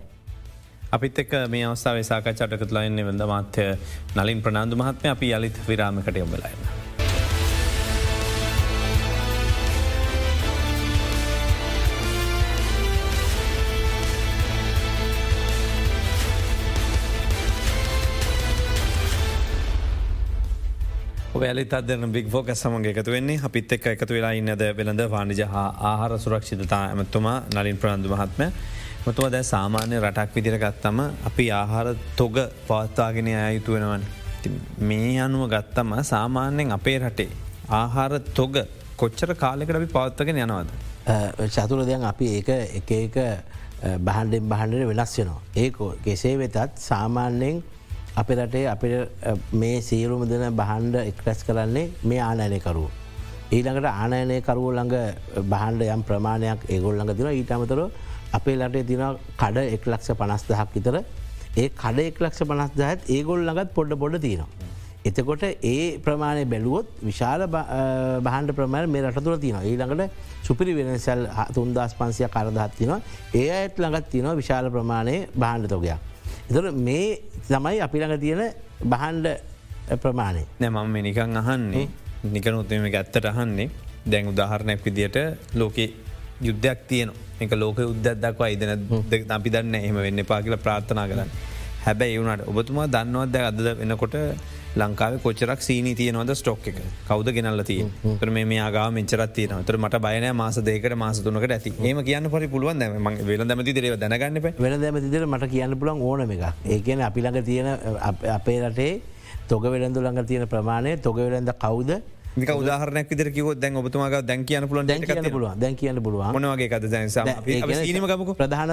අපිත් 0.93 1.19
එක් 1.19 1.33
මේ 1.53 1.69
අවස්ථාව 1.69 2.03
සාකච්ඡටකතුලයින්න 2.11 3.05
වෙද 3.13 3.25
මාත්‍ය 3.35 3.71
නලින් 4.17 4.43
ප්‍රනාාන්දු 4.43 4.81
මහත්ම 4.81 5.15
අපි 5.15 5.33
යළිත් 5.37 5.65
විරාමකට 5.69 6.17
යොබලයින්න. 6.25 6.78
වැලි 21.41 21.65
අදන 21.73 22.13
බික් 22.13 22.35
ෝක 22.35 22.51
සමගේ 22.55 22.93
එකතු 22.93 23.11
වෙන්නේ 23.11 23.41
අපිත් 23.45 23.73
එක් 23.73 23.87
එකතු 23.87 24.13
වෙලා 24.15 24.33
ඉන්නද 24.33 24.63
වෙළඳ 24.79 25.03
වාණිජ 25.11 25.43
හා 25.55 25.69
ආහාර 25.91 26.19
සුරක්ෂිතතා 26.19 26.83
ඇමතුමා 26.89 27.37
නලින් 27.55 27.79
ප්‍රාන්දු 27.79 28.09
මහත්ම 28.15 28.43
මතුව 29.07 29.29
දැ 29.31 29.43
සාමාන්‍ය 29.45 30.01
රටක් 30.01 30.35
විදිර 30.37 30.57
ගත්තම 30.59 30.99
අපි 31.29 31.45
ආහාර 31.53 31.87
තොග 32.17 32.37
පවත්වාගෙන 32.69 33.29
අයුතු 33.43 33.73
වෙනවන්. 33.75 34.03
මේ 34.81 35.15
අනුව 35.21 35.45
ගත්තම 35.55 35.93
සාමාන්‍යෙන් 36.05 36.73
අපේ 36.73 36.99
රටේ. 36.99 37.31
ආහාර 37.73 38.13
තොග 38.35 38.59
කොච්චර 38.97 39.31
කාලෙකට 39.35 39.79
අපි 39.81 39.89
පවත්වගෙන 39.97 40.43
යනවාද. 40.45 40.69
චතුර 41.55 41.81
දෙයන් 41.87 42.05
අපි 42.05 42.27
ඒක 42.37 42.49
එක 42.79 42.91
එක 42.99 43.17
බහන්ඩෙන් 44.01 44.45
බහන්ඩට 44.53 44.89
වෙනස් 44.91 45.19
වෙනවා. 45.19 45.41
ඒකෝ 45.57 45.91
කෙසේ 46.05 46.37
වෙතත් 46.39 46.59
සාමාන්‍යයෙන් 46.91 47.63
අප 48.21 48.31
රටේ 48.31 48.67
අපට 48.67 49.53
මේ 49.55 49.81
සීරුම 49.81 50.23
දෙන 50.31 50.45
බහන්්ඩ 50.61 50.97
එක්රැස් 51.11 51.43
කරන්නේ 51.49 51.91
මේ 52.03 52.21
ආනයනයකරුව. 52.21 52.89
ඊළඟට 53.57 53.89
ආනයනය 53.91 54.39
කරුව 54.49 54.67
ළඟ 54.79 54.95
බහන්ඩ 55.53 55.83
යම් 55.95 56.03
ප්‍රමාණයක් 56.09 56.65
ඒගොල්ළඟ 56.69 57.13
තින 57.19 57.29
ඊට 57.31 57.53
අමතර 57.57 57.83
අපේ 58.39 58.57
ලටේ 58.57 58.89
තින 58.91 59.05
කඩ 59.43 59.67
එක් 59.77 59.87
ලක්ෂ 59.93 60.19
පනස්දහක් 60.21 60.75
විතර 60.75 60.97
ඒ 60.99 61.69
කඩ 61.83 62.09
එක් 62.09 62.19
ලක්ෂ 62.25 62.49
පනස්දාත් 62.51 63.07
ඒගොල් 63.19 63.47
ළඟත් 63.47 63.71
පොඩ්ඩ 63.79 64.01
පොඩ 64.03 64.19
තියෙනවා. 64.27 64.51
එතකොට 65.05 65.47
ඒ 65.47 65.79
ප්‍රමාණය 66.05 66.45
බැලුවොත් 66.53 66.91
විශාල 67.11 67.47
බහන්ඩ 68.27 68.57
ප්‍රමාණ 68.59 68.91
මේ 68.91 69.07
රට 69.07 69.25
තුර 69.25 69.39
තියනවා 69.39 69.65
ඊළඟට 69.71 70.11
සුපිරි 70.43 70.75
වෙනසැල් 70.75 71.29
තුන්දස් 71.55 71.95
පන්සිය 71.95 72.33
කරදහත් 72.35 72.79
තිනවා 72.83 73.01
ඒ 73.43 73.49
අත් 73.65 73.83
ළඟත් 73.85 74.13
තියනවා 74.13 74.39
විශාල 74.43 74.75
ප්‍රමාණය 74.77 75.19
බහන්ඩ 75.37 75.75
තොගයක්. 75.77 75.99
එතට 76.49 76.75
මේ 76.89 77.21
තමයි 77.49 77.81
අපි 77.87 77.97
ළඟ 78.01 78.21
තියෙන 78.21 78.43
බහන්ඩ 78.93 79.27
ප්‍රමාණය. 80.03 80.43
නෑ 80.61 80.71
මම 80.71 80.97
නිකං 81.07 81.37
අහන්නේ. 81.37 81.89
නිකනුත්ම 82.25 82.85
ඇත්තට 82.89 83.27
අහන්නේ. 83.33 83.71
දැන් 84.07 84.29
උදාහරණයක් 84.33 84.81
විදියට 84.85 85.17
ලෝකෙ 85.55 85.85
යුද්ධයක් 86.41 86.81
තියන 86.89 87.11
එක 87.41 87.53
ලෝක 87.63 87.79
උද්දක්වා 87.93 88.49
ඉදන 88.55 88.71
අපි 89.37 89.51
දන්න 89.51 89.75
එහම 89.75 89.97
වෙන්න 90.07 90.25
පා 90.25 90.41
කියල 90.43 90.57
ප්‍රාර්ථනා 90.57 91.07
කරන්න. 91.11 91.31
හැබැයි 91.85 92.19
වුණට 92.21 92.49
ඔබතුමා 92.51 92.87
දන්නවත්ද 92.95 93.37
අද 93.51 93.61
වෙනකොට 93.81 94.17
ලංකාව 94.81 95.19
කොච්චරක් 95.25 95.61
සීනී 95.67 95.95
තියනවද 96.01 96.33
ස්ටොක් 96.41 96.67
එක? 96.71 96.79
කවද 97.09 97.35
ගෙනල්ල 97.37 97.63
තිය 97.71 97.83
තර 98.21 98.31
මේ 98.31 98.61
ආගා 98.67 98.87
මෙචරත් 98.97 99.33
තියන 99.39 99.55
තර 99.69 99.77
මට 99.83 100.01
බයන 100.07 100.27
මාස 100.41 100.57
දෙකට 100.69 100.97
මාස 101.03 101.21
තුනකට 101.27 101.55
ඇති. 101.57 101.73
ඒම 101.89 102.03
කියන්න 102.09 102.31
පරි 102.35 102.49
පුළුවන්. 102.55 102.83
ම 103.05 103.09
වෙල 103.31 103.43
දමති 103.51 103.73
දරව 103.79 103.97
දැනගන්න 104.03 104.39
වෙන 104.65 104.81
දැමතිදර 104.85 105.27
මට 105.27 105.51
කියන්න 105.55 105.79
පුළන් 105.81 106.03
ඕනම 106.11 106.31
එක 106.37 106.43
ඒකන 106.77 107.01
අපි 107.09 107.21
ළඟ 107.25 107.45
තියෙන 107.49 107.69
අපේ 108.37 108.59
රටේ 108.69 108.93
තොග 109.49 109.65
වෙළඳු 109.75 110.01
ළඟ 110.05 110.27
තියෙන 110.31 110.47
ප්‍රමාණය 110.55 110.97
තොග 111.03 111.17
වෙළඳ 111.25 111.53
කවුද? 111.65 111.91
නික 112.39 112.51
උදාහරනක් 112.55 113.09
විදර 113.11 113.29
කිව 113.35 113.47
දැන් 113.59 113.77
ඔබතුමාග 113.83 114.21
දැන් 114.23 114.45
කියන්න 114.49 114.69
පුලන් 114.71 114.87
දැන් 114.87 115.03
කියන්න 115.03 115.31
පුළුවන්. 115.37 115.59
දැන් 115.63 115.75
කියන්න 115.81 116.03
පුළුවන්. 116.03 116.33
මොනවගේ 116.37 116.69
කද 116.71 116.85
දැනීමකමක 116.93 118.31
ප්‍රධාන 118.41 118.71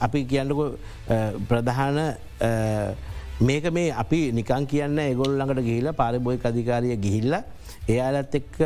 අපි 0.00 0.20
කියන්නකු 0.30 0.64
ප්‍රධාන 1.50 1.98
මේක 3.40 3.72
මේ 3.72 3.90
අපි 3.92 4.32
නිකන් 4.32 4.66
කියන්න 4.66 4.98
එගොල්ලඟට 4.98 5.62
ගිහිල 5.62 5.92
පාරිබෝය 5.92 6.38
අධිකාරය 6.42 6.96
ගිහිල්ල 6.96 7.34
එයාලත් 7.88 8.34
එක්ක 8.34 8.58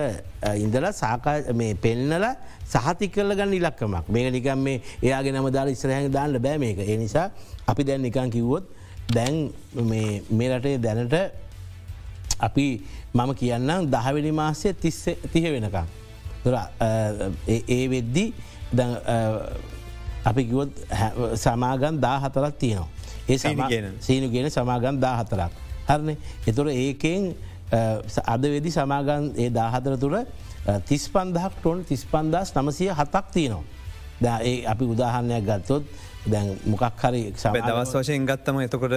ඉඳලා 0.56 0.92
සාකා 0.92 1.52
මේ 1.54 1.74
පෙන්නල 1.74 2.24
සහති 2.68 3.08
කරල 3.08 3.32
ගන්න 3.34 3.54
ඉලක්කමක් 3.54 4.08
මේක 4.08 4.32
නිකම් 4.32 4.58
මේ 4.58 4.82
එයාගේ 5.02 5.32
නම 5.32 5.50
දාල 5.50 5.68
ඉස්රහන් 5.68 6.12
දාන්න 6.12 6.38
බෑ 6.38 6.58
මේක 6.58 6.78
ඒ 6.78 6.96
නිසා 6.96 7.30
අපි 7.66 7.84
දැන් 7.84 8.02
නිකන් 8.02 8.30
කිව්වොත් 8.30 8.64
දැන් 9.08 9.52
මේ 10.30 10.48
රටේ 10.58 10.78
දැනට 10.78 11.14
අපි 12.40 12.66
මම 13.14 13.34
කියන්නම් 13.34 13.88
දහවෙනි 13.90 14.32
මාසය 14.32 14.72
තිහ 15.32 15.46
වෙනකම්. 15.54 15.86
ඒ 17.48 17.88
වෙද්දි 17.88 18.32
අපි 20.24 20.42
කිවොත් 20.44 20.70
සමාගන් 21.34 22.00
දා 22.00 22.20
හතරක් 22.20 22.54
තියනවා. 22.58 22.88
ඒ 23.29 23.39
සීනු 24.01 24.31
ගෙන 24.31 24.51
සමාගන් 24.51 25.01
දා 25.01 25.14
හතරක්. 25.20 25.53
හරන 25.89 26.16
එතුර 26.47 26.66
ඒකෙන් 26.68 27.35
අද 28.26 28.43
වෙදි 28.45 28.70
සමාගන් 28.70 29.33
ඒ 29.37 29.51
දාහතර 29.51 29.97
තුළ 29.97 30.16
තිස් 30.89 31.09
පන්දහක් 31.09 31.55
ටොන් 31.61 31.85
තිස් 31.85 32.05
පන්දස් 32.05 32.55
නමසය 32.57 32.89
හතක් 32.91 33.26
තියනවා. 33.33 33.64
ද 34.18 34.26
ඒ 34.43 34.66
අපි 34.66 34.85
උදාහරණයක් 34.85 35.45
ගත්තොත් 35.47 35.85
දැන් 36.26 36.49
මොකක් 36.66 37.03
හරි 37.03 37.22
දවස් 37.33 37.93
වශයෙන් 37.95 38.26
ගත්තම 38.26 38.57
එතකොට 38.66 38.95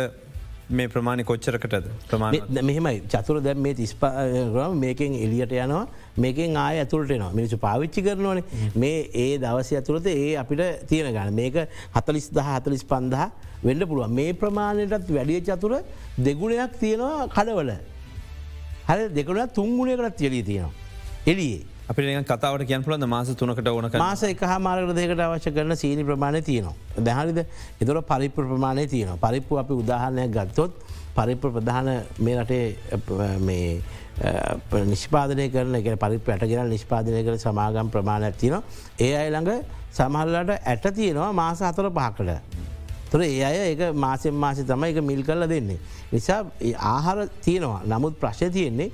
මේ 0.71 0.87
ප්‍රමාණි 0.87 1.23
කොච්චරකටද? 1.23 1.87
ප්‍රමාණ 2.09 2.65
මෙහෙමයි. 2.69 3.01
චතුර 3.13 3.41
දැම් 3.43 3.61
මේ 3.65 3.73
තිස්පාරම 3.73 4.75
මේකෙන් 4.83 5.13
එලියට 5.25 5.53
යනවා. 5.57 5.83
මේකෙන් 6.17 6.57
ආය 6.65 6.79
ඇතුළටනවා 6.83 7.31
මිනිසු 7.39 7.57
පාවිච්චි 7.57 8.03
කරනවන. 8.07 8.43
මේ 8.75 8.99
ඒ 9.23 9.37
දවසය 9.43 9.79
ඇතුළත 9.79 10.07
ඒ 10.07 10.35
අපිට 10.43 10.61
තියෙන 10.89 11.13
ගන්න 11.15 11.33
මේක 11.33 11.55
හතලිස් 11.95 12.29
දහ 12.37 12.51
හතලිස් 12.57 12.83
පන්දහ 12.91 13.25
වෙන්න 13.63 13.87
පුළුවන්. 13.87 14.13
මේ 14.19 14.33
ප්‍රමාණයටත් 14.33 15.11
වැඩිය 15.17 15.41
චතුර 15.49 15.73
දෙගුණයක් 16.27 16.79
තියෙනවා 16.83 17.27
කඩවල. 17.35 17.73
හර 18.89 18.99
දෙකුණ 19.17 19.43
තුංගුණයකටත් 19.57 20.17
තියලී 20.21 20.43
තියෙනවා. 20.43 20.73
එලියේ 21.27 21.70
අපි 21.91 22.23
කතාවට 22.23 22.65
කියන් 22.67 22.83
පුලන්න 22.83 23.07
මාස 23.09 23.29
තුනකට 23.35 23.67
ඕන 23.67 23.89
මාස 23.99 24.23
එක 24.23 24.41
මාරක 24.59 24.93
දෙකට 24.95 25.19
අවශ්‍ය 25.19 25.51
කරන 25.51 25.75
සීනි 25.75 26.03
ප්‍රමාණය 26.03 26.41
තියනවා. 26.41 26.75
දැහරිද 26.97 27.39
එතුර 27.81 28.01
පරිප්‍ර 28.03 28.43
ප්‍රමාණය 28.51 28.87
තියනවා. 28.87 29.17
පරිප්පු 29.17 29.57
අපි 29.57 29.73
උදාහරණයක් 29.73 30.31
ගත්තොත් 30.31 30.71
පරිප්‍ර 31.15 31.51
ප්‍රධාන 31.51 31.89
මේ 32.19 32.35
රටේ 32.39 32.77
නිෂ්පාදනය 34.85 35.49
කරන 35.51 35.75
එක 35.75 35.91
පරිප 35.99 36.29
ඇටගෙන 36.29 36.69
නිෂ්පාදනය 36.69 37.23
කර 37.23 37.37
සමාගම් 37.37 37.91
ප්‍රමාණයක් 37.91 38.35
තියනවා. 38.37 38.63
ඒ 38.99 39.13
අයිළඟ 39.21 39.51
සමහල්ලට 39.91 40.57
ඇට 40.63 40.85
තියෙනවා 40.95 41.31
මාස 41.33 41.61
අතර 41.61 41.91
පහකට. 41.91 42.39
තුර 43.11 43.21
ඒ 43.21 43.43
අය 43.43 43.57
ඒ 43.75 43.91
මාසෙන් 43.93 44.33
මාසි 44.35 44.63
තම 44.63 44.83
එක 44.83 45.03
මිල් 45.03 45.23
කරල 45.23 45.47
දෙන්නේ. 45.47 45.79
නිසා 46.11 46.45
ආහාර 46.75 47.27
තියෙනවා 47.41 47.81
නමුත් 47.85 48.19
ප්‍රශ්ය 48.19 48.49
තියෙන්නේ 48.49 48.91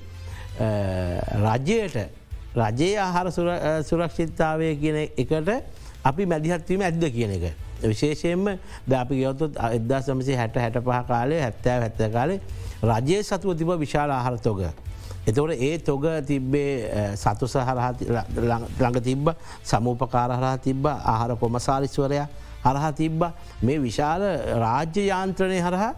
රජයට 1.45 2.26
රජයේ 2.58 2.97
ආහාර 2.99 3.32
සුරක්ෂිතාවය 3.84 4.76
කියන 4.82 4.97
එකට 5.18 5.49
අපි 6.03 6.26
මැදිහත්වීම 6.26 6.82
ඇද්ද 6.82 7.03
කියන 7.12 7.32
එක. 7.32 7.45
විශේෂයෙන්ම 7.84 8.58
ද 8.88 8.91
අපි 8.93 9.22
ගවතුත් 9.22 9.58
එදදා 9.70 10.01
සමසේ 10.01 10.36
හැට 10.36 10.58
හැට 10.58 10.82
පහ 10.82 11.05
කාලේ 11.08 11.41
හැත්තෑ 11.41 11.80
හැත්ත 11.80 12.01
කාලේ 12.14 12.39
රජයේ 12.84 13.24
සතුව 13.24 13.55
තිබ 13.55 13.70
විශාල 13.78 14.10
ආහාර 14.12 14.39
තොග. 14.39 14.62
එතවට 15.28 15.62
ඒ 15.62 15.78
තොග 15.80 16.05
තිබ්බේ 16.26 17.16
සතු 17.16 17.47
සහරහ 17.47 17.88
ළඟ 18.39 18.99
තිබ්බ 19.01 19.30
සමූපකාරහරා 19.64 20.58
තිබ්බ 20.58 20.86
ආහාර 20.88 21.36
කොමසාරිස්වරයා 21.36 22.28
හරහා 22.66 22.91
තිබ්බ 22.93 23.22
මේ 23.62 23.80
විශාල 23.80 24.22
රාජ්‍ය 24.58 25.08
යාන්ත්‍රණය 25.08 25.60
හරහා 25.60 25.93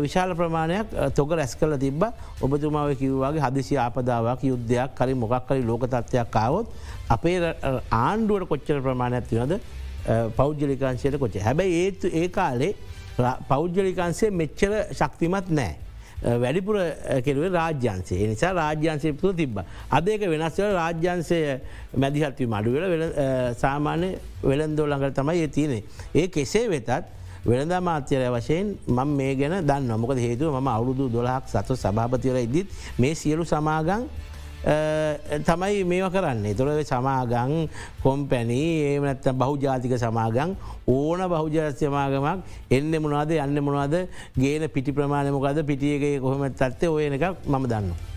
විශාල 0.00 0.34
ප්‍රමාණයක් 0.34 0.86
තොක 1.14 1.30
රැස් 1.30 1.54
කල 1.54 1.76
තිබ 1.78 2.02
ඔබතුමාව 2.40 2.94
කිව්වාගේ 2.96 3.40
හදිසි 3.40 3.76
ආපදාවක් 3.76 4.42
යුද්ධයක් 4.42 4.94
කරි 4.94 5.14
මොකක්කරි 5.14 5.62
ලෝක 5.62 5.86
තත්වයක් 5.86 6.30
කාවොත් 6.30 6.66
අපේ 7.08 7.54
ආණ්ඩුවට 7.92 8.48
කොච්චර 8.48 8.82
ප්‍රමාණයක් 8.82 9.28
තිවද 9.28 9.60
පෞද්ජලිකාන්ශයට 10.36 11.18
කොච්ච 11.18 11.38
හැබැයි 11.40 11.84
ඒතු 11.84 12.06
ඒ 12.12 12.28
කාලේ 12.30 12.74
පෞද්ජලිකාන්සේ 13.48 14.30
මෙච්චර 14.32 14.72
ශක්තිමත් 14.92 15.50
නෑ. 15.50 15.76
වැඩිපුර 16.24 16.76
කෙරුවේ 17.24 17.50
රාජ්‍යන්සේ 17.50 18.26
නිසා 18.28 18.52
රාජ්‍යන්සේ 18.52 19.12
පුතු 19.12 19.32
තිබ. 19.32 19.58
අදක 19.90 20.22
වෙනස්වල 20.24 20.72
රාජ්‍යන්සය 20.74 21.38
මැදිහත්වී 21.96 22.46
මඩුවල 22.46 23.04
සාමාන්‍ය 23.56 24.08
වෙළන්දෝ 24.42 24.86
ළඟට 24.86 25.20
තමයි 25.20 25.42
ඒ 25.42 25.48
තියනෙ. 25.48 25.78
ඒ 26.14 26.26
කෙසේ 26.28 26.68
වෙතත් 26.68 26.90
වෙනදා 27.44 27.80
මාත්‍යරය 27.80 28.28
වශයෙන් 28.30 28.76
මං 28.88 29.08
මේ 29.16 29.34
ගැන 29.36 29.54
දන්න 29.62 30.00
මොකද 30.00 30.18
හේතුව 30.18 30.54
ම 30.56 30.68
අවුරුදු 30.68 31.08
දොලහක් 31.08 31.44
සතු 31.46 31.76
සභාපතිවර 31.76 32.38
ඉදිත් 32.38 32.68
මේ 32.98 33.14
සියලු 33.14 33.44
සමාගං 33.44 34.08
තමයි 35.44 35.84
මේව 35.84 36.08
කරන්න 36.08 36.56
තොරව 36.56 36.80
සමාගං 36.82 37.68
කොම්පැනී 38.02 38.70
ඒමනත්ත 38.86 39.28
බහුජාතික 39.34 39.92
සමාගං 39.98 40.56
ඕන 40.88 41.20
බහුජාස්්‍යමාගමක් 41.28 42.40
එන්න 42.70 42.92
මොනාද 42.98 43.36
යන්න 43.36 43.60
මොනවාද 43.60 43.94
ගේන 44.36 44.64
පිටි 44.70 44.92
ප්‍රමාණමකද 44.92 45.62
පිටියගේ 45.66 46.20
කොහොම 46.20 46.48
තත්වේ 46.50 46.88
ඔයන 46.88 47.12
එකක් 47.12 47.44
මම 47.46 47.64
දන්න. 47.66 48.13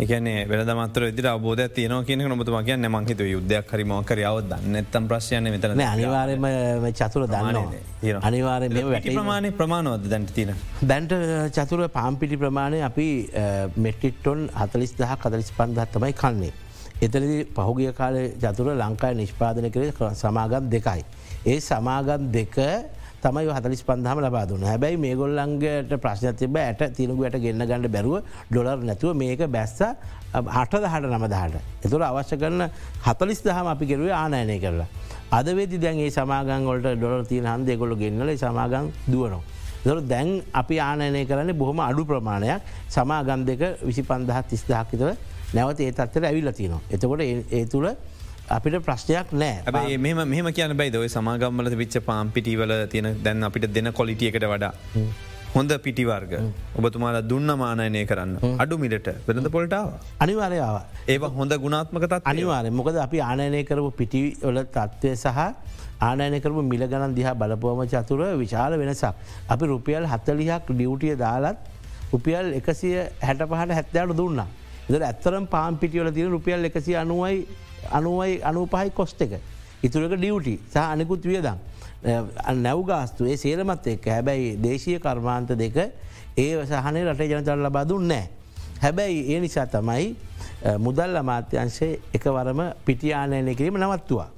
එකන 0.00 0.26
වෙද 0.48 0.70
මතර 0.74 1.02
විදි 1.08 1.28
අබෝධ 1.28 1.68
තියන 1.76 1.92
කියන 2.04 2.22
නොතුම 2.32 2.56
කියන්න 2.64 2.88
මංහිත 2.88 3.20
යුද්ධයක් 3.20 3.72
හරිමෝකරයාව 3.74 4.38
දන්න 4.50 4.78
ඇත්තම් 4.80 5.08
ප්‍රශ්යන 5.10 5.48
මෙතන 5.54 5.80
අනිවාරම 5.80 6.46
චතුර 7.00 7.26
දන්න 7.26 8.20
අනිවාර 8.22 8.62
ප්‍රමාණය 9.04 9.50
ප්‍රමාණවද 9.60 10.08
දැන්ට 10.08 10.32
තින. 10.34 10.54
දැන්ට 10.82 11.12
චතුර 11.56 11.88
පාම්පිටි 11.98 12.40
ප්‍රමාණය 12.44 12.80
අපි 12.88 13.08
මෙටිට්ටොන් 13.76 14.48
හතලිස් 14.62 14.96
දහ 14.96 15.12
කදලිස් 15.24 15.52
පන්දත්තමයි 15.58 16.12
කන්නේ. 16.22 16.52
එතනදි 17.02 17.38
පහුගිය 17.54 17.92
කාල 17.92 18.16
ජතුර 18.42 18.72
ලංකායි 18.72 19.20
නිෂ්පාදන 19.20 19.70
කරේ 19.70 20.14
සමාගම් 20.24 20.72
දෙකයි. 20.74 21.04
ඒ 21.46 21.60
සමාගම් 21.60 22.32
දෙක 22.32 22.56
තමයි 23.22 23.52
හතලිස් 23.56 23.82
පන්දහම 23.88 24.18
ලබා 24.24 24.44
දුන්න 24.46 24.64
හැබැයි 24.64 24.98
මේ 24.98 25.14
ගොල්ලන්ගේට 25.14 25.92
ප්‍රශ්න 25.96 26.36
තිබ 26.36 26.56
ඇට 26.56 26.82
තිනගුවට 26.96 27.38
ගෙන්න්න 27.44 27.64
ගන්න 27.64 27.88
බැරුව 27.88 28.16
ඩොලර් 28.50 28.82
නැතුව 28.82 29.14
මේක 29.14 29.46
බැස්ස 29.48 29.80
හට 30.56 30.82
දහට 30.84 31.10
නමදහට. 31.10 31.56
එතුර 31.84 32.02
අවශ්‍ය 32.02 32.36
කරන 32.36 32.68
හතලිස් 33.06 33.42
දහම 33.46 33.66
අපි 33.74 33.86
කෙරුවේ 33.86 34.14
ආනයනය 34.14 34.58
කරලා. 34.58 34.88
අද 35.30 35.46
වෙදි 35.56 35.78
දැන් 35.78 35.98
ඒ 35.98 36.10
සමාගංගොලට 36.10 36.86
ඩොලර් 36.94 37.26
තියන 37.26 37.46
හන්දේ 37.46 37.76
ගොල්ල 37.76 37.96
ගෙන්නල 37.96 38.36
සමාගං 38.36 38.92
දුවනවා. 39.06 39.42
දොර 39.84 40.00
දැන් 40.02 40.42
අපි 40.52 40.76
ආනයනය 40.80 41.26
කරන්නේ 41.26 41.54
බොහොම 41.54 41.80
අඩු 41.80 42.04
ප්‍රමාණයක් 42.04 42.62
සමාගම් 42.88 43.44
දෙක 43.44 43.62
විසි 43.82 44.02
පන්දහත් 44.02 44.46
තිස්දහක්කිතව 44.50 45.08
නැවත 45.54 45.80
ඒ 45.80 45.92
තත්තර 45.92 46.24
ඇවිල්ල 46.24 46.50
තියනවා. 46.52 46.80
එතකොට 46.90 47.20
ඒ 47.20 47.64
තුළ 47.66 47.88
අපිට 48.56 48.78
ප්‍රශ්නයක් 48.86 49.28
නෑ. 49.42 49.98
මෙම 50.06 50.18
මෙම 50.34 50.48
කියන 50.56 50.72
බයි 50.80 50.90
දව 50.94 51.08
සමාගම්මල 51.16 51.68
විච්ච 51.82 51.98
පාම් 52.08 52.32
පිටිවල 52.36 52.72
තියෙන 52.92 53.08
දැන් 53.26 53.44
අපිට 53.48 53.66
දෙන 53.76 53.92
කොලිටියකට 54.00 54.46
වඩා. 54.52 54.72
හොඳ 55.54 55.72
පිටිවර්ග 55.84 56.32
ඔබතුමාල 56.78 57.18
දුන්න 57.30 57.50
මානයනය 57.62 58.02
කරන්න. 58.10 58.32
අඩු 58.62 58.78
මිලට 58.84 59.08
වෙනද 59.28 59.48
පොල්ටාව 59.56 59.88
අනිවාරයාව 60.24 60.76
ඒ 61.14 61.18
හොඳ 61.40 61.54
ගුණාත්මකතත් 61.64 62.30
අනිවාරය 62.32 62.70
මොකද 62.80 62.98
අපි 63.06 63.20
ආනයනය 63.30 63.60
කරපු 63.70 63.90
පිටිවල 64.00 64.62
තත්ත්වය 64.76 65.12
සහ 65.16 65.40
ආනයන 66.08 66.38
කරපු 66.44 66.62
මිල 66.72 66.84
ගණන් 66.92 67.18
දිහා 67.18 67.34
බලපුවම 67.42 67.82
චතුර 67.94 68.22
විශාල 68.44 68.78
වෙනසක්. 68.82 69.12
අපි 69.54 69.64
රුපියල් 69.74 70.06
හත්තලිහක් 70.12 70.70
ඩියවටිය 70.70 71.16
දාලත් 71.24 71.58
රුපියල් 72.14 72.46
එකසිය 72.60 72.96
හැට 73.26 73.42
පහට 73.50 73.78
හැත්තයාට 73.78 74.16
දුන්න. 74.20 74.40
එද 74.88 75.02
ඇත්තරම් 75.10 75.44
පාම් 75.56 75.78
පිටියල 75.82 76.08
තින 76.16 76.32
රුපියල් 76.36 76.70
එකසි 76.70 76.96
අනුවයි 77.02 77.46
අනුවයි 77.90 78.40
අනුපහයි 78.42 78.90
කොස්ට 78.90 79.22
එක. 79.22 79.40
ඉතුරක 79.82 80.16
ඩියවටි 80.16 80.58
සහ 80.72 80.76
අනෙකුත් 80.76 81.24
වියදම්. 81.24 81.58
නැව්ගාස්තුවේ 82.66 83.36
සේරමත් 83.36 83.86
එක් 83.86 84.06
හැබැයි 84.06 84.56
දේශය 84.62 84.98
කර්මාන්ත 84.98 85.54
දෙක 85.58 85.76
ඒ 86.36 86.66
සහනේ 86.66 87.04
රටේ 87.06 87.28
ජනතර 87.30 87.58
ලබා 87.66 87.84
දුන්නෑ. 87.88 88.28
හැබැයි 88.82 89.34
ඒ 89.34 89.40
නිසා 89.40 89.66
තමයි 89.66 90.16
මුදල් 90.78 91.16
අමාත්‍යංශය 91.16 91.88
එකවරම 92.14 92.60
පිටියානයනය 92.86 93.54
කිරීම 93.54 93.78
නවත්තුවා. 93.78 94.28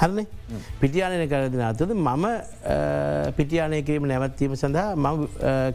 හරන 0.00 0.26
පිටියානය 0.80 1.26
කරදින 1.28 1.62
අතුද 1.70 1.90
මම 1.94 2.26
පිටියානය 3.36 3.82
කිරීම 3.82 4.06
නැවත්වීම 4.10 4.56
සඳහා 4.56 4.96
ම 4.96 5.26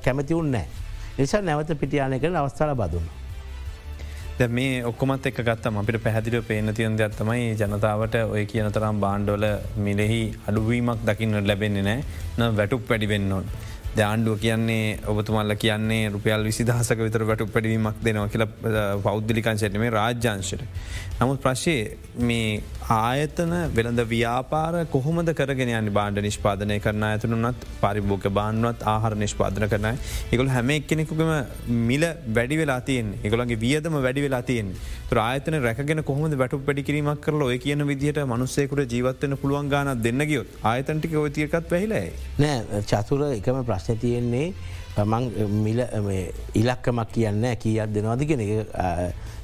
කැමති 0.04 0.34
උන්නෑ. 0.34 0.68
නිසා 1.18 1.42
නැවත 1.42 1.72
පිටියානය 1.80 2.20
කරන 2.20 2.36
අවස්ථාල 2.36 2.76
බදුන්න. 2.76 3.08
ද 4.38 4.48
මේ 4.50 4.80
ඔක්කොමත් 4.84 5.28
එක 5.30 5.38
ගත්තම 5.40 5.78
අපිට 5.80 5.98
පැහදිලිව 6.04 6.42
පේන 6.44 6.72
තියන් 6.74 6.98
දත්තමයි 7.00 7.54
ජනතාවට 7.56 8.16
ඔය 8.26 8.42
කියන 8.46 8.68
තරම් 8.70 8.98
බාණ්ඩෝල 9.00 9.46
මිලෙහි 9.78 10.24
අඩුවීමක් 10.46 11.06
දකින්න 11.06 11.40
ලැබෙන්නේ 11.42 11.84
නෑ 11.84 12.02
න 12.40 12.58
වැටුක් 12.58 12.84
වැඩිවෙන්න 12.90 13.32
ඕන්. 13.32 13.48
ආණ්ඩුව 14.04 14.36
කියන්නේ 14.40 15.00
ඔබතුමල්ල 15.08 15.56
කියන්නේ 15.56 16.10
රුපියල් 16.10 16.44
විසිදහසක 16.44 17.00
විතර 17.00 17.24
වැටු 17.24 17.48
පැඩවීමක් 17.48 18.04
දෙනවා 18.04 18.28
කියල 18.28 18.46
පෞද්ගලිකංශයට 19.04 19.80
මේ 19.80 19.90
රාජ්‍යංශයට. 19.92 20.68
නමුත් 21.20 21.38
ප්‍රශ්ය 21.44 21.74
මේ 22.30 22.48
ආයතන 22.94 23.52
වෙළඳ 23.78 24.02
ව්‍යාපාර 24.10 24.74
කොහොමද 24.96 25.30
කරගෙන 25.40 25.70
යන්න? 25.72 25.90
බාණ්ඩ 25.98 26.20
නිෂ්පාදනය 26.26 26.78
කරන 26.86 27.06
ඇතුනුනත් 27.10 27.64
පරිභෝක 27.84 28.26
බාණ්ුවත් 28.38 28.84
ආහර 28.94 29.12
නිෂ්පාදන 29.24 29.68
කරනයි 29.74 29.94
එකගොල 30.34 30.52
හැම 30.56 30.74
එක්කෙනෙකුගම 30.76 31.32
මිල 31.92 32.06
වැඩි 32.38 32.60
වෙලා 32.62 32.80
තියෙන් 32.90 33.16
එකගොලගේ 33.24 33.62
වියදම 33.64 33.96
වැඩි 34.08 34.26
වෙලා 34.28 34.44
තියෙන් 34.50 34.76
ආයතන 35.26 35.60
රැකගෙන 35.68 36.04
කොහොම 36.10 36.38
වැටු 36.44 36.60
පැඩිකිරීමක් 36.68 37.24
කරල 37.26 37.48
ඔය 37.48 37.58
කියන 37.66 37.88
විදිහට 37.92 38.20
මනුස්සේකුට 38.34 38.96
ජීවත්වන 38.96 39.40
පුළුවන් 39.44 39.72
ගාන 39.76 39.96
දෙන්න 40.08 40.28
ගියොත්? 40.32 40.50
ආයතන්ටික 40.72 41.16
ඔතියකත් 41.26 41.72
වැහිලයි. 41.76 42.12
නෑ 42.44 42.84
චතුර 42.92 43.24
එකම 43.32 43.64
ප්‍රශ්න 43.72 44.04
තියෙන්නේ 44.04 44.48
මං 45.04 45.24
මිල 45.64 45.80
ඉලක්කමක් 46.56 47.10
කියන්න 47.14 47.46
කියත් 47.60 47.94
දෙනවාද 47.94 48.22
කෙන 48.28 48.42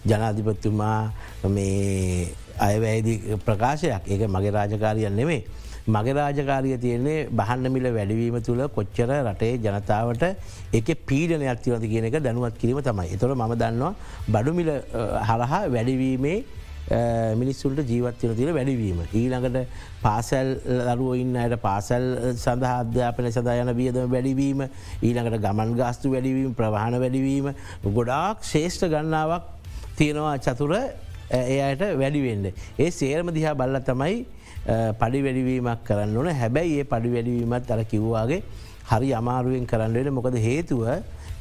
ජනාධිපත්තුමා 0.06 1.12
මේ 1.50 2.28
අයවැදි 2.60 3.38
ප්‍රකාශයක් 3.46 4.08
ඒක 4.08 4.22
මගේ 4.30 4.52
රාජකාරියන් 4.52 5.16
නෙමේ. 5.16 5.44
මගේ 5.88 6.14
රාජකාරිය 6.14 6.78
තියන්නේ 6.78 7.28
බහන්න 7.30 7.72
මිල 7.72 7.86
වැඩවීම 7.98 8.40
තුළ 8.42 8.64
කොච්චර 8.76 9.12
රටේ 9.28 9.58
ජනතාවට 9.58 10.24
එක 10.74 10.88
පීඩනයක් 11.08 11.62
තිවද 11.66 11.84
කියන 11.84 12.06
එක 12.06 12.24
දැනුවත් 12.24 12.56
කිරීම 12.62 12.82
තමයි. 12.82 13.14
එතොළ 13.16 13.36
ම 13.36 13.54
දන්නවා 13.54 13.94
බඩුමිල 14.30 14.72
හරහා 15.30 15.64
වැඩවීමේ 15.76 16.44
මිනිස්සුන්ට 17.36 17.80
ජීවත්වන 17.84 18.36
තිර 18.36 18.50
වැඩිවීම. 18.52 19.00
ඊළඟට 19.14 19.68
පාසැල් 20.02 20.50
දරුව 20.90 21.14
ඉන්න 21.16 21.36
අයට 21.36 21.56
පාසැල් 21.62 22.06
සඳහා 22.36 22.74
අධ්‍යාපන 22.84 23.30
සදායන 23.32 23.72
වියදම 23.76 24.10
වැඩිවීම 24.10 24.66
ඊළඟට 25.02 25.40
ගමන් 25.46 25.72
ගාස්තු 25.76 26.12
වැඩිවීම 26.12 26.54
ප්‍රවාහන 26.54 27.00
වැඩිවීම 27.00 27.54
ගොඩාක් 27.96 28.44
ශේෂ්ඨ 28.44 28.90
ගන්නාවක් 28.90 29.48
තියෙනවා 29.96 30.36
චතුර 30.40 30.76
එයට 31.32 31.84
වැඩිවෙන්න. 31.96 32.52
ඒ 32.78 32.92
සේරම 32.92 33.32
දිහා 33.32 33.56
බල්ල 33.56 33.80
තමයි 33.84 34.26
පඩි 35.00 35.24
වැඩිවීමක් 35.28 35.88
කරන්න 35.88 36.18
ඕන 36.18 36.30
හැබැයි 36.36 36.82
ඒ 36.82 36.84
පඩි 36.86 37.16
වැඩිවීමත් 37.16 37.72
අර 37.72 37.84
කිව්වාගේ 37.86 38.44
හරි 38.92 39.14
අමාරුවෙන් 39.14 39.66
කරන්නට 39.66 40.12
මොකද 40.12 40.38
හේතුව 40.40 40.84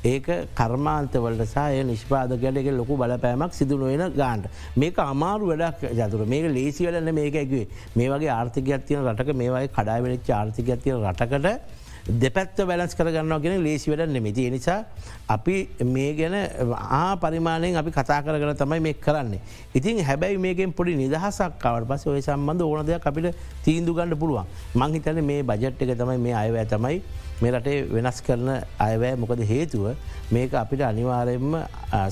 ඒක 0.05 0.27
කර්මාන්තවලට 0.55 1.45
සහය 1.47 1.83
නිෂ්පාදකයට 1.85 2.57
එක 2.57 2.71
ලොකු 2.73 2.97
බලපෑමක් 2.97 3.53
සිදු 3.53 3.77
නොවෙන 3.77 4.13
ගාන්ට. 4.13 4.47
මේක 4.77 4.97
අමාරු 4.97 5.51
වැඩක් 5.53 5.93
ජතුර. 5.93 6.25
මේක 6.27 6.49
ලේසි 6.51 6.87
වලන්න 6.87 7.15
මේක 7.15 7.35
ඇක්වේ 7.35 7.67
මේ 7.95 8.09
වගේ 8.09 8.31
ආර්ථිකයක් 8.31 8.87
තියෙන 8.87 9.05
රටක 9.05 9.35
මේවයි 9.35 9.69
කඩාවෙලච්ච 9.69 10.31
ආර්ථිකයක් 10.31 10.83
තියෙන 10.83 11.05
රටකට 11.05 11.79
දෙපැත්ත 12.09 12.57
බැලස් 12.67 12.95
කරගන්නවා 12.95 13.41
ගෙන 13.43 13.63
ලේසි 13.63 13.91
වැඩ 13.91 14.09
නෙමති 14.09 14.49
නිසා 14.51 14.85
අපි 15.29 15.57
මේ 15.85 16.15
ගැන 16.15 16.37
ආ 16.73 17.17
පරිමාණයෙන් 17.17 17.77
අපි 17.77 17.91
කතා 17.91 18.23
කරගන 18.23 18.57
තමයි 18.57 18.81
මේ 18.81 18.95
කරන්නේ. 18.95 19.41
ඉතින් 19.75 20.01
හැබැයි 20.03 20.39
මේකෙන් 20.39 20.73
පොඩි 20.73 20.97
නිදහසක් 20.97 21.61
කවට 21.61 21.89
පස 21.89 22.07
ඔය 22.07 22.23
සම්බන්ධ 22.23 22.65
ඕන 22.65 22.87
දෙයක් 22.87 23.07
අපිට 23.07 23.37
තීන්දු 23.65 23.95
ගන්න 23.95 24.17
පුළුවන්. 24.17 24.47
මංහිතන 24.75 25.21
මේ 25.23 25.43
බජට් 25.43 25.83
එක 25.83 25.99
තමයි 25.99 26.19
මේ 26.19 26.35
අයවෑ 26.35 26.67
තමයි 26.67 27.03
මේ 27.41 27.53
රටේ 27.53 27.85
වෙනස් 27.93 28.19
කරන 28.27 28.49
අයවෑ 28.79 29.17
මොකද 29.17 29.45
හේතුව? 29.53 29.95
මේක 30.31 30.55
අපිට 30.55 30.83
අනිවාරයෙන්ම 30.83 31.55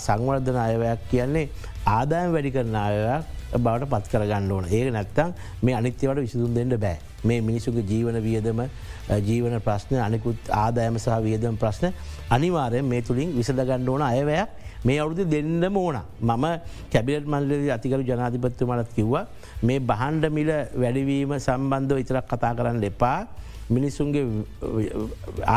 සංවර්ධන 0.06 0.60
අයවයක් 0.66 1.10
කියන්නේ 1.10 1.48
ආදායම් 1.86 2.32
වැඩි 2.32 2.54
කරන 2.56 2.78
අයවක් 2.84 3.36
බවට 3.56 3.90
පත් 3.92 4.12
කරගන්න 4.12 4.52
ඕන. 4.52 4.64
ඒක 4.68 4.92
නැත්තං 4.92 5.34
මේ 5.62 5.74
අනිත්‍යවට 5.74 6.20
විසිදුම් 6.24 6.54
දෙන්න 6.54 6.78
බෑ. 6.80 6.98
මේ 7.24 7.40
මිනිසුගේ 7.40 7.84
ජීවන 7.90 8.20
වියදම 8.22 8.62
ජීවන 9.28 9.60
ප්‍රශ්න 9.60 10.00
අනිකුත් 10.06 10.50
ආදායම 10.62 10.98
සහ 10.98 11.20
වියදම 11.22 11.56
ප්‍රශ්න 11.56 11.92
අනිවාරය 12.30 12.82
මේ 12.82 13.02
තුළින් 13.02 13.32
විසඳගණ්ඩ 13.36 13.88
ඕන 13.88 14.02
අයවයක් 14.02 14.48
මේ 14.84 14.98
අවුදු 15.00 15.24
දෙන්න 15.24 15.64
ඕන. 15.76 15.98
මම 16.20 16.46
කැබිලට 16.92 17.26
මල්ලද 17.26 17.70
අතිකරු 17.76 18.02
ජනාධිපත්තු 18.02 18.66
මලත් 18.66 18.94
කිව්වා 18.94 19.26
මේ 19.62 19.80
බහන්ඩ 19.80 20.30
මිල 20.30 20.50
වැඩිවීම 20.74 21.34
සම්බන්ධව 21.38 21.98
ඉතරක් 21.98 22.26
කතා 22.28 22.54
කරන්න 22.54 22.84
එපා. 22.84 23.26
මිනිස්සුන්ගේ 23.70 24.24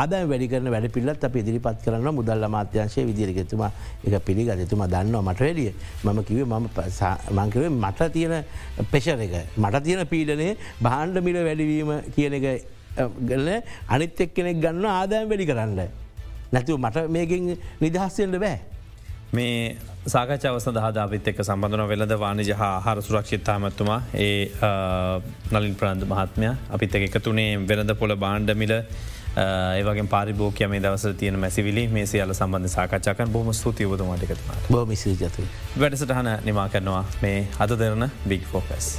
ආදා 0.00 0.22
වැඩිකරන 0.32 0.68
වැඩ 0.74 0.90
පිල්ලත් 0.96 1.24
අප 1.24 1.36
ඉදිරිපත් 1.36 1.80
කරන්න 1.84 2.14
මුදල්ල 2.18 2.48
මාත්‍යංශය 2.56 3.06
විදිරිගතුමා 3.10 3.70
එක 4.06 4.18
පිළිගතතුමා 4.26 4.90
දන්නවා 4.94 5.24
මට 5.28 5.40
වැඩිය 5.40 5.72
මම 6.04 6.22
කිවේ 6.28 6.44
මම 6.44 6.68
මංකිවේ 7.38 7.72
මට 7.78 8.12
තියෙන 8.12 8.36
පෙෂර 8.92 9.24
එක 9.26 9.34
මට 9.56 9.82
තියෙන 9.88 10.06
පීඩනය 10.12 10.48
බහන්්ඩ 10.82 11.24
මිල 11.28 11.42
වැඩිවීම 11.48 11.92
කියන 12.14 12.38
එක 12.40 12.46
ගල 12.96 13.48
අනිත් 13.88 14.20
එක් 14.20 14.34
කෙනෙක් 14.34 14.60
ගන්න 14.60 14.84
ආදායම් 14.86 15.28
වැඩි 15.28 15.46
කරන්න. 15.46 15.80
නැතිව 16.52 16.76
මට 16.78 17.08
මේකින් 17.08 17.56
නිදහස්සෙන්ට 17.80 18.38
බෑ. 18.38 18.58
මේ 19.32 19.76
සාකචාව 20.06 20.56
සඳහාදාපිත් 20.58 21.28
එක් 21.30 21.40
සම්බඳන 21.44 21.86
වෙලද 21.90 22.12
වානි 22.22 22.46
ජහ 22.48 22.62
හර 22.86 23.02
සුරක්ෂිත්තාමත්තුමා 23.08 23.98
ඒ 24.14 24.50
නලින් 25.52 25.74
ප්‍රන්ධ 25.74 26.06
මහත්මය. 26.12 26.48
අපිත් 26.70 26.94
එක 26.94 27.18
තුනේ 27.22 27.54
වෙනද 27.68 27.94
පොළ 28.00 28.16
බාණ්ඩමිල 28.16 28.74
ඒවගේ 28.74 30.08
පාරිභෝකය 30.16 30.66
මේ 30.66 30.82
දවස 30.82 31.06
තියෙන 31.22 31.38
මැසිවිලි. 31.38 31.86
මේ 31.88 32.06
සියල 32.06 32.34
සම්බන්ධ 32.34 32.74
සාකච්ඡකන් 32.74 33.30
බොම 33.30 33.52
ස්තුතියවතුමාටිකතුමා 33.52 34.58
බොමිසිජතු 34.72 35.48
වැඩසටහන 35.78 36.34
නිමා 36.50 36.68
කරනවා 36.68 37.06
මේ 37.22 37.40
අද 37.58 37.78
දෙරන 37.78 38.10
බික් 38.28 38.46
ෆෝකස්. 38.52 38.94